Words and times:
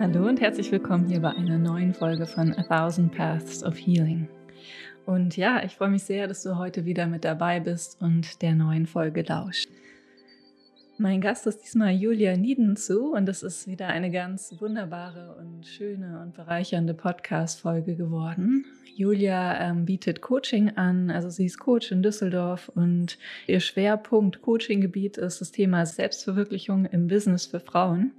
Hallo 0.00 0.28
und 0.28 0.40
herzlich 0.40 0.70
willkommen 0.70 1.08
hier 1.08 1.20
bei 1.20 1.30
einer 1.30 1.58
neuen 1.58 1.92
Folge 1.92 2.24
von 2.24 2.54
A 2.54 2.62
Thousand 2.62 3.10
Paths 3.10 3.64
of 3.64 3.76
Healing. 3.76 4.28
Und 5.06 5.36
ja, 5.36 5.64
ich 5.64 5.74
freue 5.74 5.88
mich 5.88 6.04
sehr, 6.04 6.28
dass 6.28 6.44
du 6.44 6.56
heute 6.56 6.84
wieder 6.84 7.08
mit 7.08 7.24
dabei 7.24 7.58
bist 7.58 8.00
und 8.00 8.40
der 8.40 8.54
neuen 8.54 8.86
Folge 8.86 9.22
lauscht. 9.22 9.68
Mein 11.00 11.20
Gast 11.20 11.46
ist 11.46 11.62
diesmal 11.62 11.92
Julia 11.92 12.36
Niedenzu 12.36 13.12
und 13.12 13.28
es 13.28 13.44
ist 13.44 13.68
wieder 13.68 13.86
eine 13.86 14.10
ganz 14.10 14.56
wunderbare 14.58 15.36
und 15.38 15.64
schöne 15.64 16.20
und 16.20 16.34
bereichernde 16.34 16.92
Podcast-Folge 16.92 17.94
geworden. 17.94 18.64
Julia 18.96 19.60
ähm, 19.60 19.84
bietet 19.84 20.20
Coaching 20.20 20.70
an, 20.70 21.12
also 21.12 21.30
sie 21.30 21.46
ist 21.46 21.60
Coach 21.60 21.92
in 21.92 22.02
Düsseldorf 22.02 22.68
und 22.74 23.16
ihr 23.46 23.60
Schwerpunkt 23.60 24.42
Coaching-Gebiet 24.42 25.18
ist 25.18 25.40
das 25.40 25.52
Thema 25.52 25.86
Selbstverwirklichung 25.86 26.84
im 26.86 27.06
Business 27.06 27.46
für 27.46 27.60
Frauen. 27.60 28.10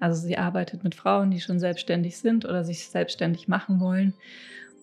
Also 0.00 0.26
sie 0.26 0.38
arbeitet 0.38 0.84
mit 0.84 0.94
Frauen, 0.94 1.30
die 1.30 1.40
schon 1.42 1.60
selbstständig 1.60 2.16
sind 2.16 2.46
oder 2.46 2.64
sich 2.64 2.88
selbstständig 2.88 3.46
machen 3.46 3.78
wollen 3.78 4.14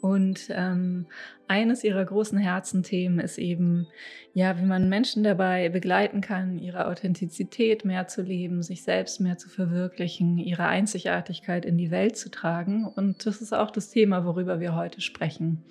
und 0.01 0.47
ähm, 0.49 1.07
eines 1.47 1.83
ihrer 1.83 2.05
großen 2.05 2.37
Herzenthemen 2.37 3.19
ist 3.19 3.37
eben, 3.37 3.87
ja, 4.33 4.57
wie 4.59 4.65
man 4.65 4.87
Menschen 4.87 5.23
dabei 5.23 5.69
begleiten 5.69 6.21
kann, 6.21 6.57
ihre 6.57 6.87
Authentizität 6.87 7.85
mehr 7.85 8.07
zu 8.07 8.21
leben, 8.21 8.61
sich 8.61 8.83
selbst 8.83 9.19
mehr 9.19 9.37
zu 9.37 9.49
verwirklichen, 9.49 10.37
ihre 10.37 10.65
Einzigartigkeit 10.65 11.65
in 11.65 11.77
die 11.77 11.91
Welt 11.91 12.17
zu 12.17 12.29
tragen. 12.29 12.85
Und 12.85 13.25
das 13.25 13.41
ist 13.41 13.53
auch 13.53 13.71
das 13.71 13.89
Thema, 13.89 14.25
worüber 14.25 14.59
wir 14.59 14.75
heute 14.75 15.01
sprechen. 15.01 15.63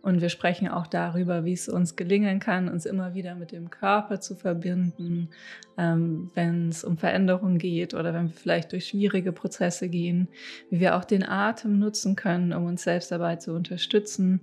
Und 0.00 0.20
wir 0.20 0.28
sprechen 0.28 0.68
auch 0.68 0.86
darüber, 0.86 1.44
wie 1.44 1.52
es 1.52 1.68
uns 1.68 1.96
gelingen 1.96 2.38
kann, 2.38 2.68
uns 2.68 2.86
immer 2.86 3.14
wieder 3.14 3.34
mit 3.34 3.52
dem 3.52 3.68
Körper 3.68 4.20
zu 4.20 4.36
verbinden, 4.36 5.30
ähm, 5.76 6.30
wenn 6.34 6.68
es 6.68 6.84
um 6.84 6.96
Veränderungen 6.96 7.58
geht 7.58 7.94
oder 7.94 8.14
wenn 8.14 8.28
wir 8.28 8.34
vielleicht 8.34 8.72
durch 8.72 8.86
schwierige 8.86 9.32
Prozesse 9.32 9.88
gehen, 9.88 10.28
wie 10.70 10.80
wir 10.80 10.96
auch 10.96 11.04
den 11.04 11.28
Atem 11.28 11.78
nutzen 11.78 12.14
können, 12.14 12.52
um 12.52 12.66
uns 12.66 12.84
selbst 12.84 13.10
dabei 13.10 13.36
zu 13.36 13.52
unterstützen, 13.52 14.40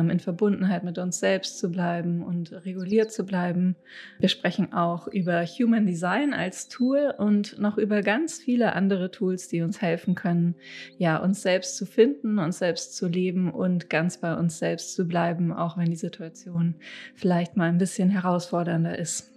in 0.00 0.20
Verbundenheit 0.20 0.84
mit 0.84 0.98
uns 0.98 1.18
selbst 1.18 1.58
zu 1.58 1.70
bleiben 1.70 2.22
und 2.22 2.52
reguliert 2.64 3.12
zu 3.12 3.24
bleiben. 3.24 3.76
Wir 4.18 4.28
sprechen 4.28 4.72
auch 4.72 5.06
über 5.08 5.44
Human 5.44 5.86
Design 5.86 6.34
als 6.34 6.68
Tool 6.68 7.14
und 7.16 7.58
noch 7.58 7.78
über 7.78 8.02
ganz 8.02 8.38
viele 8.38 8.74
andere 8.74 9.10
Tools, 9.10 9.48
die 9.48 9.62
uns 9.62 9.82
helfen 9.82 10.14
können, 10.14 10.54
ja, 10.98 11.16
uns 11.16 11.42
selbst 11.42 11.76
zu 11.76 11.86
finden, 11.86 12.38
uns 12.38 12.58
selbst 12.58 12.96
zu 12.96 13.08
leben 13.08 13.50
und 13.50 13.90
ganz 13.90 14.18
bei 14.18 14.34
uns 14.34 14.58
selbst 14.58 14.94
zu 14.94 15.06
bleiben, 15.06 15.52
auch 15.52 15.76
wenn 15.76 15.90
die 15.90 15.96
Situation 15.96 16.74
vielleicht 17.14 17.56
mal 17.56 17.68
ein 17.68 17.78
bisschen 17.78 18.10
herausfordernder 18.10 18.98
ist. 18.98 19.31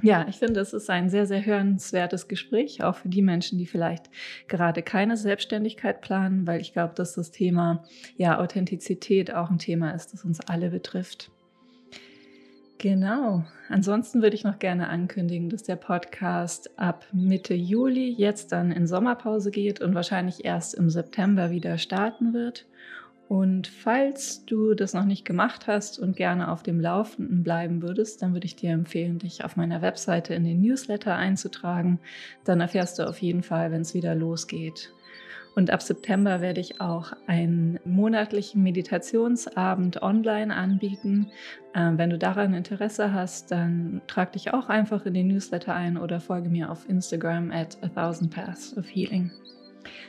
Ja, 0.00 0.26
ich 0.28 0.36
finde, 0.36 0.60
es 0.60 0.72
ist 0.72 0.88
ein 0.90 1.10
sehr, 1.10 1.26
sehr 1.26 1.44
hörenswertes 1.44 2.28
Gespräch, 2.28 2.84
auch 2.84 2.94
für 2.94 3.08
die 3.08 3.22
Menschen, 3.22 3.58
die 3.58 3.66
vielleicht 3.66 4.10
gerade 4.46 4.82
keine 4.82 5.16
Selbstständigkeit 5.16 6.00
planen, 6.00 6.46
weil 6.46 6.60
ich 6.60 6.72
glaube, 6.72 6.94
dass 6.94 7.14
das 7.14 7.32
Thema 7.32 7.84
ja, 8.16 8.38
Authentizität 8.38 9.34
auch 9.34 9.50
ein 9.50 9.58
Thema 9.58 9.90
ist, 9.90 10.12
das 10.12 10.24
uns 10.24 10.40
alle 10.40 10.70
betrifft. 10.70 11.32
Genau. 12.78 13.44
Ansonsten 13.68 14.22
würde 14.22 14.36
ich 14.36 14.44
noch 14.44 14.60
gerne 14.60 14.88
ankündigen, 14.88 15.50
dass 15.50 15.64
der 15.64 15.74
Podcast 15.74 16.78
ab 16.78 17.06
Mitte 17.12 17.54
Juli 17.54 18.14
jetzt 18.16 18.52
dann 18.52 18.70
in 18.70 18.86
Sommerpause 18.86 19.50
geht 19.50 19.80
und 19.80 19.96
wahrscheinlich 19.96 20.44
erst 20.44 20.74
im 20.74 20.88
September 20.88 21.50
wieder 21.50 21.76
starten 21.76 22.32
wird. 22.32 22.66
Und 23.28 23.66
falls 23.68 24.46
du 24.46 24.72
das 24.72 24.94
noch 24.94 25.04
nicht 25.04 25.26
gemacht 25.26 25.66
hast 25.66 25.98
und 25.98 26.16
gerne 26.16 26.50
auf 26.50 26.62
dem 26.62 26.80
Laufenden 26.80 27.42
bleiben 27.42 27.82
würdest, 27.82 28.22
dann 28.22 28.32
würde 28.32 28.46
ich 28.46 28.56
dir 28.56 28.70
empfehlen, 28.70 29.18
dich 29.18 29.44
auf 29.44 29.56
meiner 29.56 29.82
Webseite 29.82 30.32
in 30.32 30.44
den 30.44 30.62
Newsletter 30.62 31.14
einzutragen. 31.14 32.00
Dann 32.44 32.62
erfährst 32.62 32.98
du 32.98 33.06
auf 33.06 33.20
jeden 33.20 33.42
Fall, 33.42 33.70
wenn 33.70 33.82
es 33.82 33.92
wieder 33.92 34.14
losgeht. 34.14 34.94
Und 35.54 35.70
ab 35.70 35.82
September 35.82 36.40
werde 36.40 36.60
ich 36.60 36.80
auch 36.80 37.12
einen 37.26 37.80
monatlichen 37.84 38.62
Meditationsabend 38.62 40.00
online 40.02 40.54
anbieten. 40.54 41.30
Ähm, 41.74 41.98
wenn 41.98 42.10
du 42.10 42.16
daran 42.16 42.54
Interesse 42.54 43.12
hast, 43.12 43.50
dann 43.50 44.00
trag 44.06 44.32
dich 44.32 44.54
auch 44.54 44.68
einfach 44.68 45.04
in 45.04 45.14
den 45.14 45.28
Newsletter 45.28 45.74
ein 45.74 45.98
oder 45.98 46.20
folge 46.20 46.48
mir 46.48 46.70
auf 46.70 46.88
Instagram 46.88 47.50
at 47.50 47.76
a 47.82 47.88
thousand 47.88 48.32
paths 48.32 48.74
of 48.78 48.86
healing. 48.86 49.32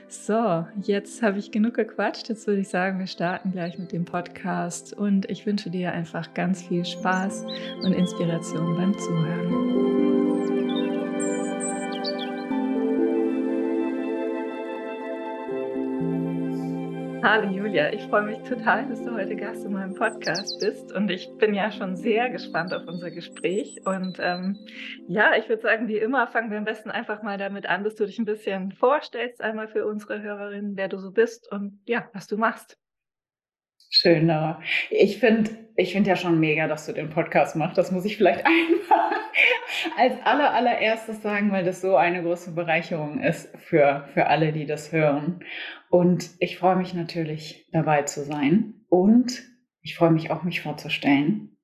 So, 0.07 0.65
jetzt 0.81 1.21
habe 1.21 1.39
ich 1.39 1.51
genug 1.51 1.75
gequatscht. 1.75 2.29
Jetzt 2.29 2.47
würde 2.47 2.61
ich 2.61 2.69
sagen, 2.69 2.99
wir 2.99 3.07
starten 3.07 3.51
gleich 3.51 3.77
mit 3.77 3.91
dem 3.91 4.05
Podcast 4.05 4.93
und 4.93 5.29
ich 5.29 5.45
wünsche 5.45 5.69
dir 5.69 5.91
einfach 5.91 6.33
ganz 6.33 6.63
viel 6.63 6.85
Spaß 6.85 7.45
und 7.83 7.93
Inspiration 7.93 8.75
beim 8.75 8.97
Zuhören. 8.97 10.18
Hallo 17.21 17.49
Julia, 17.49 17.91
ich 17.91 18.03
freue 18.03 18.21
mich 18.21 18.37
total, 18.47 18.87
dass 18.87 19.03
du 19.03 19.11
heute 19.11 19.35
Gast 19.35 19.65
in 19.65 19.73
meinem 19.73 19.93
Podcast 19.93 20.57
bist 20.61 20.93
und 20.93 21.11
ich 21.11 21.29
bin 21.37 21.53
ja 21.53 21.69
schon 21.69 21.97
sehr 21.97 22.29
gespannt 22.29 22.73
auf 22.73 22.87
unser 22.87 23.11
Gespräch. 23.11 23.75
Und 23.85 24.17
ähm, 24.21 24.57
ja, 25.07 25.35
ich 25.35 25.49
würde 25.49 25.61
sagen, 25.61 25.89
wie 25.89 25.97
immer 25.97 26.27
fangen 26.27 26.49
wir 26.49 26.57
am 26.57 26.63
besten 26.63 26.89
einfach 26.89 27.21
mal 27.21 27.37
damit 27.37 27.65
an, 27.65 27.83
dass 27.83 27.95
du 27.95 28.05
dich 28.05 28.19
ein 28.19 28.25
bisschen 28.25 28.71
vorstellst, 28.71 29.41
einmal 29.41 29.67
für 29.67 29.85
unsere 29.85 30.21
Hörerinnen, 30.21 30.77
wer 30.77 30.87
du 30.87 30.97
so 30.97 31.11
bist 31.11 31.51
und 31.51 31.81
ja, 31.85 32.09
was 32.13 32.27
du 32.27 32.37
machst. 32.37 32.77
Schön. 33.89 34.31
Ich 34.91 35.17
finde 35.19 35.49
ich 35.79 35.93
finde 35.93 36.09
ja 36.09 36.15
schon 36.15 36.39
mega, 36.39 36.67
dass 36.67 36.85
du 36.85 36.91
den 36.91 37.09
Podcast 37.09 37.55
machst. 37.55 37.77
Das 37.77 37.91
muss 37.91 38.03
ich 38.03 38.17
vielleicht 38.17 38.45
einfach 38.45 39.11
als 39.97 40.13
aller, 40.25 40.53
allererstes 40.53 41.21
sagen, 41.21 41.51
weil 41.51 41.63
das 41.63 41.81
so 41.81 41.95
eine 41.95 42.21
große 42.21 42.51
Bereicherung 42.51 43.21
ist 43.21 43.55
für, 43.57 44.07
für 44.13 44.27
alle, 44.27 44.51
die 44.51 44.65
das 44.65 44.91
hören. 44.91 45.43
Und 45.89 46.31
ich 46.39 46.57
freue 46.57 46.75
mich 46.75 46.93
natürlich 46.93 47.67
dabei 47.71 48.03
zu 48.03 48.23
sein 48.23 48.73
und 48.89 49.41
ich 49.81 49.95
freue 49.95 50.11
mich 50.11 50.31
auch, 50.31 50.43
mich 50.43 50.61
vorzustellen. 50.61 51.57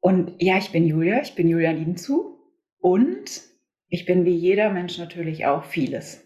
Und 0.00 0.34
ja, 0.42 0.58
ich 0.58 0.72
bin 0.72 0.84
Julia, 0.84 1.22
ich 1.22 1.34
bin 1.34 1.48
Julia 1.48 1.70
Liedenzu 1.70 2.40
und 2.78 3.42
ich 3.88 4.04
bin 4.04 4.24
wie 4.24 4.34
jeder 4.34 4.70
Mensch 4.70 4.98
natürlich 4.98 5.46
auch 5.46 5.64
vieles. 5.64 6.23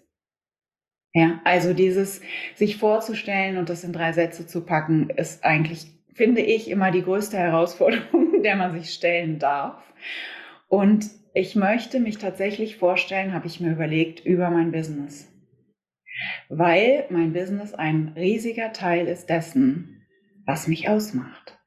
Ja, 1.15 1.41
also 1.45 1.73
dieses 1.73 2.21
sich 2.55 2.77
vorzustellen 2.77 3.57
und 3.57 3.71
das 3.71 3.85
in 3.85 3.93
drei 3.93 4.13
Sätze 4.13 4.47
zu 4.47 4.65
packen, 4.65 5.11
ist 5.11 5.45
eigentlich, 5.45 5.87
finde 6.15 6.43
ich, 6.43 6.71
immer 6.71 6.91
die 6.91 7.03
größte 7.03 7.39
Herausforderung, 7.39 8.43
der 8.43 8.57
man 8.57 8.79
sich 8.79 8.93
stellen 8.93 9.39
darf. 9.39 9.83
Und 10.69 11.11
ich 11.35 11.55
möchte 11.57 12.01
mich 12.01 12.19
tatsächlich 12.19 12.77
vorstellen, 12.77 13.33
habe 13.33 13.47
ich 13.47 13.61
mir 13.61 13.73
überlegt, 13.73 14.25
über 14.25 14.51
mein 14.51 14.71
Business. 14.71 15.33
Weil 16.49 17.07
mein 17.11 17.33
Business 17.33 17.75
ein 17.75 18.13
riesiger 18.17 18.73
Teil 18.73 19.07
ist 19.07 19.31
dessen, 19.31 20.07
was 20.45 20.69
mich 20.69 20.89
ausmacht. 20.89 21.59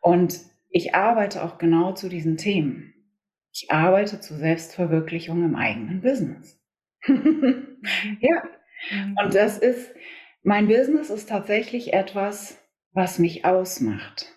Und 0.00 0.40
ich 0.70 0.94
arbeite 0.94 1.44
auch 1.44 1.58
genau 1.58 1.92
zu 1.92 2.08
diesen 2.08 2.36
Themen. 2.36 2.94
Ich 3.52 3.70
arbeite 3.70 4.20
zur 4.20 4.38
Selbstverwirklichung 4.38 5.44
im 5.44 5.56
eigenen 5.56 6.00
Business. 6.00 6.60
ja. 8.20 8.42
Mhm. 8.90 9.16
Und 9.22 9.34
das 9.34 9.58
ist, 9.58 9.92
mein 10.42 10.68
Business 10.68 11.10
ist 11.10 11.28
tatsächlich 11.28 11.92
etwas, 11.92 12.58
was 12.92 13.18
mich 13.18 13.44
ausmacht, 13.44 14.32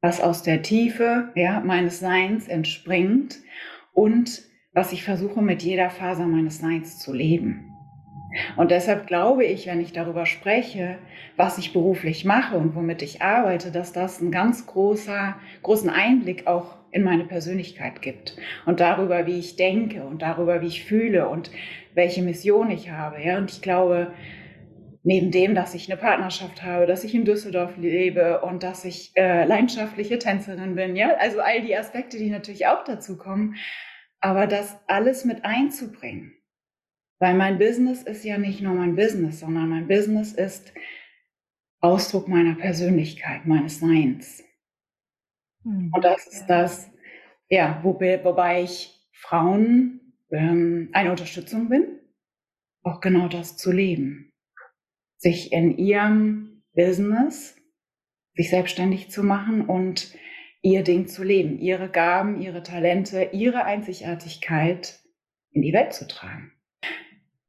was 0.00 0.20
aus 0.20 0.42
der 0.42 0.62
Tiefe 0.62 1.30
ja, 1.34 1.60
meines 1.60 2.00
Seins 2.00 2.48
entspringt 2.48 3.38
und 3.92 4.42
was 4.72 4.92
ich 4.92 5.04
versuche 5.04 5.42
mit 5.42 5.62
jeder 5.62 5.90
Faser 5.90 6.26
meines 6.26 6.58
Seins 6.58 6.98
zu 6.98 7.12
leben. 7.12 7.68
Und 8.56 8.70
deshalb 8.70 9.06
glaube 9.06 9.44
ich, 9.44 9.66
wenn 9.66 9.80
ich 9.80 9.92
darüber 9.92 10.26
spreche, 10.26 10.98
was 11.36 11.58
ich 11.58 11.72
beruflich 11.72 12.24
mache 12.24 12.56
und 12.56 12.74
womit 12.74 13.02
ich 13.02 13.22
arbeite, 13.22 13.70
dass 13.70 13.92
das 13.92 14.20
einen 14.20 14.30
ganz 14.30 14.66
großer, 14.66 15.36
großen 15.62 15.88
Einblick 15.88 16.46
auch 16.46 16.77
in 16.90 17.04
meine 17.04 17.24
Persönlichkeit 17.24 18.02
gibt 18.02 18.36
und 18.66 18.80
darüber, 18.80 19.26
wie 19.26 19.38
ich 19.38 19.56
denke 19.56 20.04
und 20.04 20.22
darüber, 20.22 20.60
wie 20.62 20.66
ich 20.66 20.84
fühle 20.84 21.28
und 21.28 21.50
welche 21.94 22.22
Mission 22.22 22.70
ich 22.70 22.90
habe. 22.90 23.22
Ja, 23.22 23.38
und 23.38 23.50
ich 23.50 23.62
glaube, 23.62 24.12
neben 25.02 25.30
dem, 25.30 25.54
dass 25.54 25.74
ich 25.74 25.90
eine 25.90 26.00
Partnerschaft 26.00 26.62
habe, 26.62 26.86
dass 26.86 27.04
ich 27.04 27.14
in 27.14 27.24
Düsseldorf 27.24 27.76
lebe 27.76 28.40
und 28.40 28.62
dass 28.62 28.84
ich 28.84 29.12
äh, 29.16 29.44
leidenschaftliche 29.44 30.18
Tänzerin 30.18 30.74
bin, 30.74 30.96
ja, 30.96 31.16
also 31.16 31.40
all 31.40 31.62
die 31.62 31.76
Aspekte, 31.76 32.18
die 32.18 32.30
natürlich 32.30 32.66
auch 32.66 32.84
dazu 32.84 33.16
kommen, 33.16 33.56
aber 34.20 34.46
das 34.46 34.78
alles 34.86 35.24
mit 35.24 35.44
einzubringen. 35.44 36.34
Weil 37.20 37.34
mein 37.34 37.58
Business 37.58 38.02
ist 38.02 38.24
ja 38.24 38.38
nicht 38.38 38.60
nur 38.60 38.74
mein 38.74 38.96
Business, 38.96 39.40
sondern 39.40 39.68
mein 39.68 39.88
Business 39.88 40.32
ist 40.32 40.72
Ausdruck 41.80 42.28
meiner 42.28 42.54
Persönlichkeit, 42.54 43.46
meines 43.46 43.80
Seins. 43.80 44.44
Mhm. 45.68 45.92
Und 45.92 46.04
das 46.04 46.26
ist 46.26 46.46
das, 46.46 46.90
ja, 47.48 47.80
wo, 47.82 48.00
wobei 48.00 48.62
ich 48.62 48.94
Frauen 49.12 50.14
ähm, 50.30 50.90
eine 50.92 51.10
Unterstützung 51.10 51.68
bin, 51.68 51.98
auch 52.82 53.00
genau 53.00 53.28
das 53.28 53.56
zu 53.56 53.72
leben. 53.72 54.32
Sich 55.16 55.52
in 55.52 55.76
ihrem 55.76 56.62
Business, 56.74 57.56
sich 58.34 58.50
selbstständig 58.50 59.10
zu 59.10 59.22
machen 59.22 59.66
und 59.66 60.14
ihr 60.62 60.82
Ding 60.82 61.06
zu 61.08 61.24
leben, 61.24 61.58
ihre 61.58 61.88
Gaben, 61.90 62.40
ihre 62.40 62.62
Talente, 62.62 63.30
ihre 63.32 63.64
Einzigartigkeit 63.64 65.00
in 65.50 65.62
die 65.62 65.72
Welt 65.72 65.92
zu 65.92 66.06
tragen. 66.06 66.52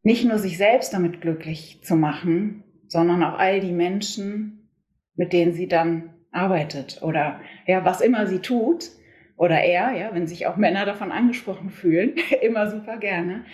nicht 0.01 0.25
nur 0.25 0.39
sich 0.39 0.57
selbst 0.57 0.94
damit 0.94 1.22
glücklich 1.22 1.81
zu 1.83 1.95
machen, 1.95 2.63
sondern 2.88 3.24
auch 3.24 3.38
all 3.38 3.60
die 3.60 3.74
Menschen, 3.74 4.69
mit 5.15 5.33
denen 5.33 5.54
sie 5.54 5.68
dann 5.68 6.15
arbeitet 6.31 7.02
oder 7.02 7.40
ja, 7.66 7.86
was 7.86 8.02
immer 8.02 8.28
sie 8.28 8.40
tut 8.40 8.90
oder 9.36 9.62
er, 9.62 9.94
ja, 9.94 10.14
wenn 10.14 10.28
sich 10.28 10.48
auch 10.48 10.58
Männer 10.58 10.86
davon 10.86 11.12
angesprochen 11.12 11.70
fühlen, 11.70 12.16
immer 12.42 12.70
super 12.70 12.98
gerne. 12.98 13.46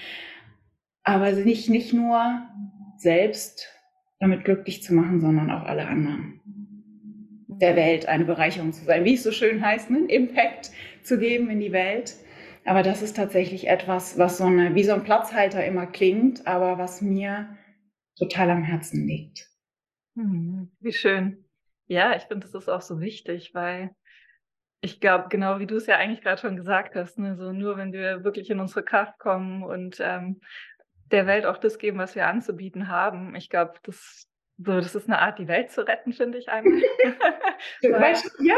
Aber 1.03 1.31
nicht, 1.31 1.69
nicht 1.69 1.93
nur 1.93 2.41
selbst 2.97 3.67
damit 4.19 4.43
glücklich 4.43 4.81
zu 4.81 4.93
machen, 4.93 5.21
sondern 5.21 5.51
auch 5.51 5.63
alle 5.63 5.87
anderen. 5.87 6.41
Der 7.47 7.75
Welt 7.75 8.07
eine 8.07 8.25
Bereicherung 8.25 8.73
zu 8.73 8.83
sein, 8.83 9.05
wie 9.05 9.13
es 9.13 9.23
so 9.23 9.31
schön 9.31 9.63
heißt, 9.63 9.89
einen 9.89 10.09
Impact 10.09 10.71
zu 11.03 11.19
geben 11.19 11.49
in 11.49 11.59
die 11.59 11.71
Welt. 11.71 12.15
Aber 12.65 12.81
das 12.81 13.03
ist 13.03 13.15
tatsächlich 13.15 13.67
etwas, 13.67 14.17
was 14.17 14.39
so 14.39 14.45
eine, 14.45 14.73
wie 14.73 14.83
so 14.83 14.93
ein 14.93 15.03
Platzhalter 15.03 15.63
immer 15.63 15.85
klingt, 15.85 16.47
aber 16.47 16.79
was 16.79 17.01
mir 17.01 17.55
total 18.17 18.49
am 18.49 18.63
Herzen 18.63 19.05
liegt. 19.05 19.47
Hm, 20.15 20.71
wie 20.79 20.93
schön. 20.93 21.44
Ja, 21.87 22.15
ich 22.15 22.23
finde, 22.23 22.47
das 22.47 22.55
ist 22.55 22.69
auch 22.69 22.81
so 22.81 22.99
wichtig, 22.99 23.53
weil 23.53 23.91
ich 24.81 24.99
glaube, 24.99 25.27
genau 25.29 25.59
wie 25.59 25.67
du 25.67 25.77
es 25.77 25.87
ja 25.87 25.97
eigentlich 25.97 26.21
gerade 26.21 26.41
schon 26.41 26.55
gesagt 26.55 26.95
hast, 26.95 27.17
ne, 27.17 27.35
so 27.35 27.51
nur 27.51 27.77
wenn 27.77 27.91
wir 27.91 28.23
wirklich 28.23 28.49
in 28.49 28.59
unsere 28.59 28.83
Kraft 28.83 29.17
kommen 29.19 29.63
und 29.63 29.97
ähm, 29.99 30.41
der 31.11 31.27
Welt 31.27 31.45
auch 31.45 31.57
das 31.57 31.77
geben, 31.77 31.97
was 31.97 32.15
wir 32.15 32.27
anzubieten 32.27 32.87
haben, 32.87 33.35
ich 33.35 33.49
glaube, 33.49 33.73
das 33.83 34.27
so, 34.57 34.79
das 34.79 34.95
ist 34.95 35.07
eine 35.07 35.19
Art, 35.19 35.37
die 35.37 35.49
Welt 35.49 35.71
zu 35.71 35.85
retten, 35.85 36.13
finde 36.13 36.37
ich 36.37 36.47
einmal. 36.49 36.81
Weil, 37.81 38.15
ja, 38.39 38.55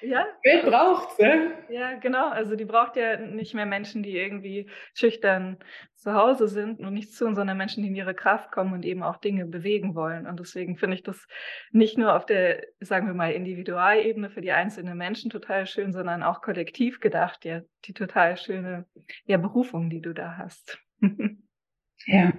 ja, 0.00 0.26
Welt 0.44 0.66
braucht 0.66 1.18
ne? 1.18 1.52
Ja, 1.68 1.94
genau. 1.94 2.28
Also 2.28 2.54
die 2.54 2.64
braucht 2.64 2.96
ja 2.96 3.16
nicht 3.16 3.54
mehr 3.54 3.66
Menschen, 3.66 4.02
die 4.02 4.16
irgendwie 4.16 4.70
schüchtern 4.94 5.58
zu 5.96 6.14
Hause 6.14 6.46
sind 6.46 6.80
und 6.80 6.94
nichts 6.94 7.18
tun, 7.18 7.34
sondern 7.34 7.56
Menschen, 7.56 7.82
die 7.82 7.88
in 7.88 7.96
ihre 7.96 8.14
Kraft 8.14 8.52
kommen 8.52 8.72
und 8.72 8.84
eben 8.84 9.02
auch 9.02 9.16
Dinge 9.16 9.44
bewegen 9.44 9.94
wollen. 9.94 10.26
Und 10.26 10.38
deswegen 10.38 10.76
finde 10.76 10.96
ich 10.96 11.02
das 11.02 11.26
nicht 11.72 11.98
nur 11.98 12.14
auf 12.14 12.26
der, 12.26 12.64
sagen 12.80 13.06
wir 13.06 13.14
mal, 13.14 13.32
Individualebene 13.32 14.30
für 14.30 14.40
die 14.40 14.52
einzelnen 14.52 14.96
Menschen 14.96 15.30
total 15.30 15.66
schön, 15.66 15.92
sondern 15.92 16.22
auch 16.22 16.42
kollektiv 16.42 17.00
gedacht, 17.00 17.44
ja, 17.44 17.62
die 17.84 17.92
total 17.92 18.36
schöne 18.36 18.86
ja, 19.24 19.36
Berufung, 19.36 19.90
die 19.90 20.00
du 20.00 20.12
da 20.12 20.36
hast. 20.38 20.78
ja. 22.06 22.32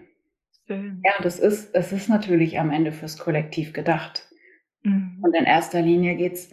Schön. 0.72 1.02
Ja, 1.04 1.12
das 1.22 1.40
ist, 1.40 1.76
es 1.76 1.92
ist 1.92 2.08
natürlich 2.08 2.60
am 2.60 2.72
Ende 2.72 2.92
fürs 2.92 3.18
Kollektiv 3.18 3.74
gedacht. 3.74 4.30
Mhm. 4.84 5.20
Und 5.22 5.36
in 5.36 5.44
erster 5.44 5.82
Linie 5.82 6.16
geht 6.16 6.34
es, 6.34 6.50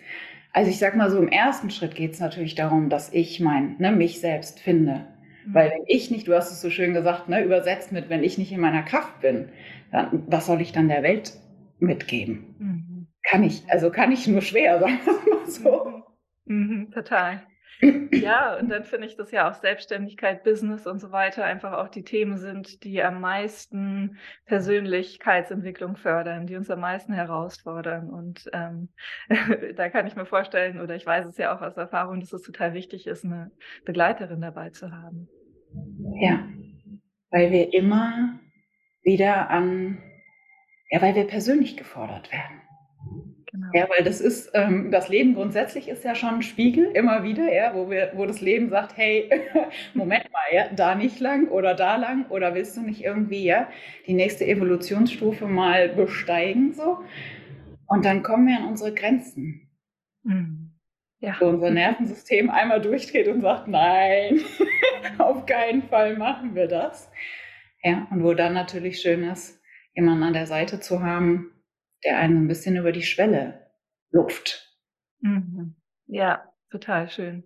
also 0.52 0.70
ich 0.70 0.78
sag 0.78 0.96
mal 0.96 1.10
so, 1.10 1.18
im 1.18 1.28
ersten 1.28 1.70
Schritt 1.70 1.94
geht 1.94 2.14
es 2.14 2.20
natürlich 2.20 2.54
darum, 2.56 2.88
dass 2.88 3.12
ich 3.12 3.38
mein, 3.38 3.76
ne, 3.78 3.92
mich 3.92 4.20
selbst 4.20 4.58
finde. 4.58 5.06
Mhm. 5.46 5.54
Weil 5.54 5.70
wenn 5.70 5.84
ich 5.86 6.10
nicht, 6.10 6.26
du 6.26 6.34
hast 6.34 6.50
es 6.50 6.60
so 6.60 6.70
schön 6.70 6.94
gesagt, 6.94 7.28
ne, 7.28 7.44
übersetzt 7.44 7.92
mit, 7.92 8.08
wenn 8.08 8.24
ich 8.24 8.38
nicht 8.38 8.50
in 8.50 8.60
meiner 8.60 8.82
Kraft 8.82 9.20
bin, 9.20 9.50
dann 9.92 10.24
was 10.26 10.46
soll 10.46 10.60
ich 10.60 10.72
dann 10.72 10.88
der 10.88 11.02
Welt 11.04 11.34
mitgeben? 11.78 12.56
Mhm. 12.58 13.06
Kann 13.22 13.44
ich, 13.44 13.62
also 13.68 13.90
kann 13.90 14.10
ich 14.10 14.26
nur 14.26 14.42
schwer, 14.42 14.80
sagen 14.80 14.98
wir 15.04 15.34
mal 15.36 15.50
so. 15.50 16.02
Mhm. 16.44 16.66
mhm 16.66 16.90
total. 16.90 17.42
Ja, 17.80 18.58
und 18.58 18.68
dann 18.70 18.84
finde 18.84 19.06
ich, 19.06 19.16
dass 19.16 19.30
ja 19.30 19.48
auch 19.48 19.54
Selbstständigkeit, 19.54 20.42
Business 20.42 20.86
und 20.86 20.98
so 20.98 21.12
weiter 21.12 21.44
einfach 21.44 21.72
auch 21.72 21.88
die 21.88 22.02
Themen 22.02 22.36
sind, 22.36 22.82
die 22.82 23.02
am 23.02 23.20
meisten 23.20 24.18
Persönlichkeitsentwicklung 24.46 25.96
fördern, 25.96 26.46
die 26.46 26.56
uns 26.56 26.70
am 26.70 26.80
meisten 26.80 27.12
herausfordern. 27.12 28.10
Und 28.10 28.50
ähm, 28.52 28.88
da 29.76 29.88
kann 29.90 30.06
ich 30.06 30.16
mir 30.16 30.26
vorstellen, 30.26 30.80
oder 30.80 30.96
ich 30.96 31.06
weiß 31.06 31.26
es 31.26 31.38
ja 31.38 31.56
auch 31.56 31.62
aus 31.62 31.76
Erfahrung, 31.76 32.20
dass 32.20 32.32
es 32.32 32.42
total 32.42 32.74
wichtig 32.74 33.06
ist, 33.06 33.24
eine 33.24 33.50
Begleiterin 33.84 34.40
dabei 34.40 34.70
zu 34.70 34.90
haben. 34.90 35.28
Ja, 36.20 36.48
weil 37.30 37.52
wir 37.52 37.72
immer 37.72 38.40
wieder 39.02 39.50
an, 39.50 40.02
ja, 40.90 41.00
weil 41.00 41.14
wir 41.14 41.26
persönlich 41.26 41.76
gefordert 41.76 42.32
werden. 42.32 42.67
Genau. 43.60 43.70
Ja, 43.74 43.88
weil 43.90 44.04
das 44.04 44.20
ist, 44.20 44.50
ähm, 44.54 44.90
das 44.90 45.08
Leben 45.08 45.34
grundsätzlich 45.34 45.88
ist 45.88 46.04
ja 46.04 46.14
schon 46.14 46.36
ein 46.36 46.42
Spiegel, 46.42 46.92
immer 46.92 47.24
wieder, 47.24 47.52
ja, 47.52 47.74
wo, 47.74 47.90
wir, 47.90 48.12
wo 48.14 48.24
das 48.24 48.40
Leben 48.40 48.68
sagt, 48.68 48.96
hey, 48.96 49.28
Moment 49.94 50.30
mal, 50.32 50.54
ja, 50.54 50.68
da 50.68 50.94
nicht 50.94 51.18
lang 51.18 51.48
oder 51.48 51.74
da 51.74 51.96
lang 51.96 52.26
oder 52.28 52.54
willst 52.54 52.76
du 52.76 52.82
nicht 52.82 53.02
irgendwie, 53.02 53.44
ja, 53.44 53.68
die 54.06 54.14
nächste 54.14 54.46
Evolutionsstufe 54.46 55.46
mal 55.46 55.88
besteigen, 55.88 56.72
so. 56.72 56.98
Und 57.86 58.04
dann 58.04 58.22
kommen 58.22 58.46
wir 58.46 58.58
an 58.58 58.68
unsere 58.68 58.94
Grenzen. 58.94 59.68
Mhm. 60.22 60.70
Ja. 61.20 61.36
Wo 61.40 61.46
unser 61.46 61.70
Nervensystem 61.70 62.50
einmal 62.50 62.80
durchdreht 62.80 63.26
und 63.26 63.40
sagt, 63.40 63.66
nein, 63.66 64.40
auf 65.18 65.46
keinen 65.46 65.82
Fall 65.82 66.16
machen 66.16 66.54
wir 66.54 66.68
das. 66.68 67.10
Ja, 67.82 68.06
und 68.10 68.22
wo 68.22 68.34
dann 68.34 68.54
natürlich 68.54 69.00
schön 69.00 69.24
ist, 69.24 69.60
jemanden 69.94 70.22
an 70.22 70.32
der 70.32 70.46
Seite 70.46 70.78
zu 70.78 71.02
haben, 71.02 71.50
der 72.04 72.18
einen 72.18 72.44
ein 72.44 72.48
bisschen 72.48 72.76
über 72.76 72.92
die 72.92 73.02
Schwelle 73.02 73.66
lupft. 74.10 74.76
Mhm. 75.20 75.76
Ja, 76.06 76.44
total 76.70 77.08
schön. 77.08 77.44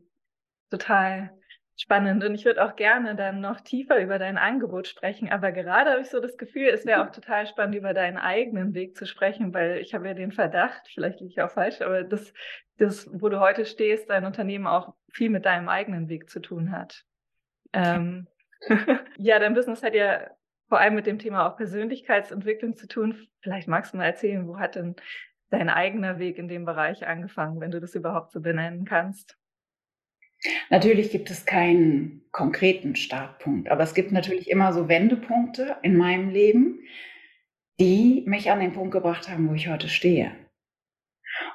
Total 0.71 1.31
spannend. 1.77 2.25
Und 2.25 2.35
ich 2.35 2.45
würde 2.45 2.65
auch 2.65 2.77
gerne 2.77 3.17
dann 3.17 3.41
noch 3.41 3.61
tiefer 3.61 4.01
über 4.01 4.19
dein 4.19 4.39
Angebot 4.39 4.87
sprechen. 4.87 5.31
Aber 5.31 5.53
gerade 5.53 5.91
habe 5.91 6.01
ich 6.01 6.11
so 6.11 6.21
das 6.21 6.37
Gefühl, 6.37 6.69
es 6.69 6.87
wäre 6.87 7.03
auch 7.03 7.11
total 7.11 7.47
spannend, 7.47 7.75
über 7.75 7.95
deinen 7.95 8.19
eigenen 8.19 8.75
Weg 8.75 8.97
zu 8.97 9.07
sprechen, 9.07 9.53
weil 9.53 9.79
ich 9.79 9.95
habe 9.95 10.07
ja 10.07 10.15
den 10.15 10.33
Verdacht, 10.33 10.83
vielleicht 10.93 11.21
liege 11.21 11.33
ich 11.33 11.43
auch 11.43 11.51
falsch, 11.51 11.81
aber 11.81 12.05
das, 12.05 12.33
das, 12.79 13.09
wo 13.13 13.29
du 13.29 13.41
heute 13.41 13.65
stehst, 13.65 14.11
dein 14.11 14.25
Unternehmen 14.25 14.67
auch 14.67 14.95
viel 15.11 15.31
mit 15.31 15.45
deinem 15.45 15.69
eigenen 15.69 16.09
Weg 16.09 16.31
zu 16.31 16.41
tun 16.41 16.73
hat. 16.73 17.05
Ähm, 17.73 18.29
ja, 19.17 19.39
dein 19.39 19.55
Business 19.55 19.83
hat 19.83 19.95
ja 19.95 20.31
vor 20.73 20.81
allem 20.81 20.95
mit 20.95 21.07
dem 21.07 21.19
Thema 21.19 21.47
auch 21.47 21.59
Persönlichkeitsentwicklung 21.59 22.77
zu 22.77 22.89
tun. 22.89 23.29
Vielleicht 23.43 23.69
magst 23.69 23.93
du 23.93 23.99
mal 23.99 24.07
erzählen, 24.07 24.49
wo 24.49 24.59
hat 24.59 24.75
denn 24.75 24.97
dein 25.51 25.69
eigener 25.69 26.19
Weg 26.19 26.39
in 26.39 26.49
dem 26.49 26.65
Bereich 26.65 27.07
angefangen, 27.07 27.61
wenn 27.61 27.71
du 27.71 27.79
das 27.79 27.95
überhaupt 27.95 28.33
so 28.33 28.41
benennen 28.41 28.87
kannst? 28.87 29.37
Natürlich 30.71 31.11
gibt 31.11 31.31
es 31.31 31.45
keinen 31.45 32.23
konkreten 32.33 32.97
Startpunkt, 32.97 33.69
aber 33.69 33.83
es 33.83 33.93
gibt 33.93 34.13
natürlich 34.13 34.49
immer 34.49 34.73
so 34.73 34.89
Wendepunkte 34.89 35.77
in 35.83 35.95
meinem 35.95 36.31
Leben, 36.31 36.81
die 37.79 38.23
mich 38.25 38.51
an 38.51 38.61
den 38.61 38.73
Punkt 38.73 38.93
gebracht 38.93 39.29
haben, 39.29 39.51
wo 39.51 39.53
ich 39.53 39.69
heute 39.69 39.91
stehe. 39.91 40.35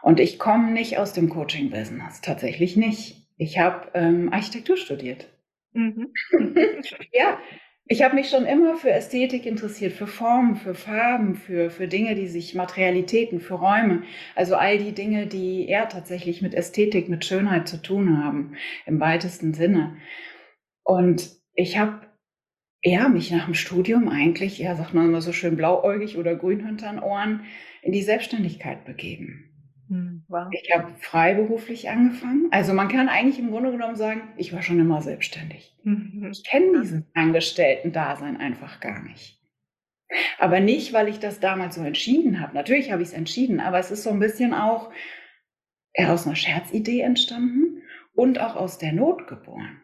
Und 0.03 0.19
ich 0.19 0.37
komme 0.37 0.69
nicht 0.69 0.99
aus 0.99 1.13
dem 1.13 1.29
Coaching-Business, 1.29 2.21
tatsächlich 2.21 2.77
nicht. 2.77 3.27
Ich 3.37 3.57
habe 3.57 3.89
ähm, 3.95 4.31
Architektur 4.31 4.77
studiert. 4.77 5.27
Mhm. 5.73 6.13
ja, 7.11 7.39
ich 7.89 8.03
habe 8.03 8.15
mich 8.15 8.29
schon 8.29 8.45
immer 8.45 8.75
für 8.75 8.91
Ästhetik 8.91 9.45
interessiert, 9.45 9.94
für 9.94 10.07
Formen, 10.07 10.56
für 10.56 10.75
Farben, 10.75 11.35
für, 11.35 11.69
für 11.69 11.87
Dinge, 11.87 12.15
die 12.15 12.27
sich 12.27 12.53
Materialitäten, 12.53 13.39
für 13.39 13.56
Räume, 13.56 14.03
also 14.35 14.56
all 14.56 14.77
die 14.77 14.91
Dinge, 14.91 15.27
die 15.27 15.67
eher 15.67 15.87
tatsächlich 15.87 16.41
mit 16.41 16.53
Ästhetik, 16.53 17.07
mit 17.07 17.23
Schönheit 17.23 17.67
zu 17.67 17.81
tun 17.81 18.21
haben, 18.23 18.56
im 18.85 18.99
weitesten 18.99 19.53
Sinne. 19.53 19.97
Und 20.83 21.31
ich 21.53 21.77
habe 21.77 22.01
ja, 22.83 23.09
mich 23.09 23.31
nach 23.31 23.45
dem 23.45 23.53
Studium 23.53 24.07
eigentlich, 24.07 24.59
ja, 24.59 24.75
sagt 24.75 24.94
man 24.94 25.07
immer 25.07 25.21
so 25.21 25.33
schön 25.33 25.56
blauäugig 25.56 26.17
oder 26.17 26.35
grün 26.35 26.65
hinter 26.65 27.03
Ohren, 27.03 27.44
in 27.81 27.91
die 27.91 28.03
Selbstständigkeit 28.03 28.85
begeben. 28.85 29.46
Hm, 29.89 30.23
wow. 30.27 30.47
Ich 30.51 30.73
habe 30.73 30.94
freiberuflich 30.99 31.89
angefangen. 31.89 32.47
Also 32.51 32.73
man 32.73 32.89
kann 32.89 33.09
eigentlich 33.09 33.39
im 33.39 33.51
Grunde 33.51 33.71
genommen 33.71 33.95
sagen, 33.95 34.33
ich 34.37 34.53
war 34.53 34.61
schon 34.61 34.79
immer 34.79 35.01
selbstständig. 35.01 35.75
Mhm. 35.83 36.29
Ich 36.31 36.44
kenne 36.44 36.81
dieses 36.81 37.03
Angestellten-Dasein 37.13 38.37
einfach 38.37 38.79
gar 38.79 39.01
nicht. 39.03 39.39
Aber 40.39 40.59
nicht, 40.59 40.94
weil 40.94 41.07
ich 41.09 41.19
das 41.19 41.39
damals 41.39 41.75
so 41.75 41.81
entschieden 41.83 42.39
habe. 42.39 42.53
Natürlich 42.53 42.91
habe 42.91 43.01
ich 43.01 43.09
es 43.09 43.13
entschieden, 43.13 43.59
aber 43.59 43.79
es 43.79 43.91
ist 43.91 44.03
so 44.03 44.09
ein 44.09 44.19
bisschen 44.19 44.53
auch 44.53 44.91
aus 45.97 46.25
einer 46.25 46.35
Scherzidee 46.35 47.01
entstanden 47.01 47.81
und 48.13 48.39
auch 48.39 48.56
aus 48.56 48.77
der 48.77 48.94
Not 48.94 49.27
geboren. 49.27 49.81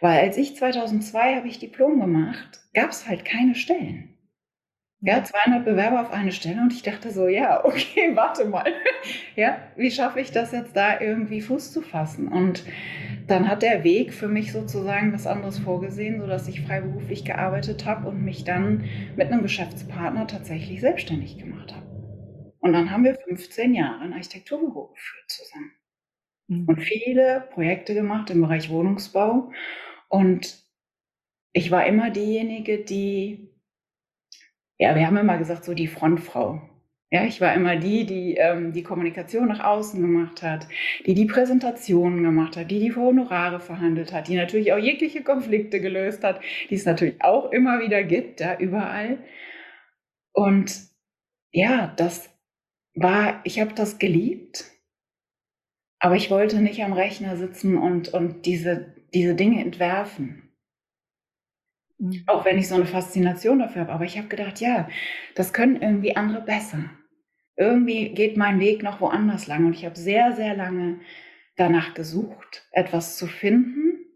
Weil 0.00 0.20
als 0.20 0.36
ich 0.36 0.56
2002 0.56 1.36
habe 1.36 1.48
ich 1.48 1.58
Diplom 1.58 2.00
gemacht, 2.00 2.60
gab 2.74 2.90
es 2.90 3.08
halt 3.08 3.24
keine 3.24 3.54
Stellen. 3.54 4.16
Ja, 5.02 5.24
200 5.24 5.64
Bewerber 5.64 6.02
auf 6.02 6.10
eine 6.12 6.30
Stelle 6.30 6.60
und 6.60 6.74
ich 6.74 6.82
dachte 6.82 7.10
so, 7.10 7.26
ja, 7.26 7.64
okay, 7.64 8.12
warte 8.14 8.44
mal. 8.44 8.70
Ja, 9.34 9.58
wie 9.76 9.90
schaffe 9.90 10.20
ich 10.20 10.30
das 10.30 10.52
jetzt 10.52 10.76
da 10.76 11.00
irgendwie 11.00 11.40
Fuß 11.40 11.72
zu 11.72 11.80
fassen? 11.80 12.28
Und 12.28 12.64
dann 13.26 13.48
hat 13.48 13.62
der 13.62 13.82
Weg 13.82 14.12
für 14.12 14.28
mich 14.28 14.52
sozusagen 14.52 15.12
was 15.12 15.26
anderes 15.26 15.58
vorgesehen, 15.58 16.20
sodass 16.20 16.48
ich 16.48 16.60
freiberuflich 16.60 17.24
gearbeitet 17.24 17.86
habe 17.86 18.08
und 18.08 18.22
mich 18.22 18.44
dann 18.44 18.84
mit 19.16 19.28
einem 19.28 19.42
Geschäftspartner 19.42 20.26
tatsächlich 20.26 20.80
selbstständig 20.80 21.38
gemacht 21.38 21.74
habe. 21.74 21.86
Und 22.58 22.74
dann 22.74 22.90
haben 22.90 23.04
wir 23.04 23.14
15 23.14 23.74
Jahre 23.74 24.02
ein 24.02 24.12
Architekturbüro 24.12 24.88
geführt 24.88 25.30
zusammen. 25.30 25.72
Mhm. 26.48 26.68
Und 26.68 26.82
viele 26.82 27.48
Projekte 27.52 27.94
gemacht 27.94 28.28
im 28.28 28.42
Bereich 28.42 28.68
Wohnungsbau. 28.68 29.50
Und 30.08 30.62
ich 31.52 31.70
war 31.70 31.86
immer 31.86 32.10
diejenige, 32.10 32.84
die 32.84 33.49
ja, 34.80 34.94
wir 34.96 35.06
haben 35.06 35.18
immer 35.18 35.36
gesagt, 35.38 35.64
so 35.64 35.74
die 35.74 35.86
Frontfrau 35.88 36.62
Ja, 37.10 37.24
ich 37.26 37.40
war 37.40 37.54
immer 37.54 37.76
die, 37.76 38.06
die 38.06 38.36
ähm, 38.36 38.72
die 38.72 38.82
Kommunikation 38.82 39.48
nach 39.48 39.60
außen 39.64 40.00
gemacht 40.00 40.42
hat, 40.42 40.68
die 41.06 41.14
die 41.14 41.26
Präsentationen 41.26 42.22
gemacht 42.22 42.56
hat, 42.56 42.70
die 42.70 42.80
die 42.80 42.96
Honorare 42.96 43.60
verhandelt 43.60 44.12
hat, 44.12 44.28
die 44.28 44.36
natürlich 44.36 44.72
auch 44.72 44.78
jegliche 44.78 45.22
Konflikte 45.22 45.80
gelöst 45.80 46.24
hat, 46.24 46.40
die 46.70 46.76
es 46.76 46.86
natürlich 46.86 47.22
auch 47.22 47.52
immer 47.52 47.80
wieder 47.80 48.02
gibt, 48.04 48.40
da 48.40 48.58
überall. 48.58 49.18
Und 50.32 50.72
ja, 51.52 51.92
das 51.96 52.30
war, 52.94 53.40
ich 53.44 53.60
habe 53.60 53.74
das 53.74 53.98
geliebt, 53.98 54.64
aber 56.00 56.16
ich 56.16 56.30
wollte 56.30 56.60
nicht 56.62 56.82
am 56.82 56.92
Rechner 56.94 57.36
sitzen 57.36 57.76
und, 57.76 58.08
und 58.14 58.46
diese, 58.46 58.94
diese 59.14 59.34
Dinge 59.34 59.62
entwerfen. 59.62 60.49
Mhm. 62.00 62.24
Auch 62.26 62.44
wenn 62.44 62.58
ich 62.58 62.66
so 62.66 62.74
eine 62.74 62.86
Faszination 62.86 63.60
dafür 63.60 63.82
habe. 63.82 63.92
Aber 63.92 64.04
ich 64.04 64.18
habe 64.18 64.28
gedacht, 64.28 64.60
ja, 64.60 64.88
das 65.36 65.52
können 65.52 65.80
irgendwie 65.80 66.16
andere 66.16 66.42
besser 66.42 66.90
irgendwie 67.60 68.08
geht 68.14 68.38
mein 68.38 68.58
Weg 68.58 68.82
noch 68.82 69.02
woanders 69.02 69.46
lang. 69.46 69.66
Und 69.66 69.74
ich 69.74 69.84
habe 69.84 69.96
sehr, 69.96 70.32
sehr 70.32 70.56
lange 70.56 71.00
danach 71.56 71.92
gesucht, 71.92 72.66
etwas 72.72 73.18
zu 73.18 73.26
finden, 73.26 74.06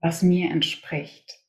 was 0.00 0.22
mir 0.22 0.50
entspricht. 0.50 1.40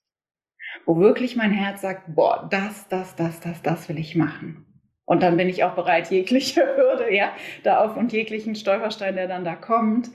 Wo 0.85 0.97
wirklich 0.97 1.35
mein 1.35 1.51
Herz 1.51 1.81
sagt, 1.81 2.15
boah, 2.15 2.47
das, 2.49 2.88
das, 2.89 3.15
das, 3.15 3.39
das, 3.39 3.61
das 3.61 3.88
will 3.89 3.99
ich 3.99 4.15
machen. 4.15 4.65
Und 5.05 5.21
dann 5.21 5.38
bin 5.38 5.49
ich 5.49 5.63
auch 5.63 5.75
bereit, 5.75 6.09
jegliche 6.09 6.61
Hürde, 6.77 7.13
ja, 7.13 7.31
da 7.63 7.85
auf 7.85 7.95
und 7.95 8.11
jeglichen 8.11 8.55
Stolperstein, 8.55 9.15
der 9.15 9.27
dann 9.27 9.45
da 9.45 9.55
kommt, 9.55 10.09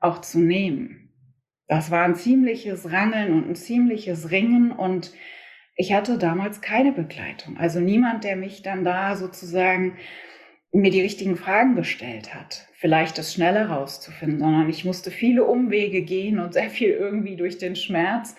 auch 0.00 0.20
zu 0.20 0.40
nehmen. 0.40 0.97
Das 1.68 1.90
war 1.90 2.04
ein 2.04 2.16
ziemliches 2.16 2.90
Rangeln 2.90 3.32
und 3.32 3.48
ein 3.48 3.54
ziemliches 3.54 4.30
Ringen 4.30 4.72
und 4.72 5.12
ich 5.76 5.92
hatte 5.92 6.18
damals 6.18 6.60
keine 6.60 6.92
Begleitung. 6.92 7.56
Also 7.58 7.78
niemand, 7.78 8.24
der 8.24 8.36
mich 8.36 8.62
dann 8.62 8.84
da 8.84 9.14
sozusagen 9.14 9.96
mir 10.72 10.90
die 10.90 11.00
richtigen 11.00 11.36
Fragen 11.36 11.76
gestellt 11.76 12.34
hat, 12.34 12.66
vielleicht 12.74 13.16
das 13.16 13.32
schneller 13.32 13.70
rauszufinden, 13.70 14.40
sondern 14.40 14.68
ich 14.68 14.84
musste 14.84 15.10
viele 15.10 15.44
Umwege 15.44 16.02
gehen 16.02 16.40
und 16.40 16.54
sehr 16.54 16.70
viel 16.70 16.90
irgendwie 16.90 17.36
durch 17.36 17.58
den 17.58 17.76
Schmerz, 17.76 18.34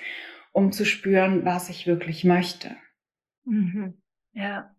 um 0.52 0.72
zu 0.72 0.86
spüren, 0.86 1.46
was 1.46 1.70
ich 1.70 1.88
wirklich 1.88 2.24
möchte. 2.24 2.76
Mhm. 3.46 3.94
Ja. 4.34 4.76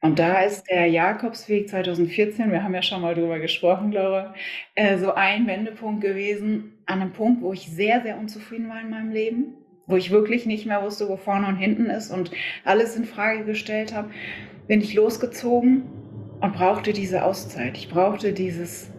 Und 0.00 0.18
da 0.18 0.42
ist 0.42 0.64
der 0.70 0.86
Jakobsweg 0.86 1.68
2014, 1.68 2.52
wir 2.52 2.62
haben 2.62 2.74
ja 2.74 2.82
schon 2.82 3.00
mal 3.00 3.14
drüber 3.14 3.38
gesprochen, 3.40 3.92
Laura, 3.92 4.34
äh, 4.74 4.98
so 4.98 5.14
ein 5.14 5.46
Wendepunkt 5.46 6.02
gewesen, 6.02 6.75
an 6.86 7.02
einem 7.02 7.12
Punkt, 7.12 7.42
wo 7.42 7.52
ich 7.52 7.68
sehr, 7.70 8.02
sehr 8.02 8.18
unzufrieden 8.18 8.68
war 8.68 8.80
in 8.80 8.90
meinem 8.90 9.10
Leben, 9.10 9.54
wo 9.86 9.96
ich 9.96 10.10
wirklich 10.10 10.46
nicht 10.46 10.66
mehr 10.66 10.82
wusste, 10.82 11.08
wo 11.08 11.16
vorne 11.16 11.46
und 11.48 11.56
hinten 11.56 11.86
ist 11.86 12.10
und 12.10 12.30
alles 12.64 12.96
in 12.96 13.04
Frage 13.04 13.44
gestellt 13.44 13.94
habe, 13.94 14.10
bin 14.66 14.80
ich 14.80 14.94
losgezogen 14.94 15.84
und 16.40 16.54
brauchte 16.54 16.92
diese 16.92 17.24
Auszeit. 17.24 17.76
Ich 17.76 17.88
brauchte 17.88 18.32
dieses 18.32 18.90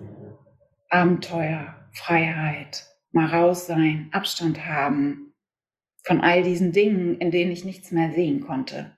Abenteuer, 0.89 1.75
Freiheit, 1.91 2.86
mal 3.12 3.27
raus 3.27 3.67
sein, 3.67 4.10
Abstand 4.12 4.65
haben 4.65 5.34
von 6.03 6.22
all 6.22 6.44
diesen 6.44 6.72
Dingen, 6.72 7.17
in 7.17 7.32
denen 7.32 7.51
ich 7.51 7.65
nichts 7.65 7.91
mehr 7.91 8.12
sehen 8.12 8.41
konnte. 8.41 8.96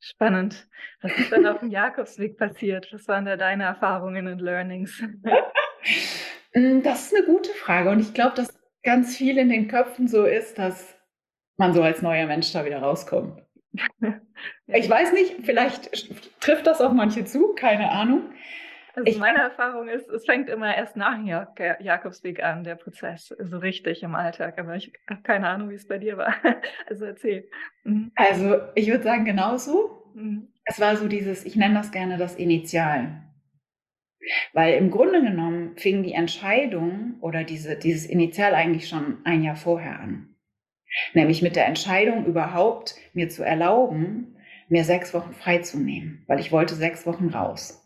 Spannend. 0.00 0.68
Was 1.02 1.12
ist 1.18 1.32
dann 1.32 1.46
auf 1.46 1.60
dem 1.60 1.70
Jakobsweg 1.70 2.38
passiert? 2.38 2.88
Was 2.92 3.06
waren 3.08 3.24
da 3.24 3.36
deine 3.36 3.64
Erfahrungen 3.64 4.28
und 4.28 4.40
Learnings? 4.40 5.02
Mm, 6.56 6.80
das 6.82 7.06
ist 7.06 7.14
eine 7.14 7.26
gute 7.26 7.50
Frage 7.50 7.90
und 7.90 8.00
ich 8.00 8.14
glaube, 8.14 8.34
dass 8.34 8.48
ganz 8.82 9.14
viel 9.14 9.36
in 9.36 9.50
den 9.50 9.68
Köpfen 9.68 10.08
so 10.08 10.24
ist, 10.24 10.58
dass 10.58 10.96
man 11.58 11.74
so 11.74 11.82
als 11.82 12.00
neuer 12.00 12.26
Mensch 12.26 12.52
da 12.52 12.64
wieder 12.64 12.78
rauskommt. 12.80 13.42
Ich 14.68 14.90
weiß 14.90 15.12
nicht, 15.12 15.36
vielleicht 15.44 16.40
trifft 16.40 16.66
das 16.66 16.80
auf 16.80 16.92
manche 16.92 17.24
zu, 17.24 17.54
keine 17.54 17.90
Ahnung. 17.90 18.22
Also 18.94 19.10
ich, 19.10 19.18
meine 19.18 19.38
Erfahrung 19.38 19.88
ist, 19.88 20.08
es 20.08 20.26
fängt 20.26 20.50
immer 20.50 20.76
erst 20.76 20.96
nach 20.96 21.18
Jakobsweg 21.80 22.42
an, 22.42 22.64
der 22.64 22.74
Prozess, 22.74 23.34
so 23.38 23.58
richtig 23.58 24.02
im 24.02 24.14
Alltag. 24.14 24.58
Aber 24.58 24.74
ich 24.74 24.92
habe 25.08 25.22
keine 25.22 25.48
Ahnung, 25.48 25.70
wie 25.70 25.74
es 25.74 25.86
bei 25.86 25.98
dir 25.98 26.16
war. 26.16 26.34
Also 26.88 27.04
erzähl. 27.04 27.48
Mhm. 27.84 28.10
Also 28.16 28.58
ich 28.74 28.88
würde 28.88 29.04
sagen, 29.04 29.24
genauso. 29.24 30.10
Mhm. 30.14 30.48
Es 30.64 30.80
war 30.80 30.96
so 30.96 31.08
dieses, 31.08 31.44
ich 31.44 31.56
nenne 31.56 31.74
das 31.74 31.92
gerne 31.92 32.18
das 32.18 32.34
Initial. 32.34 33.22
Weil 34.52 34.74
im 34.74 34.90
Grunde 34.90 35.22
genommen 35.22 35.76
fing 35.76 36.02
die 36.02 36.12
Entscheidung 36.12 37.14
oder 37.20 37.44
diese, 37.44 37.76
dieses 37.76 38.06
Initial 38.06 38.54
eigentlich 38.54 38.88
schon 38.88 39.18
ein 39.24 39.42
Jahr 39.42 39.56
vorher 39.56 40.00
an. 40.00 40.34
Nämlich 41.14 41.42
mit 41.42 41.56
der 41.56 41.66
Entscheidung 41.66 42.26
überhaupt 42.26 42.96
mir 43.12 43.28
zu 43.28 43.42
erlauben, 43.42 44.36
mir 44.68 44.84
sechs 44.84 45.14
Wochen 45.14 45.32
freizunehmen, 45.32 46.24
weil 46.26 46.40
ich 46.40 46.52
wollte 46.52 46.74
sechs 46.74 47.06
Wochen 47.06 47.28
raus. 47.28 47.82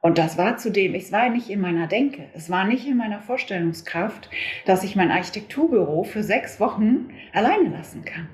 Und 0.00 0.18
das 0.18 0.36
war 0.36 0.56
zudem, 0.56 0.94
es 0.94 1.12
war 1.12 1.30
nicht 1.30 1.48
in 1.48 1.60
meiner 1.60 1.86
Denke, 1.86 2.28
es 2.34 2.50
war 2.50 2.66
nicht 2.66 2.86
in 2.86 2.96
meiner 2.96 3.20
Vorstellungskraft, 3.20 4.28
dass 4.66 4.84
ich 4.84 4.96
mein 4.96 5.10
Architekturbüro 5.10 6.04
für 6.04 6.22
sechs 6.22 6.60
Wochen 6.60 7.10
alleine 7.32 7.70
lassen 7.70 8.04
kann. 8.04 8.28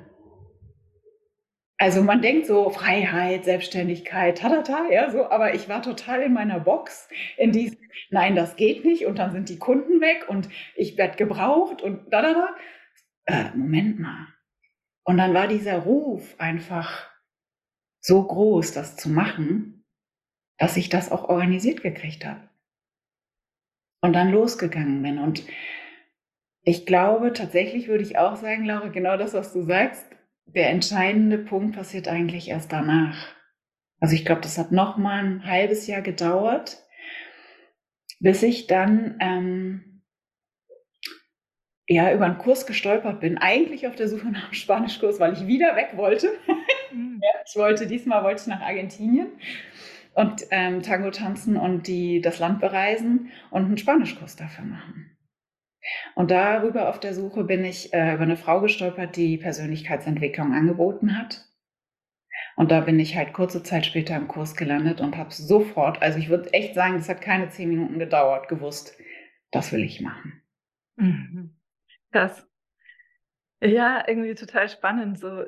Also 1.81 2.03
man 2.03 2.21
denkt 2.21 2.47
so 2.47 2.69
Freiheit, 2.69 3.47
Selbstständigkeit, 3.47 4.37
tatata, 4.37 4.91
ja, 4.91 5.11
so, 5.11 5.31
aber 5.31 5.55
ich 5.55 5.67
war 5.67 5.81
total 5.81 6.21
in 6.21 6.35
meiner 6.35 6.61
Box, 6.61 7.09
in 7.39 7.53
diesem, 7.53 7.79
nein, 8.11 8.37
das 8.37 8.57
geht 8.57 8.85
nicht 8.85 9.07
und 9.07 9.19
dann 9.19 9.33
sind 9.33 9.49
die 9.49 9.59
Kunden 9.59 10.03
weg 10.03 10.27
und 10.29 10.51
ich 10.77 10.99
werde 10.99 11.17
gebraucht 11.17 11.81
und 11.81 12.13
da, 12.13 12.21
da, 12.21 12.35
da 12.35 12.55
äh, 13.25 13.57
Moment 13.57 13.99
mal. 13.99 14.27
Und 15.05 15.17
dann 15.17 15.33
war 15.33 15.49
dieser 15.49 15.79
Ruf 15.79 16.39
einfach 16.39 17.09
so 18.03 18.25
groß, 18.25 18.73
das 18.75 18.97
zu 18.97 19.09
machen, 19.09 19.87
dass 20.59 20.77
ich 20.77 20.91
das 20.91 21.11
auch 21.11 21.31
organisiert 21.31 21.83
gekriegt 21.83 22.27
habe. 22.27 22.47
Und 24.03 24.13
dann 24.13 24.31
losgegangen 24.31 25.01
bin. 25.01 25.19
Und 25.19 25.45
ich 26.63 26.85
glaube, 26.85 27.33
tatsächlich 27.33 27.89
würde 27.89 28.05
ich 28.05 28.19
auch 28.19 28.37
sagen, 28.37 28.67
Laura, 28.67 28.89
genau 28.89 29.17
das, 29.17 29.33
was 29.33 29.55
du 29.55 29.63
sagst, 29.63 30.05
der 30.55 30.71
entscheidende 30.71 31.39
Punkt 31.39 31.77
passiert 31.77 32.09
eigentlich 32.09 32.49
erst 32.49 32.73
danach. 32.73 33.29
Also 34.01 34.15
ich 34.15 34.25
glaube, 34.25 34.41
das 34.41 34.59
hat 34.59 34.73
noch 34.73 34.97
mal 34.97 35.23
ein 35.23 35.45
halbes 35.47 35.87
Jahr 35.87 36.03
gedauert, 36.03 36.79
bis 38.19 38.43
ich 38.43 38.67
dann 38.67 39.17
ähm, 39.21 40.03
ja, 41.87 42.13
über 42.13 42.25
einen 42.25 42.39
Kurs 42.39 42.67
gestolpert 42.67 43.21
bin. 43.21 43.37
Eigentlich 43.39 43.87
auf 43.87 43.97
der 43.97 44.09
Suche 44.09 44.29
nach 44.29 44.45
einem 44.45 44.55
Spanischkurs, 44.55 45.19
weil 45.19 45.33
ich 45.33 45.47
wieder 45.47 45.77
weg 45.77 45.91
wollte. 45.97 46.31
Mhm. 46.93 47.21
ja, 47.23 47.41
ich 47.45 47.57
wollte, 47.57 47.87
diesmal 47.87 48.23
wollte 48.23 48.43
ich 48.43 48.47
nach 48.47 48.61
Argentinien 48.61 49.29
und 50.15 50.47
ähm, 50.51 50.83
Tango 50.83 51.11
tanzen 51.11 51.57
und 51.57 51.87
die, 51.87 52.21
das 52.21 52.39
Land 52.39 52.61
bereisen 52.61 53.31
und 53.51 53.65
einen 53.65 53.79
Spanischkurs 53.79 54.37
dafür 54.37 54.65
machen. 54.65 55.10
Und 56.15 56.31
darüber 56.31 56.89
auf 56.89 57.01
der 57.01 57.15
Suche 57.15 57.45
bin 57.45 57.65
ich 57.65 57.93
äh, 57.95 58.15
über 58.15 58.23
eine 58.23 58.37
Frau 58.37 58.61
gestolpert, 58.61 59.17
die 59.17 59.39
Persönlichkeitsentwicklung 59.39 60.53
angeboten 60.53 61.17
hat. 61.19 61.47
Und 62.57 62.71
da 62.71 62.81
bin 62.81 62.99
ich 62.99 63.17
halt 63.17 63.33
kurze 63.33 63.63
Zeit 63.63 63.87
später 63.87 64.17
im 64.17 64.29
Kurs 64.29 64.55
gelandet 64.55 65.01
und 65.01 65.17
habe 65.17 65.33
sofort, 65.33 66.03
also 66.03 66.19
ich 66.19 66.29
würde 66.29 66.53
echt 66.53 66.75
sagen, 66.75 66.97
es 66.97 67.09
hat 67.09 67.23
keine 67.23 67.49
zehn 67.49 67.69
Minuten 67.69 67.99
gedauert, 67.99 68.49
gewusst, 68.49 68.97
das 69.51 69.73
will 69.73 69.83
ich 69.83 70.01
machen. 70.01 70.43
Mhm. 70.97 71.57
Krass. 72.13 72.47
Ja, 73.63 74.05
irgendwie 74.07 74.35
total 74.35 74.69
spannend. 74.69 75.19
So, 75.19 75.45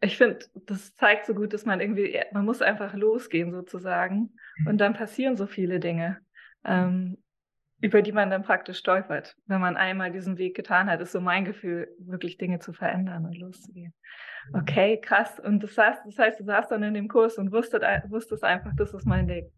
ich 0.00 0.16
finde, 0.16 0.38
das 0.66 0.94
zeigt 0.94 1.26
so 1.26 1.34
gut, 1.34 1.52
dass 1.52 1.64
man 1.64 1.80
irgendwie, 1.80 2.18
man 2.32 2.44
muss 2.44 2.62
einfach 2.62 2.94
losgehen 2.94 3.52
sozusagen. 3.52 4.34
Und 4.66 4.78
dann 4.78 4.94
passieren 4.94 5.36
so 5.36 5.46
viele 5.46 5.80
Dinge, 5.80 6.20
ähm, 6.64 7.18
über 7.80 8.02
die 8.02 8.12
man 8.12 8.30
dann 8.30 8.42
praktisch 8.42 8.78
stolpert. 8.78 9.36
Wenn 9.46 9.60
man 9.60 9.76
einmal 9.76 10.10
diesen 10.12 10.38
Weg 10.38 10.54
getan 10.54 10.90
hat, 10.90 11.00
ist 11.00 11.12
so 11.12 11.20
mein 11.20 11.44
Gefühl, 11.44 11.88
wirklich 11.98 12.36
Dinge 12.38 12.58
zu 12.58 12.72
verändern 12.72 13.24
und 13.24 13.38
loszugehen. 13.38 13.94
Okay, 14.52 15.00
krass. 15.00 15.38
Und 15.40 15.62
das 15.62 15.76
heißt, 15.76 16.00
das 16.06 16.18
heißt, 16.18 16.40
du 16.40 16.44
saßt 16.44 16.70
dann 16.70 16.82
in 16.82 16.94
dem 16.94 17.08
Kurs 17.08 17.38
und 17.38 17.52
wusstest, 17.52 17.84
wusstest 18.08 18.44
einfach, 18.44 18.72
das 18.76 18.92
ist 18.92 19.06
mein 19.06 19.26
Ding. 19.26 19.50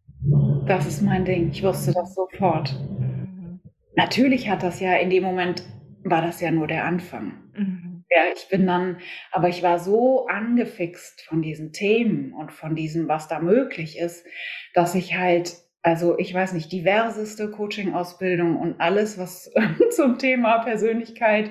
Das 0.67 0.87
ist 0.87 1.03
mein 1.03 1.25
Ding. 1.25 1.51
Ich 1.51 1.63
wusste 1.63 1.93
das 1.93 2.15
sofort. 2.15 2.73
Mhm. 2.73 3.61
Natürlich 3.97 4.49
hat 4.49 4.63
das 4.63 4.81
ja 4.81 4.95
in 4.97 5.11
dem 5.11 5.23
Moment 5.23 5.65
war 6.05 6.23
das 6.23 6.41
ja 6.41 6.51
nur 6.51 6.67
der 6.67 6.85
Anfang. 6.85 7.51
Mhm. 7.55 8.05
Ja, 8.11 8.23
ich 8.35 8.49
bin 8.49 8.67
dann, 8.67 8.99
aber 9.31 9.49
ich 9.49 9.63
war 9.63 9.79
so 9.79 10.27
angefixt 10.27 11.23
von 11.23 11.43
diesen 11.43 11.73
Themen 11.73 12.33
und 12.35 12.53
von 12.53 12.75
diesem, 12.75 13.09
was 13.09 13.29
da 13.29 13.41
möglich 13.41 13.99
ist, 13.99 14.27
dass 14.75 14.95
ich 14.95 15.17
halt, 15.17 15.55
also 15.83 16.19
ich 16.19 16.33
weiß 16.33 16.53
nicht, 16.53 16.71
diverseste 16.71 17.51
Coaching-Ausbildung 17.51 18.57
und 18.57 18.81
alles, 18.81 19.19
was 19.19 19.53
zum 19.91 20.19
Thema 20.19 20.59
Persönlichkeit, 20.59 21.51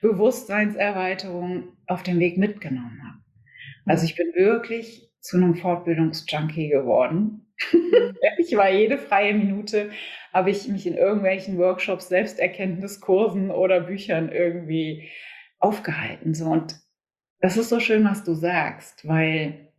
Bewusstseinserweiterung 0.00 1.76
auf 1.86 2.02
dem 2.02 2.18
Weg 2.18 2.38
mitgenommen 2.38 3.00
habe. 3.04 3.22
Also 3.84 4.04
ich 4.04 4.16
bin 4.16 4.32
wirklich 4.34 5.10
zu 5.20 5.36
einem 5.36 5.54
Fortbildungsjunkie 5.54 6.68
geworden. 6.68 7.52
Mhm. 7.72 8.16
ich 8.38 8.56
war 8.56 8.70
jede 8.70 8.98
freie 8.98 9.34
Minute 9.34 9.90
habe 10.32 10.50
ich 10.50 10.66
mich 10.68 10.86
in 10.86 10.94
irgendwelchen 10.94 11.58
Workshops, 11.58 12.08
Selbsterkenntniskursen 12.08 13.50
oder 13.50 13.80
Büchern 13.80 14.30
irgendwie 14.30 15.10
aufgehalten. 15.58 16.34
So. 16.34 16.46
Und 16.46 16.80
das 17.40 17.56
ist 17.56 17.68
so 17.68 17.80
schön, 17.80 18.04
was 18.04 18.24
du 18.24 18.34
sagst, 18.34 19.06
weil 19.06 19.72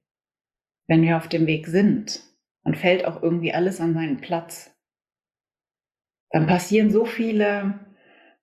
wenn 0.87 1.01
wir 1.01 1.17
auf 1.17 1.27
dem 1.27 1.47
Weg 1.47 1.67
sind 1.67 2.21
dann 2.63 2.75
fällt 2.75 3.05
auch 3.05 3.21
irgendwie 3.21 3.53
alles 3.53 3.81
an 3.81 3.93
seinen 3.93 4.17
Platz. 4.17 4.73
Dann 6.29 6.47
passieren 6.47 6.91
so 6.91 7.05
viele 7.05 7.79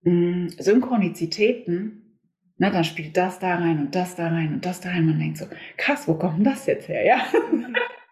mh, 0.03 0.13
hm, 0.13 0.49
Synchronizitäten, 0.51 2.19
ne, 2.57 2.71
dann 2.71 2.85
spielt 2.85 3.17
das 3.17 3.39
da 3.39 3.57
rein 3.57 3.79
und 3.79 3.95
das 3.95 4.17
da 4.17 4.29
rein 4.29 4.55
und 4.55 4.67
das 4.67 4.81
da 4.81 4.91
rein. 4.91 5.07
Man 5.07 5.19
denkt 5.19 5.39
so, 5.39 5.47
krass, 5.77 6.07
wo 6.07 6.15
kommt 6.15 6.47
das 6.47 6.67
jetzt 6.67 6.89
her? 6.89 7.05
Ja. 7.05 7.25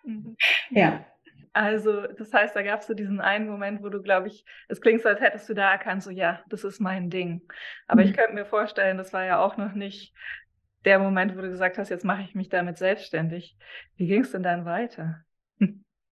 Mhm. 0.04 0.36
ja. 0.70 1.04
Also, 1.52 2.06
das 2.06 2.32
heißt, 2.32 2.54
da 2.54 2.62
gab 2.62 2.80
es 2.80 2.86
so 2.86 2.94
diesen 2.94 3.20
einen 3.20 3.48
Moment, 3.48 3.82
wo 3.82 3.88
du, 3.88 4.00
glaube 4.00 4.28
ich, 4.28 4.44
es 4.68 4.80
klingt 4.80 5.02
so, 5.02 5.08
als 5.08 5.20
hättest 5.20 5.48
du 5.48 5.54
da 5.54 5.72
erkannt, 5.72 6.02
so, 6.02 6.10
ja, 6.10 6.42
das 6.48 6.64
ist 6.64 6.80
mein 6.80 7.10
Ding. 7.10 7.42
Aber 7.86 8.02
mhm. 8.02 8.08
ich 8.08 8.16
könnte 8.16 8.32
mir 8.32 8.44
vorstellen, 8.46 8.96
das 8.96 9.12
war 9.12 9.24
ja 9.24 9.38
auch 9.40 9.56
noch 9.56 9.72
nicht 9.72 10.14
der 10.84 10.98
Moment, 10.98 11.36
wo 11.36 11.40
du 11.40 11.50
gesagt 11.50 11.76
hast, 11.76 11.88
jetzt 11.88 12.04
mache 12.04 12.22
ich 12.22 12.34
mich 12.34 12.48
damit 12.48 12.78
selbstständig. 12.78 13.56
Wie 13.96 14.06
ging 14.06 14.22
es 14.22 14.32
denn 14.32 14.42
dann 14.42 14.64
weiter? 14.64 15.24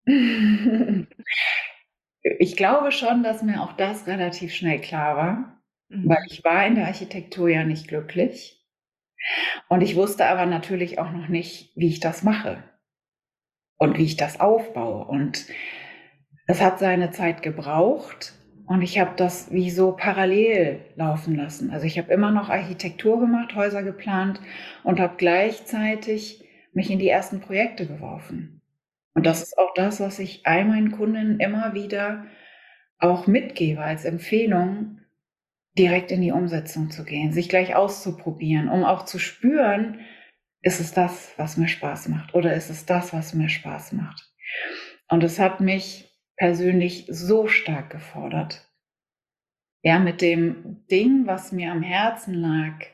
ich 2.23 2.57
glaube 2.57 2.91
schon, 2.91 3.23
dass 3.23 3.43
mir 3.43 3.61
auch 3.61 3.73
das 3.73 4.07
relativ 4.07 4.53
schnell 4.53 4.79
klar 4.79 5.17
war, 5.17 5.61
mhm. 5.89 6.09
weil 6.09 6.23
ich 6.27 6.43
war 6.43 6.65
in 6.65 6.75
der 6.75 6.87
Architektur 6.87 7.49
ja 7.49 7.63
nicht 7.63 7.87
glücklich. 7.87 8.59
Und 9.69 9.81
ich 9.81 9.95
wusste 9.95 10.25
aber 10.25 10.45
natürlich 10.45 10.99
auch 10.99 11.11
noch 11.11 11.29
nicht, 11.29 11.71
wie 11.75 11.87
ich 11.87 11.99
das 12.01 12.23
mache 12.23 12.61
und 13.77 13.97
wie 13.97 14.03
ich 14.03 14.17
das 14.17 14.39
aufbaue. 14.39 15.05
Und 15.05 15.45
es 16.47 16.61
hat 16.61 16.79
seine 16.79 17.11
Zeit 17.11 17.41
gebraucht 17.41 18.33
und 18.65 18.81
ich 18.81 18.99
habe 18.99 19.11
das 19.15 19.51
wie 19.51 19.69
so 19.69 19.93
parallel 19.93 20.81
laufen 20.95 21.35
lassen. 21.35 21.71
Also 21.71 21.85
ich 21.85 21.97
habe 21.97 22.11
immer 22.11 22.31
noch 22.31 22.49
Architektur 22.49 23.19
gemacht, 23.19 23.55
Häuser 23.55 23.83
geplant 23.83 24.41
und 24.83 24.99
habe 24.99 25.15
gleichzeitig 25.17 26.43
mich 26.73 26.89
in 26.89 26.99
die 26.99 27.09
ersten 27.09 27.39
Projekte 27.39 27.85
geworfen. 27.85 28.62
Und 29.13 29.25
das 29.25 29.43
ist 29.43 29.57
auch 29.57 29.73
das, 29.75 29.99
was 29.99 30.19
ich 30.19 30.45
all 30.45 30.65
meinen 30.65 30.91
Kunden 30.91 31.39
immer 31.39 31.73
wieder 31.73 32.25
auch 32.99 33.27
mitgebe 33.27 33.81
als 33.81 34.05
Empfehlung, 34.05 34.99
direkt 35.77 36.11
in 36.11 36.21
die 36.21 36.31
Umsetzung 36.31 36.91
zu 36.91 37.03
gehen, 37.03 37.31
sich 37.31 37.49
gleich 37.49 37.75
auszuprobieren, 37.75 38.69
um 38.69 38.83
auch 38.83 39.05
zu 39.05 39.19
spüren, 39.19 39.99
ist 40.61 40.79
es 40.79 40.93
das, 40.93 41.33
was 41.37 41.57
mir 41.57 41.67
Spaß 41.67 42.07
macht 42.09 42.33
oder 42.33 42.53
ist 42.53 42.69
es 42.69 42.85
das, 42.85 43.13
was 43.13 43.33
mir 43.33 43.49
Spaß 43.49 43.91
macht. 43.93 44.31
Und 45.09 45.23
es 45.23 45.39
hat 45.39 45.59
mich 45.59 46.09
persönlich 46.37 47.05
so 47.09 47.47
stark 47.47 47.89
gefordert. 47.89 48.69
Ja, 49.81 49.99
mit 49.99 50.21
dem 50.21 50.85
Ding, 50.89 51.27
was 51.27 51.51
mir 51.51 51.71
am 51.71 51.83
Herzen 51.83 52.33
lag, 52.35 52.85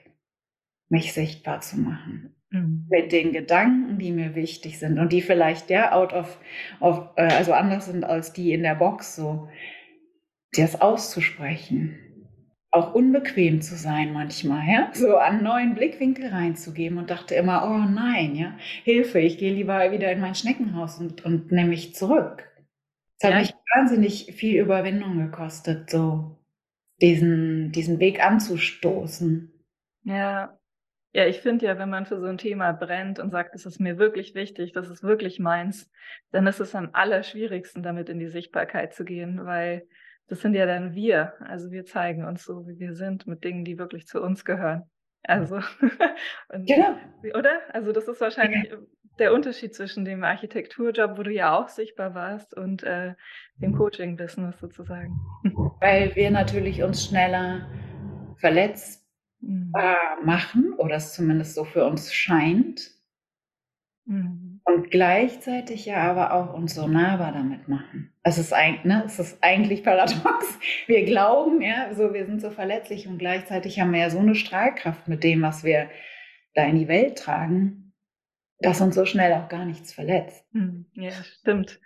mich 0.89 1.13
sichtbar 1.13 1.61
zu 1.61 1.77
machen. 1.77 2.35
Mhm. 2.51 2.87
Mit 2.89 3.11
den 3.11 3.31
Gedanken, 3.31 3.99
die 3.99 4.11
mir 4.11 4.33
wichtig 4.35 4.79
sind 4.79 4.97
und 4.97 5.13
die 5.13 5.21
vielleicht 5.21 5.69
ja 5.69 5.91
out 5.91 6.13
of, 6.13 6.39
of 6.79 7.09
äh, 7.15 7.27
also 7.33 7.53
anders 7.53 7.85
sind 7.85 8.03
als 8.03 8.33
die 8.33 8.53
in 8.53 8.63
der 8.63 8.75
Box, 8.75 9.15
so 9.15 9.47
das 10.53 10.81
auszusprechen. 10.81 11.99
Auch 12.71 12.93
unbequem 12.93 13.61
zu 13.61 13.75
sein 13.75 14.13
manchmal, 14.13 14.67
ja, 14.67 14.89
so 14.93 15.17
einen 15.17 15.43
neuen 15.43 15.73
Blickwinkel 15.73 16.27
reinzugeben 16.27 16.99
und 16.99 17.09
dachte 17.09 17.33
immer, 17.33 17.63
oh 17.65 17.89
nein, 17.89 18.35
ja, 18.35 18.55
Hilfe, 18.83 19.19
ich 19.19 19.39
gehe 19.39 19.53
lieber 19.53 19.91
wieder 19.91 20.11
in 20.11 20.19
mein 20.19 20.35
Schneckenhaus 20.35 20.99
und, 20.99 21.25
und 21.25 21.51
nehme 21.51 21.69
mich 21.69 21.95
zurück. 21.95 22.47
Es 23.17 23.27
hat 23.27 23.33
ja. 23.33 23.39
mich 23.39 23.53
wahnsinnig 23.75 24.33
viel 24.35 24.61
Überwindung 24.61 25.17
gekostet, 25.17 25.89
so 25.89 26.37
diesen, 27.01 27.71
diesen 27.71 27.99
Weg 27.99 28.23
anzustoßen. 28.23 29.51
Ja, 30.03 30.58
ja, 31.11 31.25
ich 31.25 31.39
finde 31.41 31.65
ja, 31.65 31.79
wenn 31.79 31.89
man 31.89 32.05
für 32.05 32.19
so 32.19 32.27
ein 32.27 32.37
Thema 32.37 32.71
brennt 32.71 33.19
und 33.19 33.31
sagt, 33.31 33.55
es 33.55 33.65
ist 33.65 33.79
mir 33.79 33.97
wirklich 33.97 34.35
wichtig, 34.35 34.73
das 34.73 34.89
ist 34.89 35.03
wirklich 35.03 35.39
meins, 35.39 35.89
dann 36.31 36.45
ist 36.45 36.59
es 36.59 36.75
am 36.75 36.89
allerschwierigsten, 36.93 37.81
damit 37.81 38.09
in 38.09 38.19
die 38.19 38.27
Sichtbarkeit 38.27 38.93
zu 38.93 39.05
gehen, 39.05 39.45
weil 39.45 39.87
das 40.27 40.41
sind 40.41 40.53
ja 40.53 40.67
dann 40.67 40.93
wir. 40.93 41.33
Also 41.39 41.71
wir 41.71 41.85
zeigen 41.85 42.25
uns 42.25 42.43
so, 42.43 42.67
wie 42.67 42.77
wir 42.77 42.93
sind, 42.93 43.25
mit 43.25 43.43
Dingen, 43.43 43.65
die 43.65 43.79
wirklich 43.79 44.05
zu 44.05 44.21
uns 44.21 44.45
gehören. 44.45 44.83
Also, 45.23 45.55
und, 46.49 46.67
genau. 46.67 46.95
oder? 47.37 47.59
Also 47.73 47.91
das 47.91 48.07
ist 48.07 48.21
wahrscheinlich 48.21 48.69
ja. 48.69 48.77
der 49.17 49.33
Unterschied 49.33 49.73
zwischen 49.73 50.05
dem 50.05 50.23
Architekturjob, 50.23 51.17
wo 51.17 51.23
du 51.23 51.31
ja 51.31 51.57
auch 51.57 51.69
sichtbar 51.69 52.13
warst, 52.13 52.55
und 52.55 52.83
äh, 52.83 53.15
dem 53.57 53.75
Coaching-Business 53.75 54.59
sozusagen. 54.59 55.19
Weil 55.81 56.15
wir 56.15 56.29
natürlich 56.29 56.83
uns 56.83 57.05
schneller 57.05 57.67
verletzt 58.37 58.98
mhm. 59.41 59.71
äh, 59.77 60.25
machen 60.25 60.73
oder 60.73 60.95
es 60.95 61.13
zumindest 61.13 61.55
so 61.55 61.63
für 61.63 61.85
uns 61.85 62.13
scheint. 62.13 62.91
Mhm. 64.05 64.61
Und 64.63 64.91
gleichzeitig 64.91 65.85
ja 65.85 65.97
aber 65.97 66.33
auch 66.33 66.53
uns 66.53 66.75
so 66.75 66.87
nahbar 66.87 67.31
damit 67.31 67.67
machen. 67.67 68.13
Es 68.23 68.37
ist, 68.37 68.53
ein, 68.53 68.79
ne, 68.83 69.03
es 69.05 69.17
ist 69.17 69.37
eigentlich 69.41 69.83
paradox. 69.83 70.59
Wir 70.87 71.05
glauben, 71.05 71.61
ja, 71.61 71.93
so 71.93 72.13
wir 72.13 72.25
sind 72.25 72.41
so 72.41 72.51
verletzlich 72.51 73.07
und 73.07 73.17
gleichzeitig 73.17 73.79
haben 73.79 73.93
wir 73.93 74.01
ja 74.01 74.09
so 74.09 74.19
eine 74.19 74.35
Strahlkraft 74.35 75.07
mit 75.07 75.23
dem, 75.23 75.41
was 75.41 75.63
wir 75.63 75.89
da 76.53 76.65
in 76.65 76.77
die 76.77 76.87
Welt 76.87 77.17
tragen, 77.17 77.88
dass 78.59 78.81
uns 78.81 78.95
so 78.95 79.05
schnell 79.05 79.33
auch 79.33 79.49
gar 79.49 79.65
nichts 79.65 79.93
verletzt. 79.93 80.45
Mhm. 80.53 80.85
Ja, 80.93 81.11
stimmt. 81.11 81.79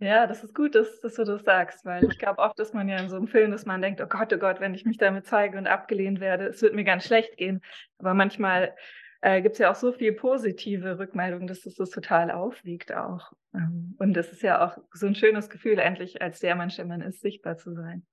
Ja, 0.00 0.26
das 0.26 0.44
ist 0.44 0.54
gut, 0.54 0.74
dass, 0.74 1.00
dass 1.00 1.14
du 1.14 1.24
das 1.24 1.42
sagst, 1.42 1.84
weil 1.84 2.04
ich 2.04 2.18
glaube, 2.18 2.38
oft 2.38 2.58
ist 2.60 2.72
man 2.72 2.88
ja 2.88 2.98
in 2.98 3.08
so 3.08 3.16
einem 3.16 3.26
Film, 3.26 3.50
dass 3.50 3.66
man 3.66 3.82
denkt, 3.82 4.00
oh 4.00 4.06
Gott, 4.06 4.32
oh 4.32 4.38
Gott, 4.38 4.60
wenn 4.60 4.74
ich 4.74 4.84
mich 4.84 4.96
damit 4.96 5.26
zeige 5.26 5.58
und 5.58 5.66
abgelehnt 5.66 6.20
werde, 6.20 6.46
es 6.46 6.62
wird 6.62 6.74
mir 6.74 6.84
ganz 6.84 7.04
schlecht 7.04 7.36
gehen. 7.36 7.62
Aber 7.98 8.14
manchmal 8.14 8.76
äh, 9.22 9.42
gibt 9.42 9.54
es 9.54 9.58
ja 9.58 9.70
auch 9.70 9.74
so 9.74 9.92
viel 9.92 10.12
positive 10.12 10.98
Rückmeldungen, 10.98 11.48
dass 11.48 11.62
das, 11.62 11.74
das 11.74 11.90
total 11.90 12.30
aufwiegt 12.30 12.92
auch. 12.92 13.32
Ähm, 13.54 13.96
und 13.98 14.14
das 14.14 14.30
ist 14.30 14.42
ja 14.42 14.64
auch 14.64 14.78
so 14.92 15.06
ein 15.06 15.16
schönes 15.16 15.50
Gefühl, 15.50 15.78
endlich 15.78 16.22
als 16.22 16.38
der 16.38 16.54
Mensch, 16.54 16.76
der 16.76 16.84
man 16.84 17.00
ist, 17.00 17.20
sichtbar 17.20 17.56
zu 17.56 17.74
sein. 17.74 18.06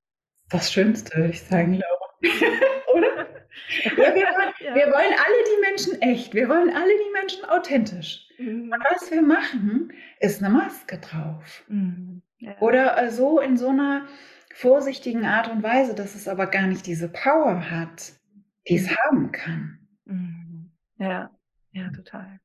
Das 0.49 0.71
Schönste, 0.71 1.15
würde 1.17 1.29
ich 1.29 1.43
sagen, 1.43 1.73
glaube 1.73 2.05
Oder? 2.95 3.27
Ja, 3.83 3.91
wir, 3.97 4.05
wollen, 4.05 4.53
ja. 4.59 4.75
wir, 4.75 4.85
wollen, 4.87 5.13
alle 5.13 5.43
die 5.45 5.61
Menschen 5.61 6.01
echt, 6.01 6.33
wir 6.33 6.49
wollen 6.49 6.69
alle 6.69 6.93
die 7.05 7.11
Menschen 7.13 7.45
authentisch. 7.45 8.27
Mhm. 8.37 8.71
Und 8.71 8.83
was 8.91 9.11
wir 9.11 9.21
machen, 9.21 9.93
ist 10.19 10.43
eine 10.43 10.53
Maske 10.53 10.99
drauf. 10.99 11.63
Mhm. 11.67 12.21
Ja. 12.39 12.57
Oder 12.59 13.01
äh, 13.01 13.09
so 13.09 13.39
in 13.39 13.57
so 13.57 13.69
einer 13.69 14.05
vorsichtigen 14.53 15.25
Art 15.25 15.49
und 15.49 15.63
Weise, 15.63 15.95
dass 15.95 16.15
es 16.15 16.27
aber 16.27 16.47
gar 16.47 16.67
nicht 16.67 16.85
diese 16.85 17.09
Power 17.09 17.69
hat, 17.69 18.13
die 18.67 18.75
es 18.75 18.89
mhm. 18.89 18.95
haben 18.95 19.31
kann. 19.31 19.79
Mhm. 20.05 20.71
Ja, 20.97 21.31
ja, 21.71 21.89
total. 21.89 22.39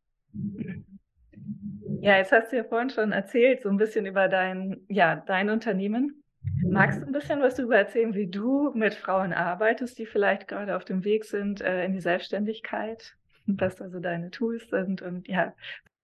Ja, 2.00 2.16
jetzt 2.16 2.32
hast 2.32 2.50
du 2.50 2.56
ja 2.56 2.64
vorhin 2.64 2.90
schon 2.90 3.12
erzählt, 3.12 3.62
so 3.62 3.68
ein 3.68 3.76
bisschen 3.76 4.06
über 4.06 4.28
dein, 4.28 4.80
ja, 4.88 5.16
dein 5.16 5.50
Unternehmen. 5.50 6.19
Magst 6.62 7.00
du 7.00 7.06
ein 7.06 7.12
bisschen 7.12 7.40
was 7.40 7.54
darüber 7.54 7.76
erzählen, 7.76 8.14
wie 8.14 8.26
du 8.26 8.72
mit 8.74 8.94
Frauen 8.94 9.32
arbeitest, 9.32 9.98
die 9.98 10.06
vielleicht 10.06 10.48
gerade 10.48 10.76
auf 10.76 10.84
dem 10.84 11.04
Weg 11.04 11.24
sind 11.24 11.60
äh, 11.60 11.84
in 11.84 11.92
die 11.92 12.00
Selbstständigkeit? 12.00 13.14
Was 13.46 13.80
also 13.80 14.00
deine 14.00 14.30
Tools 14.30 14.68
sind 14.70 15.02
und 15.02 15.26
ja, 15.28 15.54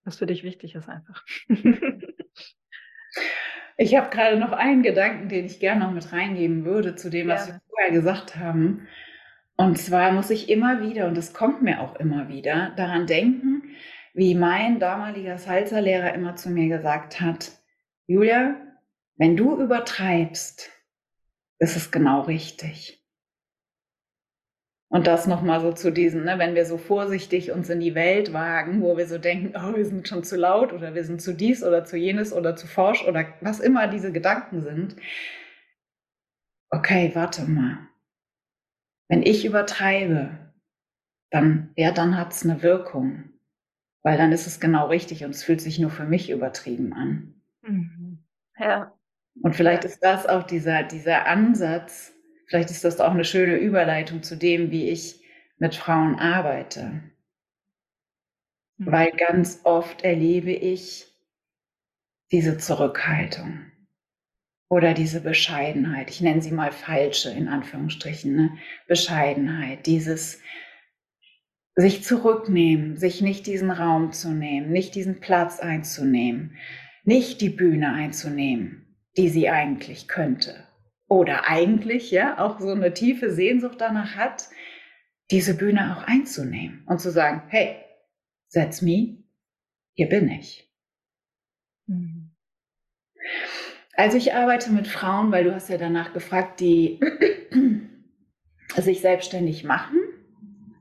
was 0.05 0.19
für 0.19 0.27
dich 0.27 0.43
wichtig 0.43 0.75
ist 0.75 0.89
einfach. 0.89 1.25
ich 3.77 3.97
habe 3.97 4.11
gerade 4.11 4.39
noch 4.39 4.53
einen 4.53 4.83
Gedanken, 4.83 5.29
den 5.29 5.47
ich 5.47 5.61
gerne 5.61 5.85
noch 5.85 5.93
mit 5.93 6.13
reingeben 6.13 6.65
würde 6.65 6.97
zu 6.97 7.11
dem, 7.11 7.29
was 7.29 7.49
wir 7.49 7.61
vorher 7.69 7.93
gesagt 7.93 8.37
haben. 8.37 8.89
Und 9.57 9.79
zwar 9.79 10.13
muss 10.13 10.31
ich 10.31 10.51
immer 10.51 10.83
wieder, 10.83 11.07
und 11.07 11.17
das 11.17 11.33
kommt 11.33 11.63
mir 11.63 11.81
auch 11.81 11.97
immer 11.97 12.29
wieder, 12.29 12.73
daran 12.77 13.07
denken, 13.07 13.63
wie 14.13 14.35
mein 14.35 14.81
damaliger 14.81 15.39
Salzerlehrer 15.39 16.15
immer 16.15 16.37
zu 16.37 16.51
mir 16.51 16.69
gesagt 16.69 17.21
hat, 17.21 17.53
Julia, 18.07 18.57
wenn 19.17 19.37
du 19.37 19.61
übertreibst, 19.61 20.71
ist 21.59 21.77
es 21.77 21.91
genau 21.91 22.23
richtig. 22.23 23.03
Und 24.89 25.07
das 25.07 25.27
nochmal 25.27 25.61
so 25.61 25.73
zu 25.73 25.91
diesen, 25.91 26.25
ne, 26.25 26.39
wenn 26.39 26.55
wir 26.55 26.65
so 26.65 26.79
vorsichtig 26.79 27.51
uns 27.51 27.69
in 27.69 27.81
die 27.81 27.95
Welt 27.95 28.33
wagen, 28.33 28.83
wo 28.83 28.97
wir 28.97 29.07
so 29.07 29.19
denken, 29.19 29.55
oh, 29.57 29.75
wir 29.75 29.85
sind 29.85 30.07
schon 30.07 30.23
zu 30.23 30.37
laut 30.37 30.73
oder 30.73 30.95
wir 30.95 31.05
sind 31.05 31.21
zu 31.21 31.35
dies 31.35 31.65
oder 31.65 31.85
zu 31.85 31.97
jenes 31.97 32.33
oder 32.33 32.55
zu 32.55 32.67
forsch 32.67 33.05
oder 33.07 33.27
was 33.41 33.59
immer 33.59 33.89
diese 33.89 34.13
Gedanken 34.13 34.63
sind. 34.63 34.97
Okay, 36.71 37.11
warte 37.15 37.43
mal. 37.43 37.79
Wenn 39.09 39.23
ich 39.23 39.45
übertreibe, 39.45 40.53
dann, 41.31 41.73
ja, 41.77 41.91
dann 41.91 42.17
hat 42.17 42.33
es 42.33 42.45
eine 42.45 42.63
Wirkung. 42.63 43.31
Weil 44.03 44.19
dann 44.19 44.31
ist 44.31 44.47
es 44.47 44.61
genau 44.61 44.87
richtig 44.87 45.25
und 45.25 45.31
es 45.31 45.43
fühlt 45.43 45.61
sich 45.61 45.81
nur 45.81 45.91
für 45.91 46.05
mich 46.05 46.31
übertrieben 46.31 46.93
an. 46.93 47.43
Mhm. 47.63 48.25
Ja. 48.57 48.96
Und 49.43 49.55
vielleicht 49.55 49.85
ist 49.85 50.01
das 50.01 50.27
auch 50.27 50.43
dieser, 50.43 50.83
dieser 50.83 51.27
Ansatz, 51.27 52.13
vielleicht 52.47 52.71
ist 52.71 52.85
das 52.85 53.01
auch 53.01 53.13
eine 53.13 53.25
schöne 53.25 53.57
Überleitung 53.57 54.23
zu 54.23 54.37
dem, 54.37 54.71
wie 54.71 54.91
ich 54.91 55.23
mit 55.59 55.75
Frauen 55.75 56.17
arbeite. 56.17 57.03
Mhm. 58.79 58.93
Weil 58.93 59.13
ganz 59.13 59.61
oft 59.65 60.03
erlebe 60.03 60.53
ich 60.53 61.07
diese 62.33 62.59
Zurückhaltung 62.59 63.67
oder 64.69 64.95
diese 64.95 65.21
Bescheidenheit. 65.21 66.11
Ich 66.11 66.21
nenne 66.21 66.43
sie 66.43 66.51
mal 66.51 66.73
falsche, 66.73 67.31
in 67.31 67.49
Anführungsstrichen, 67.49 68.35
ne? 68.35 68.59
Bescheidenheit, 68.89 69.87
dieses 69.87 70.41
sich 71.77 72.03
zurücknehmen, 72.03 72.97
sich 72.97 73.21
nicht 73.21 73.47
diesen 73.47 73.71
Raum 73.71 74.13
zu 74.13 74.31
nehmen, 74.31 74.73
nicht 74.73 74.95
diesen 74.95 75.21
Platz 75.21 75.61
einzunehmen, 75.61 76.57
nicht 77.05 77.41
die 77.43 77.51
Bühne 77.51 77.93
einzunehmen, 77.93 78.86
die 79.17 79.29
sie 79.29 79.49
eigentlich 79.49 80.09
könnte. 80.09 80.67
Oder 81.09 81.49
eigentlich, 81.49 82.11
ja, 82.11 82.39
auch 82.39 82.61
so 82.61 82.71
eine 82.71 82.93
tiefe 82.93 83.31
Sehnsucht 83.33 83.81
danach 83.81 84.17
hat, 84.17 84.49
diese 85.31 85.57
Bühne 85.57 85.97
auch 85.97 86.03
einzunehmen 86.03 86.85
und 86.87 87.01
zu 87.01 87.11
sagen, 87.11 87.43
hey, 87.49 87.77
that's 88.53 88.83
me, 88.83 89.25
hier 89.95 90.09
bin 90.09 90.29
ich. 90.29 90.71
Mhm. 91.87 92.33
Also 93.95 94.19
ich 94.19 94.35
arbeite 94.35 94.71
mit 94.73 94.89
Frauen, 94.89 95.33
weil 95.33 95.45
du 95.45 95.55
hast 95.55 95.71
ja 95.71 95.79
danach 95.79 96.13
gefragt, 96.13 96.61
die 96.61 97.01
sich 98.77 99.01
selbstständig 99.01 99.65
machen, 99.65 99.99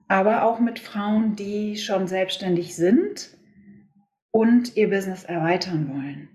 aber 0.08 0.43
auch 0.43 0.60
mit 0.60 0.80
Frauen, 0.80 1.36
die 1.36 1.78
schon 1.78 2.08
selbstständig 2.08 2.76
sind 2.76 3.30
und 4.32 4.76
ihr 4.76 4.89
Business 4.89 5.24
erweitern 5.24 5.89
wollen 5.89 6.35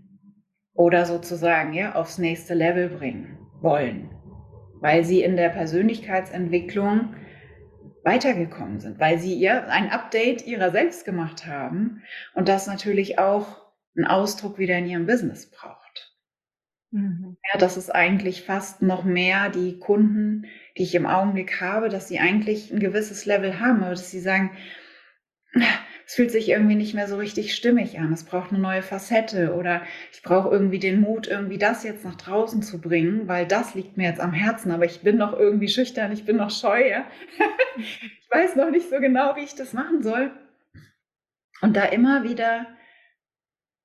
oder 0.80 1.04
sozusagen 1.04 1.74
ja 1.74 1.94
aufs 1.94 2.16
nächste 2.16 2.54
Level 2.54 2.88
bringen 2.88 3.36
wollen, 3.60 4.08
weil 4.80 5.04
sie 5.04 5.22
in 5.22 5.36
der 5.36 5.50
Persönlichkeitsentwicklung 5.50 7.14
weitergekommen 8.02 8.80
sind, 8.80 8.98
weil 8.98 9.18
sie 9.18 9.34
ihr 9.34 9.68
ein 9.68 9.90
Update 9.90 10.46
ihrer 10.46 10.70
selbst 10.70 11.04
gemacht 11.04 11.44
haben 11.44 12.02
und 12.32 12.48
das 12.48 12.66
natürlich 12.66 13.18
auch 13.18 13.60
einen 13.94 14.06
Ausdruck 14.06 14.56
wieder 14.56 14.78
in 14.78 14.86
ihrem 14.86 15.06
Business 15.06 15.50
braucht. 15.50 16.16
Mhm. 16.92 17.36
Ja, 17.52 17.58
das 17.58 17.76
ist 17.76 17.94
eigentlich 17.94 18.44
fast 18.44 18.80
noch 18.80 19.04
mehr 19.04 19.50
die 19.50 19.78
Kunden, 19.78 20.46
die 20.78 20.84
ich 20.84 20.94
im 20.94 21.04
Augenblick 21.04 21.60
habe, 21.60 21.90
dass 21.90 22.08
sie 22.08 22.20
eigentlich 22.20 22.72
ein 22.72 22.80
gewisses 22.80 23.26
Level 23.26 23.60
haben, 23.60 23.82
aber 23.82 23.90
dass 23.90 24.10
sie 24.10 24.20
sagen, 24.20 24.56
es 26.10 26.16
fühlt 26.16 26.32
sich 26.32 26.48
irgendwie 26.48 26.74
nicht 26.74 26.92
mehr 26.92 27.06
so 27.06 27.18
richtig 27.18 27.54
stimmig 27.54 28.00
an. 28.00 28.12
Es 28.12 28.24
braucht 28.24 28.50
eine 28.50 28.58
neue 28.58 28.82
Facette 28.82 29.54
oder 29.54 29.82
ich 30.12 30.22
brauche 30.22 30.48
irgendwie 30.48 30.80
den 30.80 31.00
Mut, 31.00 31.28
irgendwie 31.28 31.56
das 31.56 31.84
jetzt 31.84 32.04
nach 32.04 32.16
draußen 32.16 32.64
zu 32.64 32.80
bringen, 32.80 33.28
weil 33.28 33.46
das 33.46 33.76
liegt 33.76 33.96
mir 33.96 34.08
jetzt 34.08 34.18
am 34.18 34.32
Herzen, 34.32 34.72
aber 34.72 34.84
ich 34.86 35.02
bin 35.02 35.18
noch 35.18 35.38
irgendwie 35.38 35.68
schüchtern, 35.68 36.10
ich 36.10 36.24
bin 36.24 36.36
noch 36.36 36.50
scheu. 36.50 36.82
Ich 37.76 38.36
weiß 38.36 38.56
noch 38.56 38.70
nicht 38.70 38.90
so 38.90 38.98
genau, 38.98 39.34
wie 39.36 39.44
ich 39.44 39.54
das 39.54 39.72
machen 39.72 40.02
soll. 40.02 40.30
Und 41.62 41.76
da 41.76 41.84
immer 41.84 42.24
wieder 42.24 42.66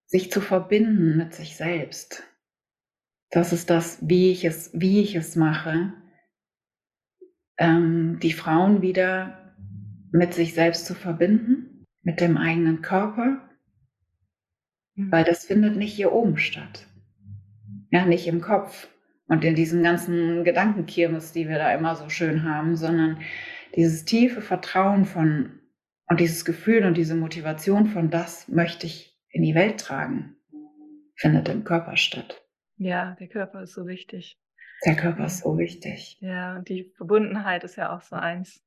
sich 0.06 0.32
zu 0.32 0.42
verbinden 0.42 1.18
mit 1.18 1.34
sich 1.34 1.56
selbst. 1.56 2.24
Das 3.30 3.54
ist 3.54 3.70
das, 3.70 4.00
wie 4.02 4.32
ich 4.32 4.46
es, 4.46 4.72
wie 4.74 5.02
ich 5.02 5.16
es 5.16 5.36
mache. 5.36 5.94
Ähm, 7.58 8.20
die 8.22 8.34
Frauen 8.34 8.82
wieder 8.82 9.56
mit 10.12 10.34
sich 10.34 10.54
selbst 10.54 10.86
zu 10.86 10.94
verbinden, 10.94 11.75
mit 12.06 12.22
dem 12.22 12.38
eigenen 12.38 12.82
Körper, 12.82 13.42
mhm. 14.94 15.12
weil 15.12 15.26
das 15.26 15.44
findet 15.44 15.76
nicht 15.76 15.94
hier 15.94 16.14
oben 16.14 16.38
statt. 16.38 16.88
Ja, 17.90 18.06
nicht 18.06 18.28
im 18.28 18.42
Kopf 18.42 18.88
und 19.28 19.44
in 19.44 19.56
diesen 19.56 19.84
ganzen 19.84 20.44
Gedankenkirmes, 20.44 21.34
die 21.34 21.50
wir 21.50 21.58
da 21.58 21.74
immer 21.74 21.96
so 21.96 22.10
schön 22.10 22.44
haben, 22.44 22.76
sondern 22.76 23.20
dieses 23.76 24.06
tiefe 24.06 24.42
Vertrauen 24.42 25.06
von 25.06 25.60
und 26.08 26.20
dieses 26.20 26.46
Gefühl 26.46 26.86
und 26.86 26.96
diese 26.96 27.16
Motivation 27.16 27.88
von 27.88 28.12
das 28.12 28.48
möchte 28.48 28.86
ich 28.86 29.20
in 29.30 29.42
die 29.42 29.56
Welt 29.56 29.80
tragen, 29.80 30.36
findet 31.16 31.50
im 31.50 31.64
Körper 31.64 31.98
statt. 31.98 32.44
Ja, 32.78 33.16
der 33.20 33.28
Körper 33.28 33.64
ist 33.64 33.74
so 33.74 33.88
wichtig. 33.88 34.40
Der 34.86 34.96
Körper 34.96 35.26
ist 35.26 35.40
so 35.40 35.58
wichtig. 35.58 36.18
Ja, 36.20 36.58
und 36.58 36.70
die 36.70 36.92
Verbundenheit 36.96 37.64
ist 37.64 37.78
ja 37.78 37.96
auch 37.96 38.02
so 38.02 38.16
eins 38.16 38.65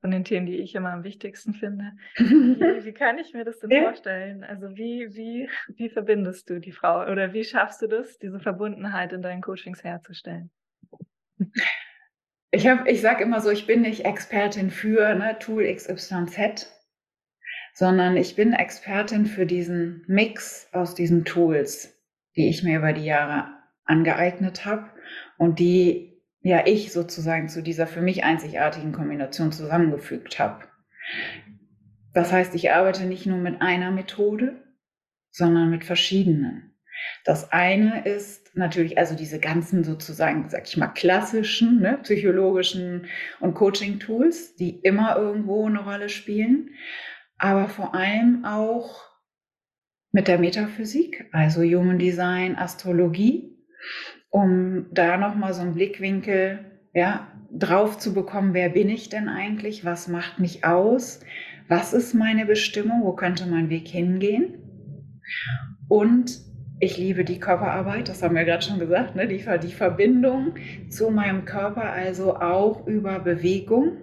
von 0.00 0.10
den 0.10 0.24
Themen, 0.24 0.46
die 0.46 0.56
ich 0.56 0.74
immer 0.74 0.92
am 0.92 1.04
wichtigsten 1.04 1.54
finde. 1.54 1.92
Wie, 2.16 2.24
wie 2.84 2.92
kann 2.92 3.18
ich 3.18 3.32
mir 3.32 3.44
das 3.44 3.58
denn 3.60 3.70
ja. 3.70 3.82
vorstellen? 3.82 4.44
Also 4.44 4.76
wie, 4.76 5.14
wie, 5.14 5.48
wie 5.74 5.88
verbindest 5.88 6.50
du 6.50 6.60
die 6.60 6.72
Frau 6.72 7.10
oder 7.10 7.32
wie 7.32 7.44
schaffst 7.44 7.82
du 7.82 7.86
das, 7.86 8.18
diese 8.18 8.40
Verbundenheit 8.40 9.12
in 9.12 9.22
deinen 9.22 9.42
Coachings 9.42 9.82
herzustellen? 9.82 10.50
Ich, 12.50 12.64
ich 12.64 13.00
sage 13.00 13.22
immer 13.22 13.40
so, 13.40 13.50
ich 13.50 13.66
bin 13.66 13.82
nicht 13.82 14.04
Expertin 14.04 14.70
für 14.70 15.14
ne, 15.14 15.38
Tool 15.38 15.64
XYZ, 15.74 16.72
sondern 17.74 18.16
ich 18.16 18.36
bin 18.36 18.52
Expertin 18.52 19.26
für 19.26 19.44
diesen 19.44 20.04
Mix 20.06 20.68
aus 20.72 20.94
diesen 20.94 21.24
Tools, 21.24 22.00
die 22.36 22.48
ich 22.48 22.62
mir 22.62 22.78
über 22.78 22.92
die 22.92 23.04
Jahre 23.04 23.48
angeeignet 23.84 24.64
habe 24.64 24.90
und 25.36 25.58
die 25.58 26.15
ja 26.48 26.66
ich 26.66 26.92
sozusagen 26.92 27.48
zu 27.48 27.62
dieser 27.62 27.86
für 27.86 28.00
mich 28.00 28.24
einzigartigen 28.24 28.92
Kombination 28.92 29.52
zusammengefügt 29.52 30.38
habe. 30.38 30.64
Das 32.12 32.32
heißt, 32.32 32.54
ich 32.54 32.72
arbeite 32.72 33.04
nicht 33.04 33.26
nur 33.26 33.38
mit 33.38 33.60
einer 33.60 33.90
Methode, 33.90 34.62
sondern 35.30 35.70
mit 35.70 35.84
verschiedenen. 35.84 36.72
Das 37.24 37.52
eine 37.52 38.06
ist 38.06 38.56
natürlich 38.56 38.96
also 38.96 39.14
diese 39.14 39.38
ganzen 39.38 39.84
sozusagen, 39.84 40.48
sag 40.48 40.66
ich 40.66 40.78
mal, 40.78 40.88
klassischen 40.88 41.80
ne, 41.80 41.98
psychologischen 42.02 43.06
und 43.40 43.52
Coaching-Tools, 43.54 44.56
die 44.56 44.80
immer 44.80 45.16
irgendwo 45.16 45.66
eine 45.66 45.80
Rolle 45.80 46.08
spielen 46.08 46.70
aber 47.38 47.68
vor 47.68 47.94
allem 47.94 48.44
auch 48.44 49.04
mit 50.12 50.28
der 50.28 50.38
Metaphysik, 50.38 51.28
also 51.32 51.62
Human 51.62 51.98
Design, 51.98 52.56
Astrologie, 52.56 53.58
um 54.36 54.86
da 54.92 55.16
nochmal 55.16 55.54
so 55.54 55.62
einen 55.62 55.74
Blickwinkel 55.74 56.58
ja, 56.92 57.26
drauf 57.50 57.98
zu 57.98 58.12
bekommen, 58.12 58.54
wer 58.54 58.68
bin 58.68 58.88
ich 58.88 59.08
denn 59.08 59.28
eigentlich, 59.28 59.84
was 59.84 60.08
macht 60.08 60.38
mich 60.38 60.64
aus, 60.64 61.20
was 61.68 61.92
ist 61.92 62.14
meine 62.14 62.46
Bestimmung, 62.46 63.02
wo 63.02 63.12
könnte 63.12 63.46
mein 63.46 63.70
Weg 63.70 63.88
hingehen. 63.88 64.54
Und 65.88 66.40
ich 66.80 66.98
liebe 66.98 67.24
die 67.24 67.40
Körperarbeit, 67.40 68.08
das 68.08 68.22
haben 68.22 68.34
wir 68.34 68.44
gerade 68.44 68.62
schon 68.62 68.78
gesagt, 68.78 69.16
ne? 69.16 69.26
die, 69.26 69.44
die 69.62 69.72
Verbindung 69.72 70.54
zu 70.90 71.10
meinem 71.10 71.44
Körper, 71.44 71.84
also 71.84 72.36
auch 72.36 72.86
über 72.86 73.18
Bewegung 73.18 73.96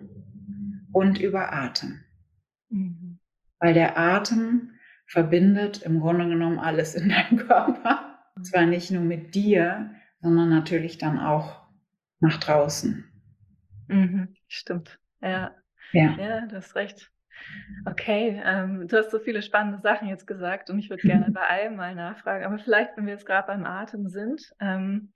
und 0.92 1.20
über 1.22 1.54
Atem. 1.54 2.00
Mhm 2.70 3.04
weil 3.64 3.74
der 3.74 3.98
Atem 3.98 4.72
verbindet 5.08 5.84
im 5.84 6.02
Grunde 6.02 6.28
genommen 6.28 6.60
alles 6.60 6.96
in 6.96 7.08
deinem 7.08 7.48
Körper. 7.48 8.20
Und 8.36 8.46
zwar 8.46 8.66
nicht 8.66 8.92
nur 8.92 9.04
mit 9.04 9.36
dir, 9.36 9.92
sondern 10.24 10.50
natürlich 10.50 10.98
dann 10.98 11.20
auch 11.20 11.62
nach 12.20 12.40
draußen. 12.40 13.04
Mhm, 13.90 14.36
stimmt. 14.48 14.98
Ja. 15.22 15.52
ja. 15.92 16.18
Ja, 16.18 16.46
du 16.48 16.56
hast 16.56 16.76
recht. 16.76 17.12
Okay, 17.86 18.42
ähm, 18.44 18.88
du 18.88 18.98
hast 18.98 19.12
so 19.12 19.20
viele 19.20 19.42
spannende 19.42 19.82
Sachen 19.82 20.08
jetzt 20.08 20.26
gesagt 20.26 20.70
und 20.70 20.80
ich 20.80 20.90
würde 20.90 21.06
gerne 21.06 21.30
bei 21.32 21.42
allem 21.42 21.76
mal 21.76 21.94
nachfragen. 21.94 22.46
Aber 22.46 22.58
vielleicht, 22.58 22.96
wenn 22.96 23.06
wir 23.06 23.14
jetzt 23.14 23.26
gerade 23.26 23.48
beim 23.48 23.66
Atem 23.66 24.08
sind, 24.08 24.54
ähm, 24.60 25.12